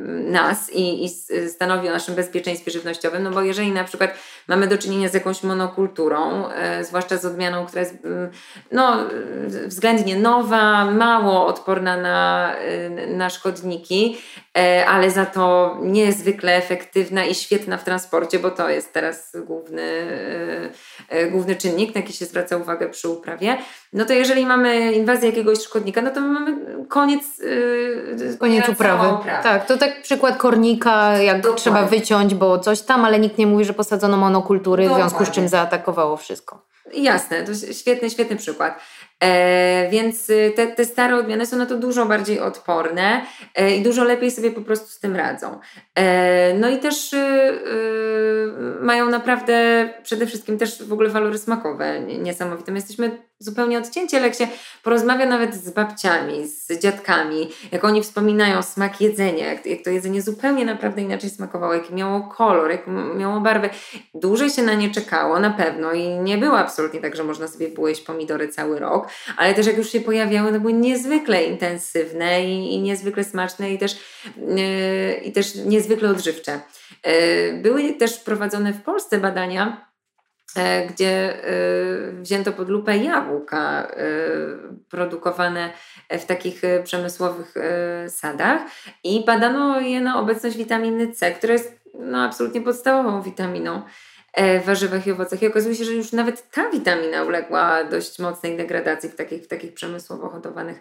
nas 0.06 0.72
i, 0.72 1.04
i 1.04 1.08
stanowi 1.48 1.88
o 1.88 1.92
naszym 1.92 2.14
bezpieczeństwie 2.14 2.70
żywnościowym, 2.70 3.22
no 3.22 3.30
bo 3.30 3.42
jeżeli 3.42 3.72
na 3.72 3.84
przykład 3.84 4.14
mamy 4.48 4.66
do 4.66 4.78
czynienia 4.78 5.08
z 5.08 5.14
jakąś 5.14 5.42
monokulturą, 5.42 6.44
zwłaszcza 6.82 7.16
z 7.16 7.24
odmianą, 7.24 7.66
która 7.66 7.80
jest 7.80 8.04
mm, 8.04 8.30
no, 8.72 8.96
względnie 9.66 10.16
nowa, 10.16 10.84
mało 10.84 11.46
odporna 11.46 11.96
na, 11.96 12.52
na 13.08 13.30
szkodniki, 13.30 14.18
ale 14.86 15.10
za 15.10 15.26
to 15.26 15.76
niezwykle 15.82 16.56
efektywna 16.56 17.24
i 17.24 17.34
świetna 17.34 17.76
w 17.76 17.84
transporcie, 17.84 18.38
bo 18.38 18.50
to 18.50 18.68
jest 18.68 18.92
teraz 18.92 19.36
główny 19.46 19.82
główny 21.30 21.56
czynnik, 21.56 21.94
na 21.94 22.00
jaki 22.00 22.12
się 22.12 22.24
zwraca 22.24 22.56
uwagę 22.56 22.88
przy 22.88 23.08
uprawie, 23.08 23.58
no 23.92 24.04
to 24.04 24.12
jeżeli 24.12 24.46
mamy 24.46 24.92
inwazję 24.92 25.28
jakiegoś 25.28 25.58
szkodnika, 25.58 26.02
no 26.02 26.10
to 26.10 26.20
my 26.20 26.28
mamy 26.28 26.56
koniec 26.88 27.38
yy, 27.38 28.36
Koniec 28.40 28.68
uprawy. 28.68 29.24
Tak, 29.42 29.66
to 29.66 29.78
tak 29.78 30.02
przykład 30.02 30.36
kornika, 30.36 31.18
jak 31.18 31.36
Dokładnie. 31.36 31.60
trzeba 31.60 31.82
wyciąć, 31.82 32.34
bo 32.34 32.58
coś 32.58 32.80
tam, 32.82 33.04
ale 33.04 33.18
nikt 33.18 33.38
nie 33.38 33.46
mówi, 33.46 33.64
że 33.64 33.72
posadzono 33.72 34.16
monokultury, 34.16 34.82
Dokładnie. 34.82 35.06
w 35.06 35.08
związku 35.10 35.32
z 35.32 35.34
czym 35.34 35.48
zaatakowało 35.48 36.16
wszystko. 36.16 36.66
Jasne, 36.94 37.42
to 37.42 37.54
świetny, 37.72 38.10
świetny 38.10 38.36
przykład. 38.36 38.80
E, 39.24 39.88
więc 39.90 40.30
y, 40.30 40.52
te, 40.56 40.66
te 40.66 40.84
stare 40.84 41.16
odmiany 41.16 41.46
są 41.46 41.56
na 41.56 41.66
to 41.66 41.76
dużo 41.76 42.06
bardziej 42.06 42.40
odporne 42.40 43.26
e, 43.54 43.76
i 43.76 43.82
dużo 43.82 44.04
lepiej 44.04 44.30
sobie 44.30 44.50
po 44.50 44.60
prostu 44.60 44.88
z 44.88 44.98
tym 44.98 45.16
radzą. 45.16 45.60
E, 45.94 46.54
no 46.54 46.68
i 46.68 46.78
też 46.78 47.12
y, 47.12 47.16
y, 47.16 48.80
mają 48.80 49.10
naprawdę 49.10 49.88
przede 50.02 50.26
wszystkim 50.26 50.58
też 50.58 50.82
w 50.82 50.92
ogóle 50.92 51.08
walory 51.08 51.38
smakowe 51.38 52.00
niesamowite. 52.00 52.72
My 52.72 52.78
jesteśmy 52.78 53.26
zupełnie 53.38 53.78
odcięci, 53.78 54.16
ale 54.16 54.26
jak 54.26 54.36
się 54.36 54.48
porozmawia 54.82 55.26
nawet 55.26 55.54
z 55.54 55.70
babciami, 55.70 56.48
z 56.48 56.80
dziadkami, 56.82 57.48
jak 57.72 57.84
oni 57.84 58.02
wspominają 58.02 58.62
smak 58.62 59.00
jedzenia, 59.00 59.46
jak, 59.52 59.66
jak 59.66 59.82
to 59.82 59.90
jedzenie 59.90 60.22
zupełnie 60.22 60.64
naprawdę 60.64 61.02
inaczej 61.02 61.30
smakowało, 61.30 61.74
jaki 61.74 61.94
miało 61.94 62.20
kolor, 62.20 62.70
jak 62.70 62.86
miało 63.16 63.40
barwę. 63.40 63.70
Dłużej 64.14 64.50
się 64.50 64.62
na 64.62 64.74
nie 64.74 64.90
czekało 64.90 65.40
na 65.40 65.50
pewno 65.50 65.92
i 65.92 66.08
nie 66.08 66.38
było 66.38 66.58
absolutnie 66.58 67.00
tak, 67.00 67.16
że 67.16 67.24
można 67.24 67.48
sobie 67.48 67.68
było 67.68 67.88
jeść 67.88 68.00
pomidory 68.00 68.48
cały 68.48 68.78
rok, 68.78 69.05
ale 69.36 69.54
też 69.54 69.66
jak 69.66 69.76
już 69.76 69.90
się 69.90 70.00
pojawiały, 70.00 70.52
to 70.52 70.60
były 70.60 70.72
niezwykle 70.72 71.44
intensywne 71.44 72.44
i, 72.44 72.74
i 72.74 72.80
niezwykle 72.80 73.24
smaczne 73.24 73.72
i 73.72 73.78
też, 73.78 73.96
yy, 74.36 75.14
i 75.24 75.32
też 75.32 75.54
niezwykle 75.54 76.10
odżywcze. 76.10 76.60
Yy, 77.06 77.12
były 77.62 77.94
też 77.94 78.18
prowadzone 78.18 78.72
w 78.72 78.82
Polsce 78.82 79.18
badania, 79.18 79.86
E, 80.56 80.86
gdzie 80.86 81.44
e, 81.44 81.52
wzięto 82.12 82.52
pod 82.52 82.68
lupę 82.68 82.96
jabłka 82.96 83.82
e, 83.82 84.06
produkowane 84.88 85.70
w 86.10 86.24
takich 86.24 86.62
przemysłowych 86.84 87.54
sadach 88.08 88.60
i 89.04 89.24
badano 89.24 89.80
je 89.80 90.00
na 90.00 90.20
obecność 90.20 90.56
witaminy 90.56 91.12
C, 91.12 91.32
która 91.32 91.52
jest 91.52 91.80
no, 91.94 92.22
absolutnie 92.22 92.60
podstawową 92.60 93.22
witaminą 93.22 93.82
warzywach 94.64 95.06
i 95.06 95.12
owocach. 95.12 95.42
I 95.42 95.46
okazuje 95.46 95.74
się, 95.74 95.84
że 95.84 95.92
już 95.92 96.12
nawet 96.12 96.50
ta 96.50 96.70
witamina 96.70 97.22
uległa 97.22 97.84
dość 97.84 98.18
mocnej 98.18 98.56
degradacji 98.56 99.08
w 99.08 99.16
takich, 99.16 99.42
w 99.42 99.48
takich 99.48 99.74
przemysłowo 99.74 100.28
hodowanych 100.28 100.80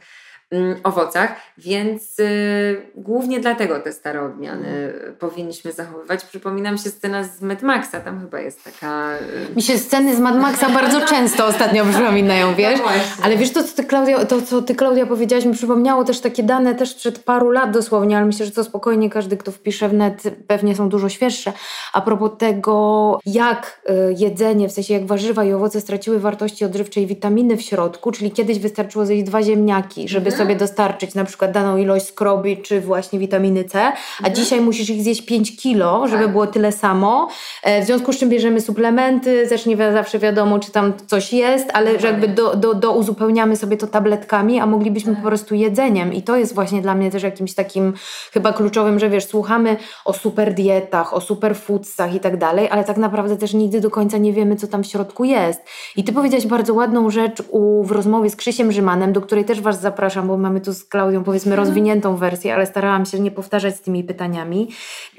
owocach, 0.84 1.36
więc 1.58 2.20
y, 2.20 2.82
głównie 2.96 3.40
dlatego 3.40 3.80
te 3.80 3.94
stare 3.94 4.22
odmiany 4.22 4.94
powinniśmy 5.20 5.72
zachowywać. 5.72 6.26
Przypominam 6.26 6.78
się 6.78 6.90
scena 6.90 7.24
z 7.24 7.42
Mad 7.42 7.62
Maxa, 7.62 8.00
tam 8.00 8.22
chyba 8.22 8.40
jest 8.40 8.64
taka... 8.64 9.18
Y, 9.52 9.56
Mi 9.56 9.62
się 9.62 9.78
sceny 9.78 10.16
z 10.16 10.20
Mad 10.20 10.36
Maxa 10.36 10.70
bardzo 10.70 11.02
często 11.16 11.46
ostatnio 11.46 11.86
przypominają, 11.86 12.48
no 12.48 12.56
wiesz? 12.56 12.80
No 12.80 12.86
ale 13.24 13.38
wiesz, 13.38 13.52
to 13.52 13.64
co, 13.64 13.76
ty, 13.76 13.84
Klaudia, 13.84 14.26
to 14.26 14.42
co 14.42 14.62
ty 14.62 14.76
Klaudia 14.76 15.06
powiedziałaś 15.06 15.46
mi 15.46 15.54
przypomniało 15.54 16.04
też 16.04 16.20
takie 16.20 16.44
dane 16.44 16.76
też 16.76 16.94
przed 16.94 17.20
paru 17.20 17.52
lat 17.52 17.72
dosłownie, 17.72 18.18
ale 18.18 18.26
myślę, 18.26 18.46
że 18.46 18.52
to 18.52 18.64
spokojnie 18.64 19.10
każdy, 19.10 19.38
kto 19.38 19.52
wpisze 19.52 19.90
w 19.90 19.94
net 19.94 20.24
pewnie 20.48 20.76
są 20.76 20.90
dużo 20.90 21.10
świeższe. 21.10 21.54
A 21.94 22.02
propos 22.02 22.32
tego, 22.38 23.20
jak 23.26 23.82
y, 23.90 24.16
jedzenie, 24.18 24.70
w 24.70 24.72
sensie 24.72 24.94
jak 24.94 25.06
warzywa 25.06 25.44
i 25.44 25.54
owoce 25.54 25.82
straciły 25.82 26.20
wartości 26.20 26.66
odżywcze 26.66 27.02
i 27.02 27.08
witaminy 27.08 27.58
w 27.58 27.62
środku, 27.62 28.12
czyli 28.12 28.32
kiedyś 28.32 28.60
wystarczyło 28.60 29.06
zjeść 29.06 29.24
dwa 29.24 29.44
ziemniaki, 29.44 30.08
żeby 30.08 30.35
sobie 30.36 30.56
dostarczyć 30.56 31.16
na 31.16 31.26
przykład 31.26 31.52
daną 31.52 31.78
ilość 31.78 32.06
skrobi 32.06 32.58
czy 32.58 32.82
właśnie 32.82 33.20
witaminy 33.20 33.64
C, 33.64 33.82
a 33.82 33.88
mhm. 34.18 34.36
dzisiaj 34.36 34.62
musisz 34.62 34.90
ich 34.90 35.04
zjeść 35.04 35.22
5 35.22 35.58
kilo, 35.58 36.08
żeby 36.08 36.24
tak. 36.24 36.32
było 36.32 36.48
tyle 36.48 36.72
samo. 36.72 37.28
E, 37.64 37.82
w 37.82 37.86
związku 37.86 38.14
z 38.14 38.18
czym 38.18 38.30
bierzemy 38.30 38.62
suplementy, 38.62 39.48
też 39.50 39.66
nie 39.66 39.78
zawsze 39.78 40.20
wiadomo, 40.20 40.60
czy 40.60 40.72
tam 40.72 40.94
coś 41.08 41.34
jest, 41.34 41.70
ale 41.74 42.00
że 42.00 42.08
jakby 42.08 42.28
do, 42.28 42.56
do, 42.56 42.74
do 42.74 42.92
uzupełniamy 42.92 43.56
sobie 43.56 43.78
to 43.78 43.88
tabletkami, 43.88 44.60
a 44.60 44.66
moglibyśmy 44.66 45.14
tak. 45.14 45.22
po 45.22 45.28
prostu 45.28 45.56
jedzeniem. 45.56 46.14
I 46.14 46.22
to 46.22 46.36
jest 46.36 46.56
właśnie 46.56 46.82
dla 46.82 46.96
mnie 46.96 47.12
też 47.12 47.24
jakimś 47.24 47.54
takim 47.54 47.94
chyba 48.34 48.54
kluczowym, 48.54 49.00
że 49.00 49.10
wiesz, 49.10 49.26
słuchamy 49.26 49.78
o 50.06 50.14
super 50.14 50.54
dietach, 50.54 51.14
o 51.14 51.22
super 51.22 51.56
foodsach 51.56 52.14
i 52.14 52.20
tak 52.20 52.38
dalej, 52.38 52.70
ale 52.72 52.84
tak 52.84 52.98
naprawdę 52.98 53.38
też 53.38 53.54
nigdy 53.54 53.82
do 53.82 53.90
końca 53.90 54.18
nie 54.18 54.34
wiemy, 54.34 54.56
co 54.56 54.68
tam 54.68 54.84
w 54.84 54.88
środku 54.88 55.24
jest. 55.24 55.62
I 55.96 56.04
ty 56.04 56.14
powiedziałaś 56.14 56.48
bardzo 56.48 56.74
ładną 56.74 57.10
rzecz 57.10 57.44
u, 57.50 57.84
w 57.84 57.92
rozmowie 57.92 58.30
z 58.30 58.36
Krzysiem 58.36 58.72
Rzymanem, 58.72 59.14
do 59.14 59.22
której 59.22 59.46
też 59.46 59.62
Was 59.62 59.82
zapraszam, 59.82 60.25
bo 60.28 60.38
mamy 60.38 60.62
tu 60.62 60.74
z 60.74 60.84
Klaudią 60.84 61.24
powiedzmy 61.24 61.52
mhm. 61.52 61.68
rozwiniętą 61.68 62.16
wersję, 62.16 62.56
ale 62.56 62.66
starałam 62.66 63.06
się 63.06 63.20
nie 63.20 63.32
powtarzać 63.32 63.76
z 63.76 63.82
tymi 63.82 64.04
pytaniami. 64.04 64.70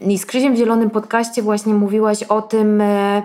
I 0.01 0.19
z 0.19 0.27
Krzysiem 0.27 0.55
w 0.55 0.57
Zielonym 0.57 0.91
Podcaście 0.91 1.43
właśnie 1.43 1.75
mówiłaś 1.75 2.23
o 2.23 2.43
tym... 2.43 2.81
E, 2.81 3.23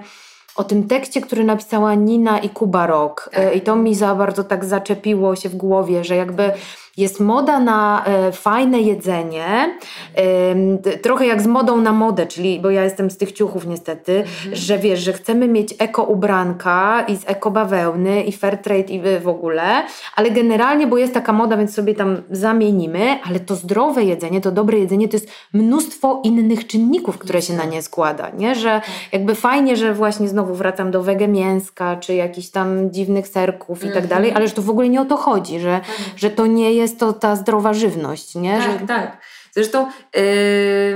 o 0.56 0.64
tym 0.64 0.88
tekście, 0.88 1.22
który 1.22 1.44
napisała 1.44 1.94
Nina 1.96 2.40
i 2.40 2.50
Kuba 2.50 2.88
Rok. 2.88 3.30
E, 3.34 3.46
tak. 3.46 3.56
I 3.56 3.62
to 3.62 3.76
mi 3.76 3.96
za 3.96 4.16
bardzo 4.16 4.44
tak 4.44 4.66
zaczepiło 4.66 5.36
się 5.36 5.50
w 5.50 5.56
głowie, 5.56 6.04
że 6.04 6.16
jakby 6.16 6.52
jest 6.98 7.20
moda 7.20 7.60
na 7.60 8.06
e, 8.06 8.32
fajne 8.32 8.82
jedzenie, 8.82 9.78
e, 10.16 10.98
trochę 10.98 11.26
jak 11.26 11.42
z 11.42 11.48
modą 11.48 11.78
na 11.78 11.92
modę, 11.92 12.28
czyli, 12.28 12.60
bo 12.60 12.70
ja 12.70 12.84
jestem 12.84 13.12
z 13.12 13.18
tych 13.18 13.32
ciuchów 13.32 13.68
niestety, 13.68 14.18
mhm. 14.18 14.56
że 14.56 14.78
wiesz, 14.78 15.00
że 15.00 15.14
chcemy 15.14 15.48
mieć 15.48 15.76
eko 15.80 16.04
ubranka 16.04 17.06
i 17.08 17.18
z 17.18 17.24
eko 17.26 17.52
bawełny 17.52 18.24
i 18.24 18.32
fair 18.32 18.58
trade 18.58 18.94
i 18.94 19.02
w 19.22 19.28
ogóle, 19.28 19.84
ale 20.16 20.32
generalnie, 20.32 20.88
bo 20.88 20.98
jest 20.98 21.14
taka 21.14 21.34
moda, 21.34 21.58
więc 21.58 21.74
sobie 21.74 21.96
tam 21.96 22.18
zamienimy, 22.32 23.20
ale 23.24 23.40
to 23.40 23.56
zdrowe 23.56 24.04
jedzenie, 24.04 24.42
to 24.42 24.52
dobre 24.52 24.80
jedzenie 24.80 25.08
to 25.08 25.16
jest 25.16 25.32
mnóstwo 25.54 26.22
innych 26.24 26.68
czynników, 26.68 27.18
które 27.18 27.42
się 27.42 27.54
na 27.54 27.66
nie 27.66 27.82
składa, 27.82 28.30
nie? 28.38 28.56
Że 28.56 28.70
tak. 28.70 28.90
jakby 29.12 29.36
fajnie, 29.36 29.76
że 29.76 29.94
właśnie 29.94 30.28
znowu 30.28 30.54
wracam 30.54 30.92
do 30.92 31.04
wege 31.04 31.28
mięska, 31.28 31.96
czy 31.96 32.16
jakichś 32.16 32.50
tam 32.50 32.92
dziwnych 32.92 33.28
serków 33.28 33.80
i 33.80 33.88
tak 33.88 34.04
mhm. 34.04 34.08
dalej, 34.08 34.32
ale 34.32 34.48
że 34.48 34.54
to 34.54 34.62
w 34.62 34.70
ogóle 34.70 34.90
nie 34.90 35.02
o 35.02 35.06
to 35.06 35.18
chodzi, 35.18 35.60
że, 35.60 35.76
mhm. 35.76 36.10
że 36.16 36.30
to 36.30 36.48
nie 36.48 36.74
jest 36.74 36.81
to 37.00 37.14
ta 37.14 37.36
zdrowa 37.36 37.74
żywność, 37.74 38.36
nie? 38.36 38.58
Tak, 38.58 38.80
że... 38.80 38.88
tak. 38.88 39.18
Zresztą 39.54 39.86
yy, 39.86 40.22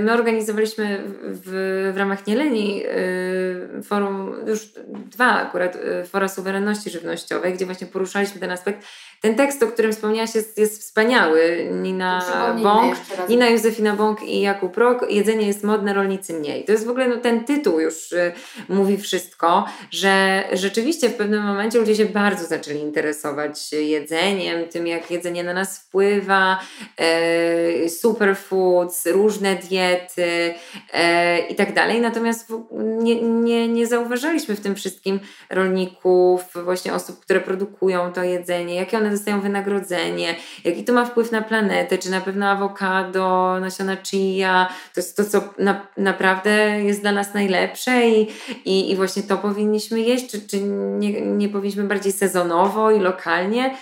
my 0.01 0.13
organizowaliśmy 0.13 1.03
w, 1.23 1.91
w 1.93 1.97
ramach 1.97 2.27
Nieleni 2.27 2.77
yy, 2.77 3.83
forum, 3.83 4.36
już 4.47 4.69
dwa 4.88 5.25
akurat, 5.25 5.75
yy, 5.75 6.05
fora 6.05 6.27
suwerenności 6.27 6.89
żywnościowej, 6.89 7.53
gdzie 7.53 7.65
właśnie 7.65 7.88
poruszaliśmy 7.88 8.39
ten 8.39 8.51
aspekt 8.51 8.86
ten 9.26 9.36
tekst, 9.36 9.63
o 9.63 9.67
którym 9.67 9.91
wspomniałaś, 9.91 10.36
jest, 10.36 10.57
jest 10.57 10.82
wspaniały. 10.82 11.69
Nina 11.71 12.26
Bąk, 12.63 12.95
Nina 13.30 13.49
Józefina 13.49 13.95
Bąk 13.95 14.23
i 14.23 14.41
Jakub 14.41 14.78
Rok. 14.78 15.05
Jedzenie 15.09 15.47
jest 15.47 15.63
modne, 15.63 15.93
rolnicy 15.93 16.34
mniej. 16.34 16.65
To 16.65 16.71
jest 16.71 16.86
w 16.86 16.89
ogóle 16.89 17.07
no, 17.07 17.17
ten 17.17 17.45
tytuł 17.45 17.80
już 17.80 18.11
y, 18.11 18.32
mówi 18.69 18.97
wszystko, 18.97 19.65
że 19.91 20.43
rzeczywiście 20.53 21.09
w 21.09 21.13
pewnym 21.13 21.43
momencie 21.43 21.80
ludzie 21.80 21.95
się 21.95 22.05
bardzo 22.05 22.45
zaczęli 22.45 22.80
interesować 22.80 23.71
jedzeniem, 23.73 24.69
tym 24.69 24.88
jak 24.88 25.11
jedzenie 25.11 25.43
na 25.43 25.53
nas 25.53 25.80
wpływa, 25.80 26.59
y, 27.01 28.36
foods, 28.36 29.05
różne 29.05 29.55
diety 29.55 30.53
e, 30.93 31.39
i 31.39 31.55
tak 31.55 31.73
dalej. 31.73 32.01
Natomiast 32.01 32.53
nie, 32.71 33.21
nie, 33.21 33.67
nie 33.67 33.88
zauważaliśmy 33.88 34.55
w 34.55 34.61
tym 34.61 34.76
wszystkim 34.76 35.19
rolników, 35.49 36.41
właśnie 36.63 36.93
osób, 36.93 37.19
które 37.19 37.41
produkują 37.41 38.13
to 38.13 38.23
jedzenie, 38.23 38.76
jakie 38.76 38.97
one 38.97 39.14
dostają 39.16 39.41
wynagrodzenie, 39.41 40.36
jaki 40.63 40.84
to 40.84 40.93
ma 40.93 41.05
wpływ 41.05 41.32
na 41.32 41.41
planetę, 41.41 41.97
czy 41.97 42.11
na 42.11 42.22
pewno 42.22 42.49
awokado, 42.49 43.57
nasiona 43.59 43.97
chia, 44.03 44.68
to 44.93 44.99
jest 44.99 45.18
to, 45.18 45.26
co 45.26 45.53
na, 45.57 45.88
naprawdę 45.97 46.84
jest 46.84 47.01
dla 47.01 47.11
nas 47.11 47.34
najlepsze 47.34 48.09
i, 48.09 48.28
i, 48.66 48.91
i 48.91 48.95
właśnie 48.95 49.24
to 49.24 49.38
powinniśmy 49.38 49.99
jeść, 49.99 50.32
czy, 50.32 50.47
czy 50.47 50.61
nie, 50.63 51.22
nie 51.22 51.49
powinniśmy 51.49 51.84
bardziej 51.84 52.11
sezonowo 52.11 52.91
i 52.91 52.99
lokalnie. 52.99 53.76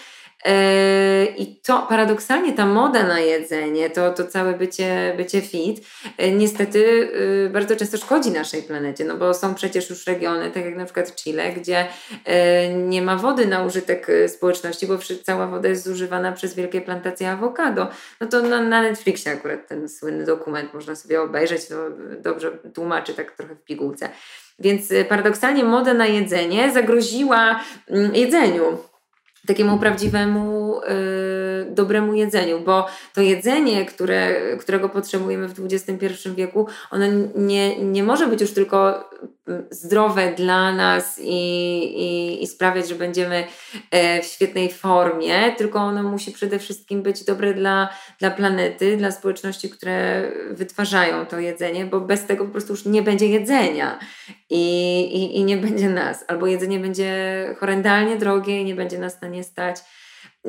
Yy, 0.45 1.25
I 1.37 1.55
to 1.55 1.85
paradoksalnie 1.89 2.53
ta 2.53 2.65
moda 2.65 3.03
na 3.03 3.19
jedzenie, 3.19 3.89
to, 3.89 4.13
to 4.13 4.27
całe 4.27 4.53
bycie, 4.53 5.13
bycie 5.17 5.41
fit, 5.41 5.85
yy, 6.17 6.31
niestety 6.31 6.79
yy, 6.79 7.49
bardzo 7.49 7.75
często 7.75 7.97
szkodzi 7.97 8.31
naszej 8.31 8.63
planecie, 8.63 9.05
no 9.05 9.17
bo 9.17 9.33
są 9.33 9.55
przecież 9.55 9.89
już 9.89 10.07
regiony, 10.07 10.51
tak 10.51 10.65
jak 10.65 10.75
na 10.75 10.85
przykład 10.85 11.15
Chile, 11.15 11.51
gdzie 11.51 11.87
nie 12.75 13.01
ma 13.01 13.15
wody 13.15 13.45
na 13.45 13.65
użytek 13.65 14.07
społeczności, 14.27 14.87
bo 14.87 14.97
cała 15.23 15.47
woda 15.47 15.69
jest 15.69 15.83
zużywana 15.83 16.31
przez 16.31 16.55
wielkie 16.55 16.81
plantacje 16.81 17.29
awokado. 17.29 17.87
No 18.21 18.27
to 18.27 18.41
na, 18.41 18.61
na 18.61 18.81
Netflixie 18.81 19.31
akurat 19.31 19.67
ten 19.67 19.89
słynny 19.89 20.25
dokument 20.25 20.73
można 20.73 20.95
sobie 20.95 21.21
obejrzeć, 21.21 21.67
to 21.67 21.75
dobrze 22.19 22.51
tłumaczy 22.73 23.13
tak 23.13 23.31
trochę 23.31 23.55
w 23.55 23.63
pigułce. 23.63 24.09
Więc 24.59 24.89
paradoksalnie 25.09 25.63
moda 25.63 25.93
na 25.93 26.05
jedzenie 26.05 26.71
zagroziła 26.71 27.59
mm, 27.89 28.15
jedzeniu 28.15 28.77
takiemu 29.47 29.77
prawdziwemu, 29.77 30.81
y, 30.81 31.71
dobremu 31.71 32.13
jedzeniu, 32.13 32.59
bo 32.59 32.87
to 33.13 33.21
jedzenie, 33.21 33.85
które, 33.85 34.35
którego 34.57 34.89
potrzebujemy 34.89 35.47
w 35.47 35.65
XXI 35.65 36.29
wieku, 36.35 36.67
ono 36.91 37.05
nie, 37.35 37.83
nie 37.83 38.03
może 38.03 38.27
być 38.27 38.41
już 38.41 38.53
tylko 38.53 39.09
zdrowe 39.69 40.33
dla 40.37 40.71
nas 40.71 41.19
i, 41.23 41.33
i, 41.83 42.43
i 42.43 42.47
sprawiać, 42.47 42.89
że 42.89 42.95
będziemy 42.95 43.47
e, 43.91 44.21
w 44.21 44.25
świetnej 44.25 44.71
formie, 44.71 45.51
tylko 45.57 45.79
ono 45.79 46.03
musi 46.03 46.31
przede 46.31 46.59
wszystkim 46.59 47.01
być 47.01 47.23
dobre 47.23 47.53
dla, 47.53 47.89
dla 48.19 48.31
planety, 48.31 48.97
dla 48.97 49.11
społeczności, 49.11 49.69
które 49.69 50.31
wytwarzają 50.51 51.25
to 51.25 51.39
jedzenie, 51.39 51.85
bo 51.85 52.01
bez 52.01 52.25
tego 52.25 52.45
po 52.45 52.51
prostu 52.51 52.73
już 52.73 52.85
nie 52.85 53.01
będzie 53.01 53.27
jedzenia 53.27 53.99
i, 54.49 54.99
i, 55.01 55.37
i 55.37 55.43
nie 55.43 55.57
będzie 55.57 55.89
nas. 55.89 56.25
Albo 56.27 56.47
jedzenie 56.47 56.79
będzie 56.79 57.15
horrendalnie 57.59 58.15
drogie 58.15 58.61
i 58.61 58.65
nie 58.65 58.75
będzie 58.75 58.99
nas 58.99 59.21
na 59.21 59.27
nie 59.27 59.43
stać 59.43 59.77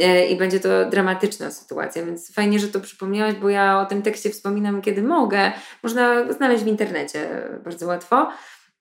e, 0.00 0.26
i 0.26 0.36
będzie 0.36 0.60
to 0.60 0.90
dramatyczna 0.90 1.50
sytuacja, 1.50 2.06
więc 2.06 2.34
fajnie, 2.34 2.58
że 2.58 2.68
to 2.68 2.80
przypomniałaś, 2.80 3.34
bo 3.34 3.48
ja 3.48 3.80
o 3.80 3.86
tym 3.86 4.02
tekście 4.02 4.30
wspominam 4.30 4.82
kiedy 4.82 5.02
mogę. 5.02 5.52
Można 5.82 6.32
znaleźć 6.32 6.64
w 6.64 6.68
internecie 6.68 7.28
bardzo 7.64 7.86
łatwo. 7.86 8.32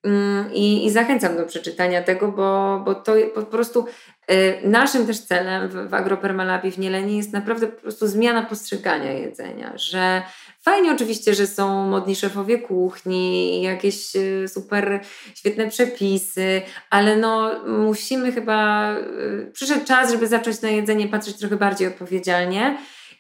Mm, 0.04 0.54
I, 0.54 0.86
I, 0.86 0.91
zachęcam 0.91 1.38
do 1.38 1.45
przeczytania 1.45 2.04
tego, 2.04 2.28
bo, 2.28 2.82
bo 2.86 2.95
to 2.95 3.14
po 3.36 3.41
prostu 3.41 3.86
y, 4.32 4.60
naszym 4.64 5.08
też 5.08 5.20
celem 5.20 5.70
w, 5.70 5.74
w 5.74 6.72
w 6.72 6.78
Nielenie 6.78 7.18
jest 7.18 7.34
naprawdę 7.34 7.68
po 7.68 7.82
prostu 7.82 8.08
zmiana 8.08 8.45
postrzegania 8.45 9.12
jedzenia, 9.12 9.74
że 9.76 10.22
fajnie 10.62 10.91
oczywiście, 10.91 11.34
że 11.34 11.47
są 11.47 11.88
modni 11.88 12.16
szefowie 12.16 12.60
kuchni, 12.60 13.62
jakieś 13.62 14.16
y, 14.16 14.47
super 14.47 14.99
świetne 15.36 15.70
przepisy, 15.70 16.62
ale 16.89 17.18
no 17.18 17.51
musimy 17.68 18.32
chyba, 18.32 18.91
y, 18.97 19.51
przyszedł 19.54 19.86
czas, 19.86 20.12
żeby 20.12 20.28
zacząć 20.28 20.62
na 20.62 20.70
jedzenie 20.70 21.08
patrzeć 21.08 21.38
trochę 21.38 21.58
bardziej 21.58 21.88
odpowiedzialnie 21.88 22.78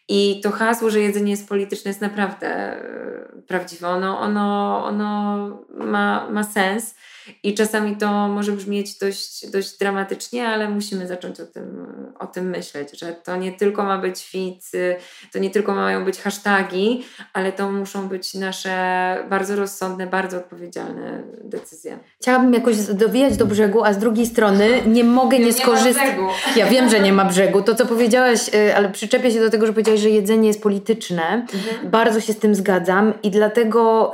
i 0.07 0.41
to 0.43 0.51
hasło, 0.51 0.89
że 0.89 0.99
jedzenie 0.99 1.31
jest 1.31 1.49
polityczne, 1.49 1.89
jest 1.89 2.01
naprawdę 2.01 2.47
e, 2.47 3.41
prawdziwe. 3.47 3.87
Ono, 3.87 4.19
ono, 4.19 4.85
ono 4.85 5.47
ma, 5.69 6.29
ma 6.29 6.43
sens. 6.43 6.95
I 7.43 7.53
czasami 7.53 7.97
to 7.97 8.27
może 8.27 8.51
brzmieć 8.51 8.97
dość, 8.97 9.49
dość 9.51 9.77
dramatycznie, 9.77 10.47
ale 10.47 10.69
musimy 10.69 11.07
zacząć 11.07 11.39
o 11.39 11.45
tym, 11.45 11.87
o 12.19 12.27
tym 12.27 12.49
myśleć, 12.49 12.99
że 12.99 13.13
to 13.13 13.35
nie 13.35 13.51
tylko 13.51 13.83
ma 13.83 13.97
być 13.97 14.25
fit, 14.25 14.71
to 15.33 15.39
nie 15.39 15.49
tylko 15.49 15.75
mają 15.75 16.05
być 16.05 16.19
hasztagi, 16.19 17.05
ale 17.33 17.51
to 17.51 17.71
muszą 17.71 18.07
być 18.07 18.33
nasze 18.33 18.73
bardzo 19.29 19.55
rozsądne, 19.55 20.07
bardzo 20.07 20.37
odpowiedzialne 20.37 21.23
decyzje. 21.43 21.99
Chciałabym 22.21 22.53
jakoś 22.53 22.77
dowijać 22.77 23.37
do 23.37 23.45
brzegu, 23.45 23.83
a 23.83 23.93
z 23.93 23.97
drugiej 23.97 24.25
strony 24.25 24.67
nie 24.85 25.03
mogę 25.03 25.39
nie, 25.39 25.45
nie 25.45 25.53
skorzystać. 25.53 26.03
Ja 26.55 26.65
wiem, 26.65 26.89
że 26.89 26.99
nie 26.99 27.13
ma 27.13 27.25
brzegu. 27.25 27.61
To, 27.61 27.75
co 27.75 27.85
powiedziałaś, 27.85 28.49
y, 28.53 28.75
ale 28.75 28.89
przyczepię 28.89 29.31
się 29.31 29.39
do 29.39 29.49
tego, 29.49 29.65
że 29.65 29.73
powiedziałaś, 29.73 29.99
że 29.99 30.09
jedzenie 30.09 30.47
jest 30.47 30.63
polityczne. 30.63 31.23
Mhm. 31.23 31.91
Bardzo 31.91 32.21
się 32.21 32.33
z 32.33 32.39
tym 32.39 32.55
zgadzam 32.55 33.13
i 33.23 33.31
dlatego 33.31 34.13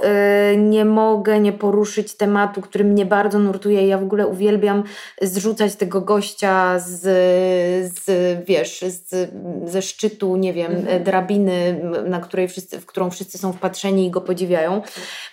y, 0.54 0.58
nie 0.58 0.86
mogę 0.86 1.40
nie 1.40 1.54
poruszyć 1.54 2.14
tematu, 2.14 2.62
który 2.62 2.84
mnie 2.84 2.99
mnie 3.00 3.06
bardzo 3.06 3.40
nurtuje. 3.40 3.88
Ja 3.88 3.98
w 3.98 4.04
ogóle 4.04 4.28
uwielbiam 4.28 4.84
zrzucać 5.22 5.76
tego 5.76 6.02
gościa 6.02 6.80
z, 6.80 7.02
z 7.94 8.06
wiesz, 8.46 8.82
z, 8.82 9.32
ze 9.66 9.82
szczytu, 9.82 10.36
nie 10.36 10.54
wiem, 10.54 10.72
mhm. 10.72 11.04
drabiny, 11.04 11.82
na 12.06 12.20
której 12.20 12.48
wszyscy, 12.48 12.80
w 12.80 12.86
którą 12.86 13.10
wszyscy 13.10 13.38
są 13.38 13.54
wpatrzeni 13.54 14.06
i 14.06 14.12
go 14.12 14.22
podziwiają. 14.22 14.82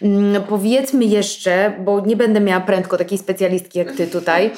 Mm, 0.03 0.43
powiedzmy 0.43 1.05
jeszcze, 1.05 1.73
bo 1.85 2.01
nie 2.01 2.17
będę 2.17 2.41
miała 2.41 2.61
prędko 2.61 2.97
takiej 2.97 3.19
specjalistki 3.19 3.79
jak 3.79 3.93
ty 3.93 4.07
tutaj, 4.07 4.51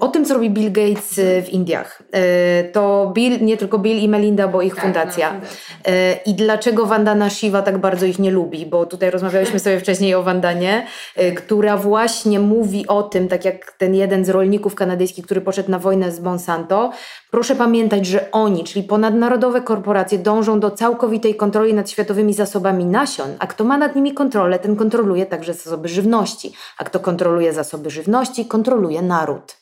o 0.00 0.08
tym, 0.08 0.24
co 0.24 0.34
robi 0.34 0.50
Bill 0.50 0.72
Gates 0.72 1.20
w 1.44 1.48
Indiach. 1.48 2.02
E, 2.12 2.64
to 2.64 3.12
Bill, 3.14 3.40
nie 3.40 3.56
tylko 3.56 3.78
Bill 3.78 3.98
i 3.98 4.08
Melinda, 4.08 4.48
bo 4.48 4.62
ich 4.62 4.74
tak, 4.74 4.84
fundacja. 4.84 5.32
No, 5.32 5.40
fundacja. 5.40 6.22
I 6.26 6.34
dlaczego 6.34 6.86
Vandana 6.86 7.30
Shiva 7.30 7.62
tak 7.62 7.78
bardzo 7.78 8.06
ich 8.06 8.18
nie 8.18 8.30
lubi, 8.30 8.66
bo 8.66 8.86
tutaj 8.86 9.10
rozmawialiśmy 9.10 9.58
sobie 9.58 9.80
wcześniej 9.80 10.14
o 10.14 10.22
Vandanie, 10.22 10.86
e, 11.16 11.32
która 11.32 11.76
właśnie 11.76 12.07
właśnie 12.08 12.40
mówi 12.40 12.86
o 12.86 13.02
tym, 13.02 13.28
tak 13.28 13.44
jak 13.44 13.72
ten 13.72 13.94
jeden 13.94 14.24
z 14.24 14.28
rolników 14.28 14.74
kanadyjskich, 14.74 15.24
który 15.24 15.40
poszedł 15.40 15.70
na 15.70 15.78
wojnę 15.78 16.12
z 16.12 16.20
Monsanto, 16.20 16.92
proszę 17.30 17.56
pamiętać, 17.56 18.06
że 18.06 18.30
oni, 18.30 18.64
czyli 18.64 18.82
ponadnarodowe 18.82 19.60
korporacje, 19.60 20.18
dążą 20.18 20.60
do 20.60 20.70
całkowitej 20.70 21.34
kontroli 21.34 21.74
nad 21.74 21.90
światowymi 21.90 22.34
zasobami 22.34 22.84
nasion, 22.84 23.30
a 23.38 23.46
kto 23.46 23.64
ma 23.64 23.78
nad 23.78 23.96
nimi 23.96 24.14
kontrolę, 24.14 24.58
ten 24.58 24.76
kontroluje 24.76 25.26
także 25.26 25.54
zasoby 25.54 25.88
żywności, 25.88 26.52
a 26.78 26.84
kto 26.84 27.00
kontroluje 27.00 27.52
zasoby 27.52 27.90
żywności, 27.90 28.46
kontroluje 28.46 29.02
naród. 29.02 29.56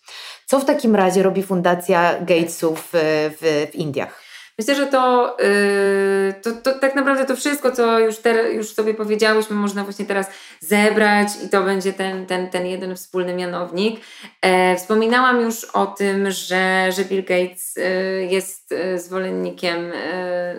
Co 0.47 0.61
w 0.61 0.65
takim 0.65 0.97
razie 0.97 1.23
robi 1.23 1.43
Fundacja 1.43 2.15
Gatesów 2.21 2.89
w, 2.93 2.97
w, 3.41 3.71
w 3.71 3.75
Indiach? 3.75 4.26
Myślę, 4.59 4.75
że 4.75 4.87
to, 4.87 5.37
yy, 5.41 6.35
to, 6.43 6.53
to, 6.53 6.79
tak 6.79 6.95
naprawdę 6.95 7.25
to 7.25 7.37
wszystko, 7.37 7.73
co 7.73 7.99
już, 7.99 8.19
te, 8.19 8.53
już 8.53 8.75
sobie 8.75 8.95
powiedziałyśmy, 8.95 9.57
można 9.57 9.85
właśnie 9.85 10.05
teraz 10.05 10.31
zebrać 10.61 11.29
i 11.45 11.49
to 11.49 11.63
będzie 11.63 11.93
ten, 11.93 12.27
ten, 12.27 12.51
ten 12.51 12.67
jeden 12.67 12.97
wspólny 12.97 13.35
mianownik. 13.35 14.01
E, 14.43 14.77
wspominałam 14.77 15.41
już 15.41 15.65
o 15.65 15.87
tym, 15.87 16.31
że, 16.31 16.93
że 16.93 17.05
Bill 17.05 17.25
Gates 17.25 17.77
y, 17.77 17.83
jest 18.31 18.73
y, 18.73 18.99
zwolennikiem 18.99 19.93
y, 19.93 19.95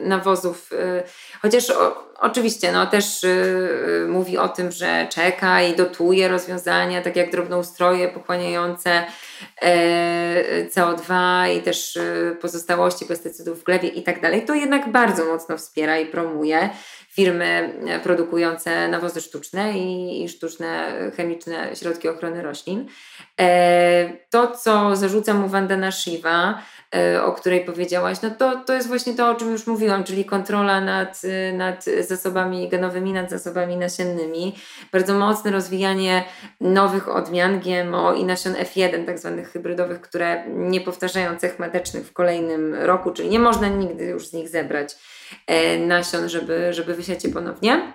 nawozów, 0.04 0.70
chociaż 1.42 1.70
o, 1.70 2.08
oczywiście 2.20 2.72
no, 2.72 2.86
też 2.86 3.26
mówi 4.08 4.38
o 4.38 4.50
tym, 4.50 4.72
że 4.72 5.08
czeka 5.10 5.62
i 5.62 5.76
dotuje 5.76 6.28
rozwiązania, 6.28 7.02
tak 7.02 7.16
jak 7.16 7.32
drobnoustroje 7.32 8.08
pochłaniające 8.08 9.06
E, 9.62 10.66
CO2 10.70 11.14
i 11.58 11.62
też 11.62 11.98
e, 11.98 12.36
pozostałości 12.42 13.06
pestycydów 13.06 13.62
w 13.62 13.64
glebie 13.64 13.88
i 13.88 14.04
tak 14.04 14.22
dalej, 14.22 14.46
to 14.46 14.56
jednak 14.56 14.92
bardzo 14.92 15.26
mocno 15.26 15.58
wspiera 15.58 16.00
i 16.00 16.06
promuje 16.06 16.70
firmy 17.10 17.80
e, 17.88 18.00
produkujące 18.00 18.88
nawozy 18.88 19.22
sztuczne 19.22 19.78
i, 19.78 20.24
i 20.24 20.30
sztuczne 20.30 20.94
chemiczne 21.18 21.76
środki 21.76 22.10
ochrony 22.10 22.42
roślin. 22.42 22.88
To, 24.30 24.48
co 24.48 24.96
zarzuca 24.96 25.34
mu 25.34 25.48
Vandana 25.48 25.92
Shiva, 25.92 26.62
E, 26.96 27.24
o 27.24 27.32
której 27.32 27.66
powiedziałaś, 27.66 28.18
no 28.24 28.30
to, 28.30 28.56
to 28.66 28.74
jest 28.74 28.88
właśnie 28.88 29.14
to, 29.14 29.30
o 29.30 29.36
czym 29.36 29.52
już 29.52 29.68
mówiłam, 29.68 30.04
czyli 30.04 30.26
kontrola 30.26 30.82
nad, 30.82 31.22
nad 31.54 31.86
zasobami 32.08 32.70
genowymi, 32.70 33.14
nad 33.14 33.30
zasobami 33.30 33.78
nasiennymi, 33.78 34.56
bardzo 34.92 35.14
mocne 35.14 35.52
rozwijanie 35.52 36.24
nowych 36.62 37.10
odmian 37.10 37.60
GMO 37.60 38.14
i 38.14 38.26
nasion 38.26 38.54
F1, 38.54 39.06
tak 39.06 39.20
zwanych 39.20 39.52
hybrydowych, 39.52 40.02
które 40.02 40.44
nie 40.48 40.82
powtarzają 40.82 41.38
cech 41.38 41.60
metecznych 41.60 42.06
w 42.06 42.14
kolejnym 42.14 42.76
roku, 42.76 43.12
czyli 43.12 43.30
nie 43.30 43.40
można 43.40 43.68
nigdy 43.68 44.06
już 44.06 44.28
z 44.28 44.34
nich 44.34 44.50
zebrać 44.50 44.96
e, 45.48 45.78
nasion, 45.78 46.30
żeby, 46.30 46.74
żeby 46.74 46.94
wysiać 46.94 47.24
je 47.24 47.30
ponownie. 47.30 47.94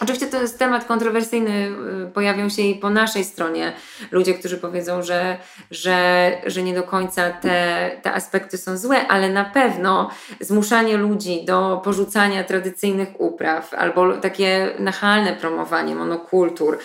Oczywiście 0.00 0.26
to 0.26 0.40
jest 0.40 0.58
temat 0.58 0.84
kontrowersyjny, 0.84 1.72
y, 2.08 2.10
pojawią 2.12 2.48
się 2.48 2.62
i 2.62 2.74
po 2.74 2.90
naszej 2.90 3.24
stronie 3.24 3.72
ludzie, 4.10 4.34
którzy 4.34 4.58
powiedzą, 4.58 5.02
że, 5.02 5.38
że, 5.70 6.30
że 6.46 6.62
nie 6.62 6.74
do 6.74 6.82
końca 6.82 7.30
te, 7.30 7.90
te 8.02 8.12
aspekty 8.12 8.58
są 8.58 8.76
złe, 8.76 9.08
ale 9.08 9.28
na 9.28 9.44
pewno 9.44 10.10
zmuszanie 10.40 10.96
ludzi 10.96 11.44
do 11.44 11.80
porzucania 11.84 12.44
tradycyjnych 12.44 13.08
upraw 13.18 13.74
albo 13.74 14.12
takie 14.12 14.68
nachalne 14.78 15.32
promowanie 15.32 15.94
monokultur 15.94 16.74
y, 16.74 16.78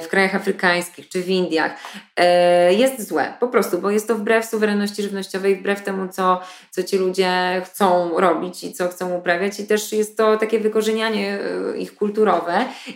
w 0.00 0.08
krajach 0.08 0.34
afrykańskich 0.34 1.08
czy 1.08 1.22
w 1.22 1.28
Indiach 1.28 1.72
y, 2.20 2.74
jest 2.74 3.08
złe, 3.08 3.34
po 3.40 3.48
prostu, 3.48 3.78
bo 3.78 3.90
jest 3.90 4.08
to 4.08 4.14
wbrew 4.14 4.46
suwerenności 4.46 5.02
żywnościowej, 5.02 5.56
wbrew 5.56 5.82
temu, 5.82 6.08
co, 6.08 6.40
co 6.70 6.82
ci 6.82 6.98
ludzie 6.98 7.62
chcą 7.64 8.10
robić 8.20 8.64
i 8.64 8.72
co 8.72 8.88
chcą 8.88 9.14
uprawiać 9.14 9.60
i 9.60 9.66
też 9.66 9.92
jest 9.92 10.16
to 10.16 10.36
takie 10.36 10.60
wykorzenianie 10.60 11.38
ich 11.78 11.94
kultury 11.94 12.27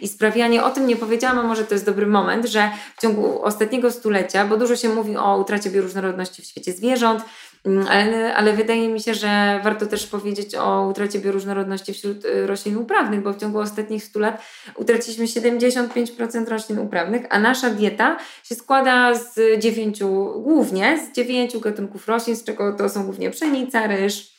i 0.01 0.09
sprawianie, 0.09 0.65
o 0.65 0.71
tym 0.71 0.87
nie 0.87 0.97
powiedziałam, 0.97 1.39
a 1.39 1.43
może 1.43 1.65
to 1.65 1.75
jest 1.75 1.87
dobry 1.87 2.07
moment, 2.07 2.47
że 2.47 2.71
w 2.97 3.01
ciągu 3.01 3.43
ostatniego 3.43 3.91
stulecia, 3.91 4.45
bo 4.45 4.57
dużo 4.57 4.77
się 4.77 4.89
mówi 4.89 5.17
o 5.17 5.39
utracie 5.39 5.71
bioróżnorodności 5.71 6.43
w 6.43 6.45
świecie 6.45 6.73
zwierząt, 6.73 7.25
mm, 7.65 7.87
ale, 7.91 8.35
ale, 8.35 8.53
wydaje 8.53 8.89
mi 8.89 9.01
się, 9.01 9.15
że 9.15 9.61
warto 9.65 9.87
też 9.87 10.07
powiedzieć 10.07 10.55
o 10.55 10.87
utracie 10.91 11.19
bioróżnorodności 11.19 11.93
wśród 11.93 12.25
y, 12.25 12.47
roślin 12.47 12.77
uprawnych, 12.77 13.23
bo 13.23 13.33
w 13.33 13.37
ciągu 13.37 13.59
ostatnich 13.59 14.05
100 14.05 14.21
lat 14.21 14.43
utraciliśmy 14.75 15.27
75% 15.27 16.49
roślin 16.49 16.79
uprawnych, 16.79 17.23
a 17.31 17.39
nasza 17.39 17.71
dieta 17.71 18.17
się 18.45 18.55
składa 18.55 19.15
z 19.15 19.59
dziewięciu, 19.59 20.33
głównie 20.43 20.99
z 20.99 21.17
dziewięciu 21.17 21.61
gatunków 21.61 22.09
roślin, 22.09 22.37
z 22.37 22.45
czego 22.45 22.73
to 22.73 22.89
są 22.89 23.05
głównie 23.05 23.31
pszenica, 23.31 23.87
ryż, 23.87 24.33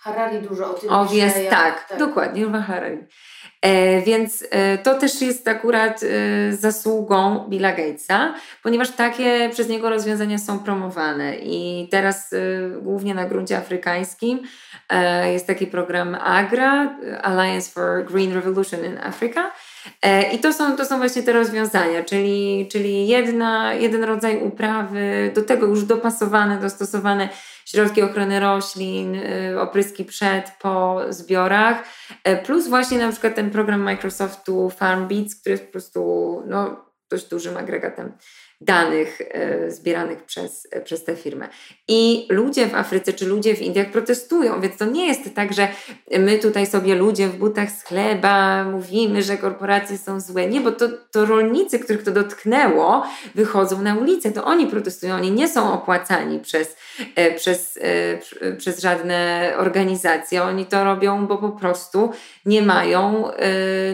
Harari 0.00 0.38
dużo 0.38 0.70
o 0.70 0.74
tym 0.74 0.90
Owies. 0.90 1.34
Tak, 1.50 1.88
tak, 1.88 1.98
dokładnie, 1.98 2.42
Yuval 2.42 2.62
Harari. 2.62 2.98
E, 3.62 4.02
więc 4.02 4.44
e, 4.50 4.78
to 4.78 4.94
też 4.94 5.22
jest 5.22 5.48
akurat 5.48 6.02
e, 6.02 6.52
zasługą 6.52 7.48
Billa 7.48 7.72
Gatesa, 7.72 8.34
ponieważ 8.62 8.90
takie 8.90 9.50
przez 9.52 9.68
niego 9.68 9.90
rozwiązania 9.90 10.38
są 10.38 10.58
promowane 10.58 11.36
i 11.36 11.88
teraz 11.90 12.34
głównie 12.82 13.14
na 13.14 13.26
gruncie 13.26 13.56
afrykańskim 13.56 14.40
jest 15.32 15.46
taki 15.46 15.66
program 15.66 16.14
AGRA, 16.14 16.98
Alliance 17.22 17.70
for 17.70 18.04
Green 18.04 18.32
Revolution 18.32 18.84
in 18.84 18.98
Africa. 18.98 19.50
I 20.32 20.38
to 20.38 20.52
są, 20.52 20.76
to 20.76 20.84
są 20.84 20.98
właśnie 20.98 21.22
te 21.22 21.32
rozwiązania, 21.32 22.04
czyli, 22.04 22.68
czyli 22.72 23.08
jedna, 23.08 23.74
jeden 23.74 24.04
rodzaj 24.04 24.42
uprawy, 24.42 25.32
do 25.34 25.42
tego 25.42 25.66
już 25.66 25.84
dopasowane, 25.84 26.60
dostosowane 26.60 27.28
środki 27.66 28.02
ochrony 28.02 28.40
roślin, 28.40 29.14
y, 29.14 29.60
opryski 29.60 30.04
przed, 30.04 30.52
po 30.60 31.00
zbiorach, 31.08 31.84
e, 32.24 32.36
plus 32.36 32.68
właśnie 32.68 32.98
na 32.98 33.12
przykład 33.12 33.34
ten 33.34 33.50
program 33.50 33.80
Microsoftu 33.80 34.70
FarmBeats, 34.70 35.40
który 35.40 35.52
jest 35.52 35.66
po 35.66 35.72
prostu 35.72 36.42
no, 36.46 36.84
dość 37.10 37.28
dużym 37.28 37.56
agregatem 37.56 38.12
danych 38.60 39.20
e, 39.20 39.70
zbieranych 39.70 40.22
przez, 40.22 40.68
e, 40.70 40.80
przez 40.80 41.04
tę 41.04 41.16
firmę. 41.16 41.48
I 41.88 42.26
ludzie 42.30 42.66
w 42.66 42.74
Afryce 42.74 43.12
czy 43.12 43.26
ludzie 43.26 43.56
w 43.56 43.62
Indiach 43.62 43.90
protestują, 43.90 44.60
więc 44.60 44.76
to 44.76 44.84
nie 44.84 45.06
jest 45.06 45.34
tak, 45.34 45.52
że 45.52 45.68
my 46.18 46.38
tutaj 46.38 46.66
sobie 46.66 46.94
ludzie 46.94 47.28
w 47.28 47.36
butach 47.36 47.70
z 47.70 47.82
chleba 47.82 48.64
mówimy, 48.64 49.22
że 49.22 49.36
korporacje 49.36 49.98
są 49.98 50.20
złe. 50.20 50.46
Nie, 50.46 50.60
bo 50.60 50.72
to, 50.72 50.88
to 51.10 51.26
rolnicy, 51.26 51.78
których 51.78 52.02
to 52.02 52.10
dotknęło, 52.10 53.06
wychodzą 53.34 53.82
na 53.82 53.94
ulicę, 53.94 54.32
to 54.32 54.44
oni 54.44 54.66
protestują, 54.66 55.14
oni 55.14 55.30
nie 55.30 55.48
są 55.48 55.72
opłacani 55.72 56.40
przez, 56.40 56.76
e, 57.16 57.34
przez, 57.34 57.78
przez 58.58 58.80
żadne 58.80 59.52
organizacje, 59.58 60.42
oni 60.42 60.66
to 60.66 60.84
robią, 60.84 61.26
bo 61.26 61.38
po 61.38 61.48
prostu 61.48 62.10
nie 62.46 62.62
mają, 62.62 63.24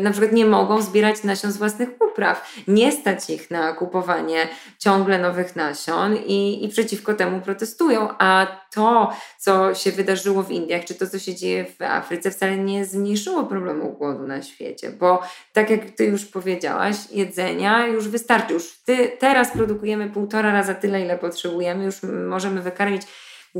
na 0.02 0.10
przykład 0.10 0.32
nie 0.32 0.46
mogą 0.46 0.82
zbierać 0.82 1.24
nasion 1.24 1.52
z 1.52 1.56
własnych 1.56 1.88
upraw, 2.10 2.54
nie 2.68 2.92
stać 2.92 3.30
ich 3.30 3.50
na 3.50 3.72
kupowanie 3.72 4.48
ciągle 4.78 5.18
nowych 5.18 5.56
nasion 5.56 6.16
i, 6.16 6.64
i 6.64 6.68
przeciwko 6.68 7.14
temu 7.14 7.40
protestują. 7.40 8.08
A 8.18 8.46
to, 8.74 9.12
co 9.38 9.74
się 9.74 9.92
wydarzyło 9.92 10.42
w 10.42 10.50
Indiach, 10.50 10.84
czy 10.84 10.94
to, 10.94 11.06
co 11.06 11.18
się 11.18 11.34
dzieje 11.34 11.64
w 11.64 11.82
Afryce, 11.82 12.30
wcale 12.30 12.56
nie 12.56 12.84
zmniejszyło 12.84 13.44
problemu 13.44 13.92
głodu 13.92 14.26
na 14.26 14.42
świecie, 14.42 14.90
bo 14.90 15.22
tak 15.52 15.70
jak 15.70 15.90
Ty 15.90 16.04
już 16.04 16.24
powiedziałaś, 16.24 16.96
jedzenia 17.10 17.86
już 17.86 18.08
wystarczy. 18.08 18.54
Już 18.54 18.78
ty, 18.84 19.12
teraz 19.18 19.50
produkujemy 19.52 20.10
półtora 20.10 20.52
raza 20.52 20.74
tyle, 20.74 21.02
ile 21.02 21.18
potrzebujemy, 21.18 21.84
już 21.84 22.02
możemy 22.28 22.62
wykarmić 22.62 23.02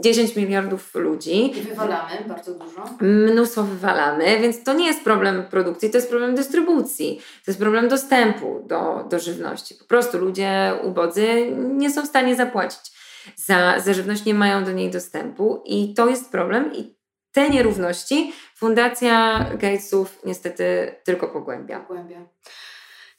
10 0.00 0.36
miliardów 0.36 0.94
ludzi. 0.94 1.58
I 1.58 1.62
wywalamy 1.62 2.24
bardzo 2.28 2.54
dużo. 2.54 2.84
Mnóstwo 3.00 3.62
wywalamy, 3.62 4.38
więc 4.40 4.62
to 4.64 4.74
nie 4.74 4.86
jest 4.86 5.04
problem 5.04 5.44
produkcji, 5.50 5.90
to 5.90 5.98
jest 5.98 6.08
problem 6.08 6.34
dystrybucji, 6.34 7.16
to 7.16 7.50
jest 7.50 7.60
problem 7.60 7.88
dostępu 7.88 8.64
do, 8.66 9.04
do 9.10 9.18
żywności. 9.18 9.74
Po 9.74 9.84
prostu 9.84 10.18
ludzie 10.18 10.72
ubodzy 10.82 11.52
nie 11.56 11.90
są 11.90 12.02
w 12.02 12.08
stanie 12.08 12.36
zapłacić 12.36 12.96
za, 13.36 13.80
za 13.80 13.94
żywność, 13.94 14.24
nie 14.24 14.34
mają 14.34 14.64
do 14.64 14.72
niej 14.72 14.90
dostępu 14.90 15.62
i 15.64 15.94
to 15.94 16.08
jest 16.08 16.30
problem 16.30 16.74
i 16.74 16.96
te 17.32 17.50
nierówności 17.50 18.32
Fundacja 18.56 19.46
Gatesów 19.50 20.18
niestety 20.24 20.94
tylko 21.04 21.28
pogłębia. 21.28 21.80
pogłębia. 21.80 22.20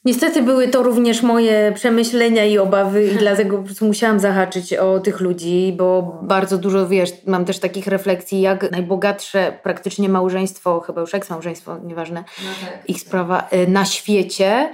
Niestety 0.06 0.42
były 0.42 0.68
to 0.68 0.84
również 0.84 1.24
moje 1.24 1.72
przemyślenia 1.76 2.46
i 2.46 2.58
obawy 2.58 3.08
i 3.08 3.16
dlatego 3.16 3.64
musiałam 3.82 4.20
zahaczyć 4.20 4.74
o 4.74 5.00
tych 5.00 5.20
ludzi, 5.20 5.74
bo 5.78 6.20
bardzo 6.22 6.58
dużo, 6.58 6.88
wiesz, 6.88 7.10
mam 7.26 7.46
też 7.46 7.60
takich 7.60 7.88
refleksji, 7.88 8.42
jak 8.42 8.72
najbogatsze 8.72 9.60
praktycznie 9.64 10.10
małżeństwo, 10.10 10.80
chyba 10.80 11.02
już 11.02 11.14
eks-małżeństwo, 11.14 11.78
nieważne, 11.84 12.24
no 12.44 12.50
tak, 12.62 12.90
ich 12.90 13.00
sprawa, 13.00 13.48
y, 13.54 13.68
na 13.68 13.86
świecie 13.86 14.72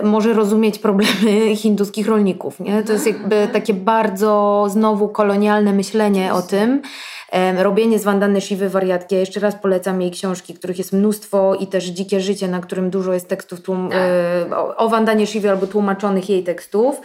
y, 0.00 0.02
może 0.02 0.32
rozumieć 0.32 0.78
problemy 0.78 1.56
hinduskich 1.62 2.08
rolników. 2.08 2.60
Nie? 2.60 2.82
To 2.82 2.92
jest 2.92 3.06
jakby 3.06 3.48
takie 3.52 3.74
bardzo 3.74 4.66
znowu 4.70 5.08
kolonialne 5.08 5.72
myślenie 5.72 6.34
o 6.34 6.42
tym, 6.42 6.82
Robienie 7.58 7.98
z 7.98 8.04
Wandany 8.04 8.40
Shiwy 8.40 8.68
wariatki. 8.68 9.14
Ja 9.14 9.20
jeszcze 9.20 9.40
raz 9.40 9.54
polecam 9.54 10.02
jej 10.02 10.10
książki, 10.10 10.54
których 10.54 10.78
jest 10.78 10.92
mnóstwo 10.92 11.54
i 11.54 11.66
też 11.66 11.84
Dzikie 11.84 12.20
Życie, 12.20 12.48
na 12.48 12.60
którym 12.60 12.90
dużo 12.90 13.12
jest 13.12 13.28
tekstów 13.28 13.60
tłum- 13.62 13.90
tak. 13.90 13.98
e, 14.50 14.76
o 14.76 14.88
Wandanie 14.88 15.26
Shiwy 15.26 15.50
albo 15.50 15.66
tłumaczonych 15.66 16.30
jej 16.30 16.44
tekstów. 16.44 17.00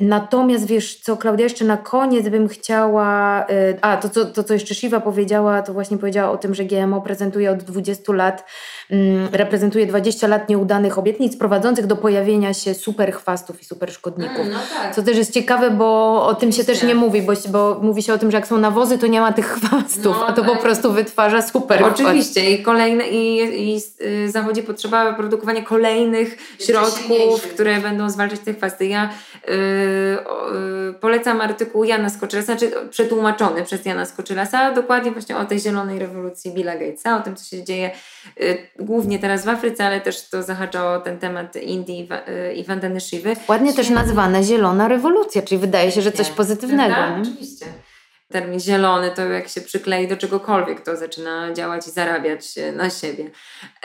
Natomiast 0.00 0.66
wiesz 0.66 1.00
co, 1.00 1.16
Klaudia, 1.16 1.44
jeszcze 1.44 1.64
na 1.64 1.76
koniec 1.76 2.28
bym 2.28 2.48
chciała, 2.48 3.40
e, 3.46 3.74
a 3.80 3.96
to 3.96 4.08
co, 4.08 4.24
to, 4.24 4.44
co 4.44 4.54
jeszcze 4.54 4.74
Shiva 4.74 5.00
powiedziała, 5.00 5.62
to 5.62 5.72
właśnie 5.72 5.98
powiedziała 5.98 6.30
o 6.30 6.36
tym, 6.36 6.54
że 6.54 6.64
GMO 6.64 7.00
prezentuje 7.00 7.50
od 7.50 7.62
20 7.62 8.12
lat, 8.12 8.44
mm, 8.90 9.28
reprezentuje 9.32 9.86
20 9.86 10.26
lat 10.26 10.48
nieudanych 10.48 10.98
obietnic 10.98 11.36
prowadzących 11.36 11.86
do 11.86 11.96
pojawienia 11.96 12.54
się 12.54 12.74
super 12.74 13.12
chwastów 13.12 13.62
i 13.62 13.64
super 13.64 13.92
szkodników. 13.92 14.40
Mm, 14.40 14.52
no 14.52 14.58
tak. 14.78 14.94
Co 14.94 15.02
też 15.02 15.16
jest 15.16 15.32
ciekawe, 15.32 15.70
bo 15.70 16.26
o 16.26 16.34
tym 16.34 16.52
się 16.52 16.64
też 16.64 16.82
nie 16.82 16.94
mówi, 16.94 17.22
bo, 17.22 17.32
bo 17.48 17.78
mówi 17.82 18.02
się 18.02 18.14
o 18.14 18.18
tym, 18.18 18.30
że 18.30 18.36
jak 18.36 18.46
są 18.46 18.58
nawozy, 18.58 18.98
to 18.98 19.06
nie 19.06 19.20
ma 19.20 19.23
tych 19.32 19.46
chwastów, 19.46 20.16
no, 20.20 20.26
a 20.26 20.32
to 20.32 20.42
tak. 20.42 20.52
po 20.52 20.62
prostu 20.62 20.92
wytwarza 20.92 21.42
super 21.42 21.84
Oczywiście 21.84 22.50
i 22.50 22.62
kolejne 22.62 23.08
i, 23.08 23.38
i 23.74 23.80
y, 24.00 24.30
zachodzi 24.30 24.62
potrzeba 24.62 25.12
produkowania 25.12 25.62
kolejnych 25.62 26.56
środków, 26.66 27.42
które 27.42 27.80
będą 27.80 28.10
zwalczać 28.10 28.40
te 28.40 28.54
chwasty. 28.54 28.86
Ja 28.86 29.10
Yy, 29.48 30.94
polecam 31.00 31.40
artykuł 31.40 31.84
Jana 31.84 32.10
Skoczylasa, 32.10 32.46
znaczy 32.46 32.72
przetłumaczony 32.90 33.64
przez 33.64 33.84
Jana 33.84 34.06
Skoczylasa, 34.06 34.72
dokładnie 34.72 35.10
właśnie 35.10 35.36
o 35.36 35.44
tej 35.44 35.60
zielonej 35.60 35.98
rewolucji 35.98 36.50
Billa 36.52 36.76
Gatesa, 36.76 37.16
o 37.16 37.20
tym, 37.20 37.36
co 37.36 37.44
się 37.44 37.64
dzieje 37.64 37.90
yy, 38.36 38.58
głównie 38.78 39.18
teraz 39.18 39.44
w 39.44 39.48
Afryce, 39.48 39.86
ale 39.86 40.00
też 40.00 40.28
to 40.28 40.42
zahacza 40.42 40.94
o 40.94 41.00
ten 41.00 41.18
temat 41.18 41.56
Indii 41.56 42.08
i 42.56 42.64
Wandany 42.64 43.00
Shivy. 43.00 43.36
Ładnie 43.48 43.74
też 43.74 43.90
nazwane 43.90 44.42
zielona 44.42 44.88
rewolucja, 44.88 45.42
czyli 45.42 45.60
wydaje 45.60 45.92
się, 45.92 46.02
że 46.02 46.12
coś 46.12 46.30
pozytywnego. 46.30 46.94
Tak, 46.94 47.14
oczywiście 47.22 47.66
termin 48.32 48.60
zielony, 48.60 49.10
to 49.10 49.22
jak 49.22 49.48
się 49.48 49.60
przyklei 49.60 50.08
do 50.08 50.16
czegokolwiek, 50.16 50.80
to 50.80 50.96
zaczyna 50.96 51.52
działać 51.52 51.86
i 51.86 51.90
zarabiać 51.90 52.44
na 52.76 52.90
siebie. 52.90 53.30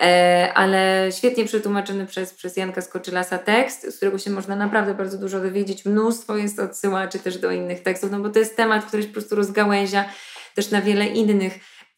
E, 0.01 0.51
ale 0.55 1.09
świetnie 1.17 1.45
przetłumaczony 1.45 2.05
przez, 2.05 2.33
przez 2.33 2.57
Janka 2.57 2.81
Skoczylasa 2.81 3.37
tekst, 3.37 3.91
z 3.91 3.97
którego 3.97 4.17
się 4.17 4.31
można 4.31 4.55
naprawdę 4.55 4.93
bardzo 4.93 5.17
dużo 5.17 5.39
dowiedzieć. 5.39 5.85
Mnóstwo 5.85 6.37
jest 6.37 6.59
odsyłaczy 6.59 7.19
też 7.19 7.37
do 7.37 7.51
innych 7.51 7.83
tekstów, 7.83 8.11
no 8.11 8.19
bo 8.19 8.29
to 8.29 8.39
jest 8.39 8.57
temat, 8.57 8.85
który 8.85 9.03
się 9.03 9.09
po 9.09 9.13
prostu 9.13 9.35
rozgałęzia 9.35 10.05
też 10.55 10.71
na 10.71 10.81
wiele 10.81 11.05
innych 11.05 11.53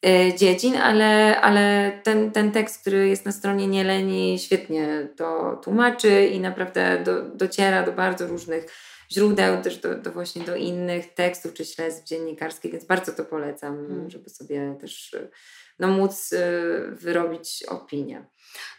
e, 0.06 0.34
dziedzin, 0.34 0.78
ale, 0.78 1.42
ale 1.42 1.92
ten, 2.04 2.32
ten 2.32 2.52
tekst, 2.52 2.82
który 2.82 3.08
jest 3.08 3.26
na 3.26 3.32
stronie 3.32 3.68
Nieleni, 3.68 4.40
świetnie 4.40 5.08
to 5.16 5.60
tłumaczy 5.64 6.26
i 6.26 6.40
naprawdę 6.40 7.02
do, 7.04 7.22
dociera 7.22 7.84
do 7.84 7.92
bardzo 7.92 8.28
różnych 8.28 8.66
źródeł, 9.12 9.62
też 9.62 9.78
do, 9.78 9.96
do, 9.96 10.12
właśnie 10.12 10.44
do 10.44 10.56
innych 10.56 11.14
tekstów 11.14 11.54
czy 11.54 11.66
śledztw 11.66 12.04
dziennikarskich, 12.04 12.72
więc 12.72 12.86
bardzo 12.86 13.12
to 13.12 13.26
polecam, 13.26 13.88
hmm. 13.88 14.10
żeby 14.10 14.30
sobie 14.30 14.78
też 14.82 15.16
no, 15.80 15.88
móc 15.88 16.34
y, 16.34 16.40
wyrobić 16.92 17.64
opinię. 17.68 18.26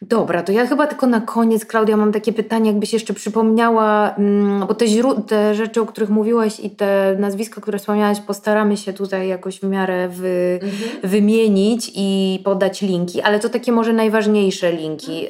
Dobra, 0.02 0.42
to 0.42 0.52
ja 0.52 0.66
chyba 0.66 0.86
tylko 0.86 1.06
na 1.06 1.20
koniec, 1.20 1.66
Klaudia, 1.66 1.96
mam 1.96 2.12
takie 2.12 2.32
pytanie, 2.32 2.70
jakbyś 2.70 2.92
jeszcze 2.92 3.14
przypomniała, 3.14 4.14
mm, 4.18 4.66
bo 4.66 4.74
te, 4.74 4.84
te 5.28 5.54
rzeczy, 5.54 5.80
o 5.80 5.86
których 5.86 6.10
mówiłaś 6.10 6.60
i 6.60 6.70
te 6.70 7.16
nazwiska, 7.18 7.60
które 7.60 7.78
wspomniałaś, 7.78 8.20
postaramy 8.20 8.76
się 8.76 8.92
tutaj 8.92 9.28
jakoś 9.28 9.60
w 9.60 9.62
miarę 9.62 10.08
wy, 10.08 10.60
mhm. 10.62 11.00
wymienić 11.04 11.92
i 11.94 12.40
podać 12.44 12.82
linki, 12.82 13.20
ale 13.20 13.40
to 13.40 13.48
takie 13.48 13.72
może 13.72 13.92
najważniejsze 13.92 14.72
linki. 14.72 15.26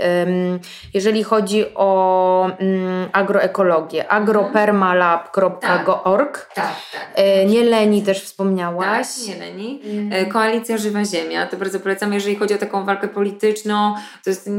Jeżeli 0.94 1.24
chodzi 1.24 1.64
o 1.74 2.50
mm, 2.58 3.08
agroekologię, 3.12 4.08
agropermalab.org. 4.08 6.48
Tak, 6.54 6.56
tak, 6.64 6.74
tak. 6.92 7.10
E, 7.14 7.46
nie 7.46 7.64
Leni 7.64 8.02
też 8.02 8.22
wspomniałaś. 8.22 9.06
Tak, 9.06 9.28
nie 9.28 9.36
Leni. 9.46 9.80
Mhm. 9.84 10.30
Koalicja 10.30 10.78
Żywa 10.78 11.04
Ziemia, 11.04 11.46
to 11.46 11.56
bardzo 11.56 11.80
polecam, 11.80 12.12
jeżeli 12.12 12.36
chodzi 12.36 12.54
o 12.54 12.58
taką 12.58 12.84
walkę 12.84 13.08
polityczną, 13.08 13.94
to 14.24 14.30
jest 14.32 14.50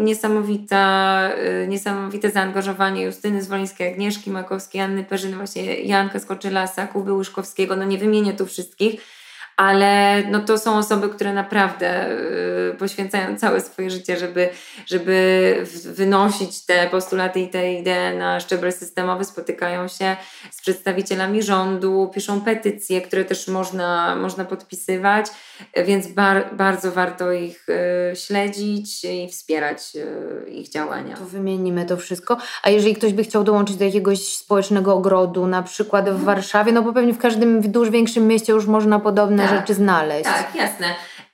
niesamowita, 0.00 1.30
y, 1.64 1.68
niesamowite 1.68 2.30
zaangażowanie 2.30 3.02
Justyny 3.02 3.42
Zwolińskiej, 3.42 3.92
Agnieszki 3.92 4.30
Makowskiej, 4.30 4.80
Anny 4.80 5.04
Perzyny, 5.04 5.36
właśnie 5.36 5.80
Janka 5.80 6.18
Skoczylasa, 6.18 6.86
Kuby 6.86 7.12
Łyszkowskiego, 7.12 7.76
no 7.76 7.84
nie 7.84 7.98
wymienię 7.98 8.32
tu 8.32 8.46
wszystkich, 8.46 9.00
ale 9.56 10.22
no 10.30 10.40
to 10.40 10.58
są 10.58 10.78
osoby, 10.78 11.08
które 11.08 11.32
naprawdę 11.32 12.10
y, 12.10 12.74
poświęcają 12.78 13.38
całe 13.38 13.60
swoje 13.60 13.90
życie, 13.90 14.16
żeby, 14.16 14.48
żeby 14.86 15.66
wynosić 15.84 16.66
te 16.66 16.88
postulaty 16.90 17.40
i 17.40 17.48
te 17.48 17.72
idee 17.72 18.18
na 18.18 18.40
szczebel 18.40 18.72
systemowy, 18.72 19.24
spotykają 19.24 19.88
się 19.88 20.16
z 20.50 20.60
przedstawicielami 20.60 21.42
rządu, 21.42 22.10
piszą 22.14 22.40
petycje, 22.40 23.00
które 23.00 23.24
też 23.24 23.48
można, 23.48 24.16
można 24.16 24.44
podpisywać, 24.44 25.26
więc 25.86 26.06
bar, 26.06 26.56
bardzo 26.56 26.92
warto 26.92 27.32
ich 27.32 27.66
y, 27.68 28.16
śledzić 28.16 29.04
i 29.04 29.28
wspierać 29.28 29.92
y, 30.46 30.50
ich 30.50 30.68
działania. 30.68 31.16
To 31.16 31.24
wymienimy 31.24 31.86
to 31.86 31.96
wszystko. 31.96 32.36
A 32.62 32.70
jeżeli 32.70 32.94
ktoś 32.94 33.12
by 33.12 33.24
chciał 33.24 33.44
dołączyć 33.44 33.76
do 33.76 33.84
jakiegoś 33.84 34.36
społecznego 34.36 34.94
ogrodu, 34.94 35.46
na 35.46 35.62
przykład 35.62 36.04
w 36.04 36.08
mhm. 36.08 36.24
Warszawie, 36.24 36.72
no 36.72 36.82
bo 36.82 36.92
pewnie 36.92 37.14
w 37.14 37.18
każdym 37.18 37.60
dużo 37.60 37.90
większym 37.90 38.26
mieście 38.26 38.52
już 38.52 38.66
można 38.66 39.00
podobne 39.00 39.45
tak, 39.48 39.60
rzeczy 39.60 39.74
znaleźć. 39.74 40.24
Tak, 40.24 40.54
jasne. 40.54 40.86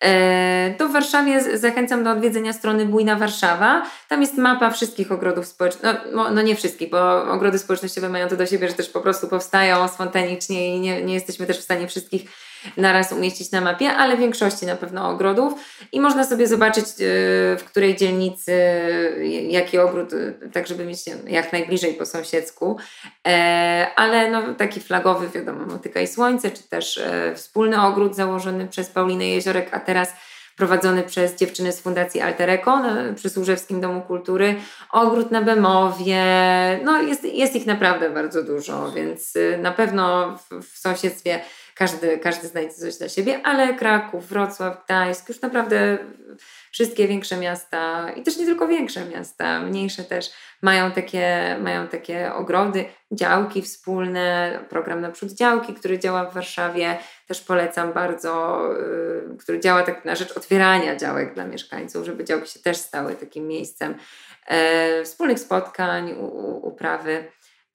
E, 0.05 0.75
to 0.79 0.89
w 0.89 0.93
Warszawie 0.93 1.59
zachęcam 1.59 2.05
do 2.05 2.11
odwiedzenia 2.11 2.53
strony 2.53 2.87
Bujna 2.87 3.17
Warszawa. 3.17 3.83
Tam 4.09 4.21
jest 4.21 4.39
mapa 4.39 4.71
wszystkich 4.71 5.13
ogrodów 5.13 5.47
społecznych. 5.47 5.97
No, 6.13 6.31
no, 6.31 6.43
nie 6.43 6.57
wszystkich, 6.57 6.91
bo 6.91 7.23
ogrody 7.33 7.59
społecznościowe 7.59 8.09
mają 8.09 8.29
to 8.29 8.37
do 8.37 8.47
siebie, 8.47 8.69
że 8.69 8.75
też 8.75 8.89
po 8.89 9.01
prostu 9.01 9.29
powstają 9.29 9.89
spontanicznie 9.89 10.77
i 10.77 10.81
nie, 10.81 11.03
nie 11.03 11.15
jesteśmy 11.15 11.47
też 11.47 11.59
w 11.59 11.63
stanie 11.63 11.89
wszystkich 11.89 12.25
naraz 12.77 13.13
umieścić 13.13 13.51
na 13.51 13.61
mapie, 13.61 13.91
ale 13.91 14.17
większości 14.17 14.67
na 14.67 14.77
pewno 14.77 15.09
ogrodów. 15.09 15.55
I 15.93 16.01
można 16.01 16.25
sobie 16.25 16.47
zobaczyć, 16.47 16.85
e, 16.85 16.95
w 17.57 17.63
której 17.67 17.97
dzielnicy 17.97 18.53
jaki 19.49 19.79
ogród, 19.79 20.13
e, 20.13 20.49
tak 20.53 20.67
żeby 20.67 20.85
mieć 20.85 20.99
jak 21.27 21.53
najbliżej 21.53 21.95
po 21.95 22.07
sąsiedzku. 22.07 22.77
E, 23.29 23.87
ale 23.97 24.31
no, 24.31 24.55
taki 24.55 24.81
flagowy, 24.81 25.29
wiadomo, 25.29 25.67
Motyka 25.67 26.01
i 26.01 26.07
Słońce, 26.07 26.51
czy 26.51 26.63
też 26.69 27.03
wspólny 27.35 27.83
ogród 27.83 28.17
założony 28.17 28.69
przez 28.69 28.89
Paulinę 28.91 29.27
Jeziorek, 29.27 29.69
a 29.73 29.81
teraz 29.81 30.15
prowadzony 30.57 31.03
przez 31.03 31.37
dziewczyny 31.37 31.73
z 31.73 31.81
Fundacji 31.81 32.21
Altereko 32.21 32.83
przy 33.17 33.31
Służewskim 33.31 33.81
Domu 33.81 34.01
Kultury, 34.01 34.55
ogród 34.91 35.31
na 35.31 35.43
Bemowie, 35.43 36.25
no 36.85 37.03
jest, 37.03 37.25
jest 37.25 37.57
ich 37.57 37.67
naprawdę 37.67 38.11
bardzo 38.11 38.43
dużo, 38.43 38.93
więc 38.93 39.35
na 39.59 39.73
pewno 39.73 40.37
w, 40.39 40.67
w 40.67 40.79
sąsiedztwie 40.79 41.41
każdy, 41.75 42.19
każdy 42.19 42.49
znajdzie 42.49 42.75
coś 42.75 42.97
dla 42.97 43.09
siebie, 43.09 43.41
ale 43.45 43.75
Kraków, 43.75 44.29
Wrocław, 44.29 44.85
Gdańsk, 44.85 45.29
już 45.29 45.41
naprawdę 45.41 45.99
wszystkie 46.73 47.09
większe 47.09 47.37
miasta 47.37 48.11
i 48.17 48.23
też 48.23 48.37
nie 48.37 48.47
tylko 48.47 48.69
większe 48.69 49.05
miasta, 49.05 49.61
mniejsze 49.61 50.05
też 50.05 50.31
mają 50.63 50.91
takie, 50.91 51.57
mają 51.61 51.89
takie 51.89 52.35
ogrody, 52.35 52.85
działki 53.13 53.63
wspólne, 53.63 54.59
program 54.69 55.01
naprzód 55.01 55.33
działki, 55.33 55.75
który 55.75 55.99
działa 55.99 56.25
w 56.25 56.35
Warszawie, 56.35 56.99
też 57.29 57.41
polecam 57.41 57.93
bardzo, 57.93 58.63
yy, 59.29 59.37
który 59.37 59.61
działa 59.61 59.83
tak 59.83 60.05
na 60.05 60.15
rzecz 60.15 60.37
otwierania 60.37 60.97
działek 60.97 61.35
dla 61.35 61.45
mieszkańców, 61.45 62.07
żeby 62.07 62.25
działki 62.25 62.51
się 62.51 62.61
też 62.61 62.77
stały 62.77 63.15
takim 63.15 63.47
miejscem 63.47 63.95
yy, 64.51 65.05
wspólnych 65.05 65.39
spotkań, 65.39 66.15
uprawy. 66.63 67.25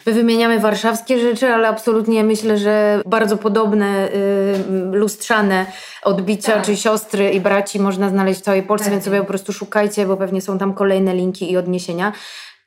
My 0.06 0.14
wymieniamy 0.14 0.60
warszawskie 0.60 1.20
rzeczy, 1.20 1.48
ale 1.48 1.68
absolutnie 1.68 2.24
myślę, 2.24 2.58
że 2.58 3.02
bardzo 3.06 3.38
podobne 3.38 4.10
y, 4.10 4.91
lustrzane 4.91 5.66
odbicia, 6.04 6.54
tak. 6.54 6.66
czy 6.66 6.78
siostry 6.78 7.32
i 7.32 7.41
braci 7.41 7.80
można 7.80 8.10
znaleźć 8.10 8.39
w 8.39 8.43
całej 8.43 8.64
Polsce, 8.64 8.86
tak. 8.86 8.93
więc 8.93 9.06
sobie 9.06 9.20
po 9.20 9.26
prostu 9.26 9.54
szukajcie, 9.54 10.06
bo 10.06 10.18
pewnie 10.18 10.41
są 10.41 10.58
tam 10.58 10.74
kolejne 10.74 11.16
linki 11.16 11.52
i 11.52 11.58
odniesienia. 11.58 12.14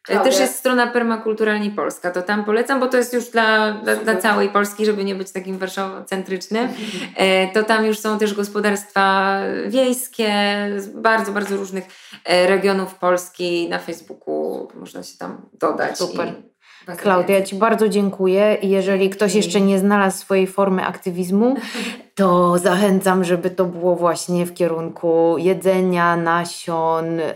Też 0.07 0.41
jest 0.41 0.57
strona 0.57 0.87
Permakulturalnie 0.87 1.71
Polska, 1.71 2.11
to 2.11 2.23
tam 2.23 2.45
polecam, 2.45 2.81
bo 2.81 2.87
to 2.87 2.97
jest 2.97 3.15
już 3.15 3.31
dla, 3.31 3.73
dla, 3.73 3.97
dla 3.97 4.17
całej 4.17 4.49
Polski, 4.49 4.87
żeby 4.87 5.05
nie 5.05 5.15
być 5.15 5.33
takim 5.33 5.59
warszawocentrycznym. 5.59 6.69
E, 7.17 7.53
to 7.53 7.63
tam 7.63 7.87
już 7.87 7.99
są 7.99 8.19
też 8.19 8.35
gospodarstwa 8.35 9.39
wiejskie 9.67 10.33
z 10.77 10.89
bardzo, 10.89 11.33
bardzo 11.33 11.57
różnych 11.57 11.85
e, 12.25 12.47
regionów 12.47 12.95
Polski. 12.95 13.69
Na 13.69 13.79
Facebooku 13.79 14.69
można 14.75 15.03
się 15.03 15.19
tam 15.19 15.49
dodać. 15.53 15.99
Super. 15.99 16.29
I 16.29 16.50
Klaudia, 16.97 17.39
ja 17.39 17.45
Ci 17.45 17.57
bardzo 17.57 17.89
dziękuję 17.89 18.59
i 18.63 18.69
jeżeli 18.69 19.11
ktoś 19.11 19.35
jeszcze 19.35 19.61
nie 19.61 19.79
znalazł 19.79 20.19
swojej 20.19 20.47
formy 20.47 20.87
aktywizmu, 20.87 21.57
to 22.15 22.59
zachęcam, 22.59 23.25
żeby 23.25 23.51
to 23.51 23.65
było 23.65 23.97
właśnie 23.97 24.47
w 24.47 24.55
kierunku 24.55 25.35
jedzenia, 25.39 26.17
nasion, 26.17 27.21
y, 27.21 27.33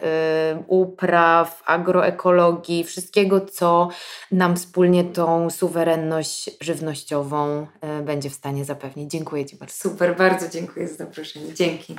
upraw, 0.66 1.62
agroekologii, 1.66 2.84
wszystkiego, 2.84 3.40
co 3.40 3.88
nam 4.32 4.56
wspólnie 4.56 5.04
tą 5.04 5.50
suwerenność 5.50 6.50
żywnościową 6.60 7.66
y, 8.00 8.02
będzie 8.02 8.30
w 8.30 8.34
stanie 8.34 8.64
zapewnić. 8.64 9.10
Dziękuję 9.10 9.46
Ci 9.46 9.56
bardzo. 9.56 9.74
Super, 9.74 10.16
bardzo 10.16 10.48
dziękuję 10.48 10.88
za 10.88 10.94
zaproszenie. 10.94 11.54
Dzięki. 11.54 11.96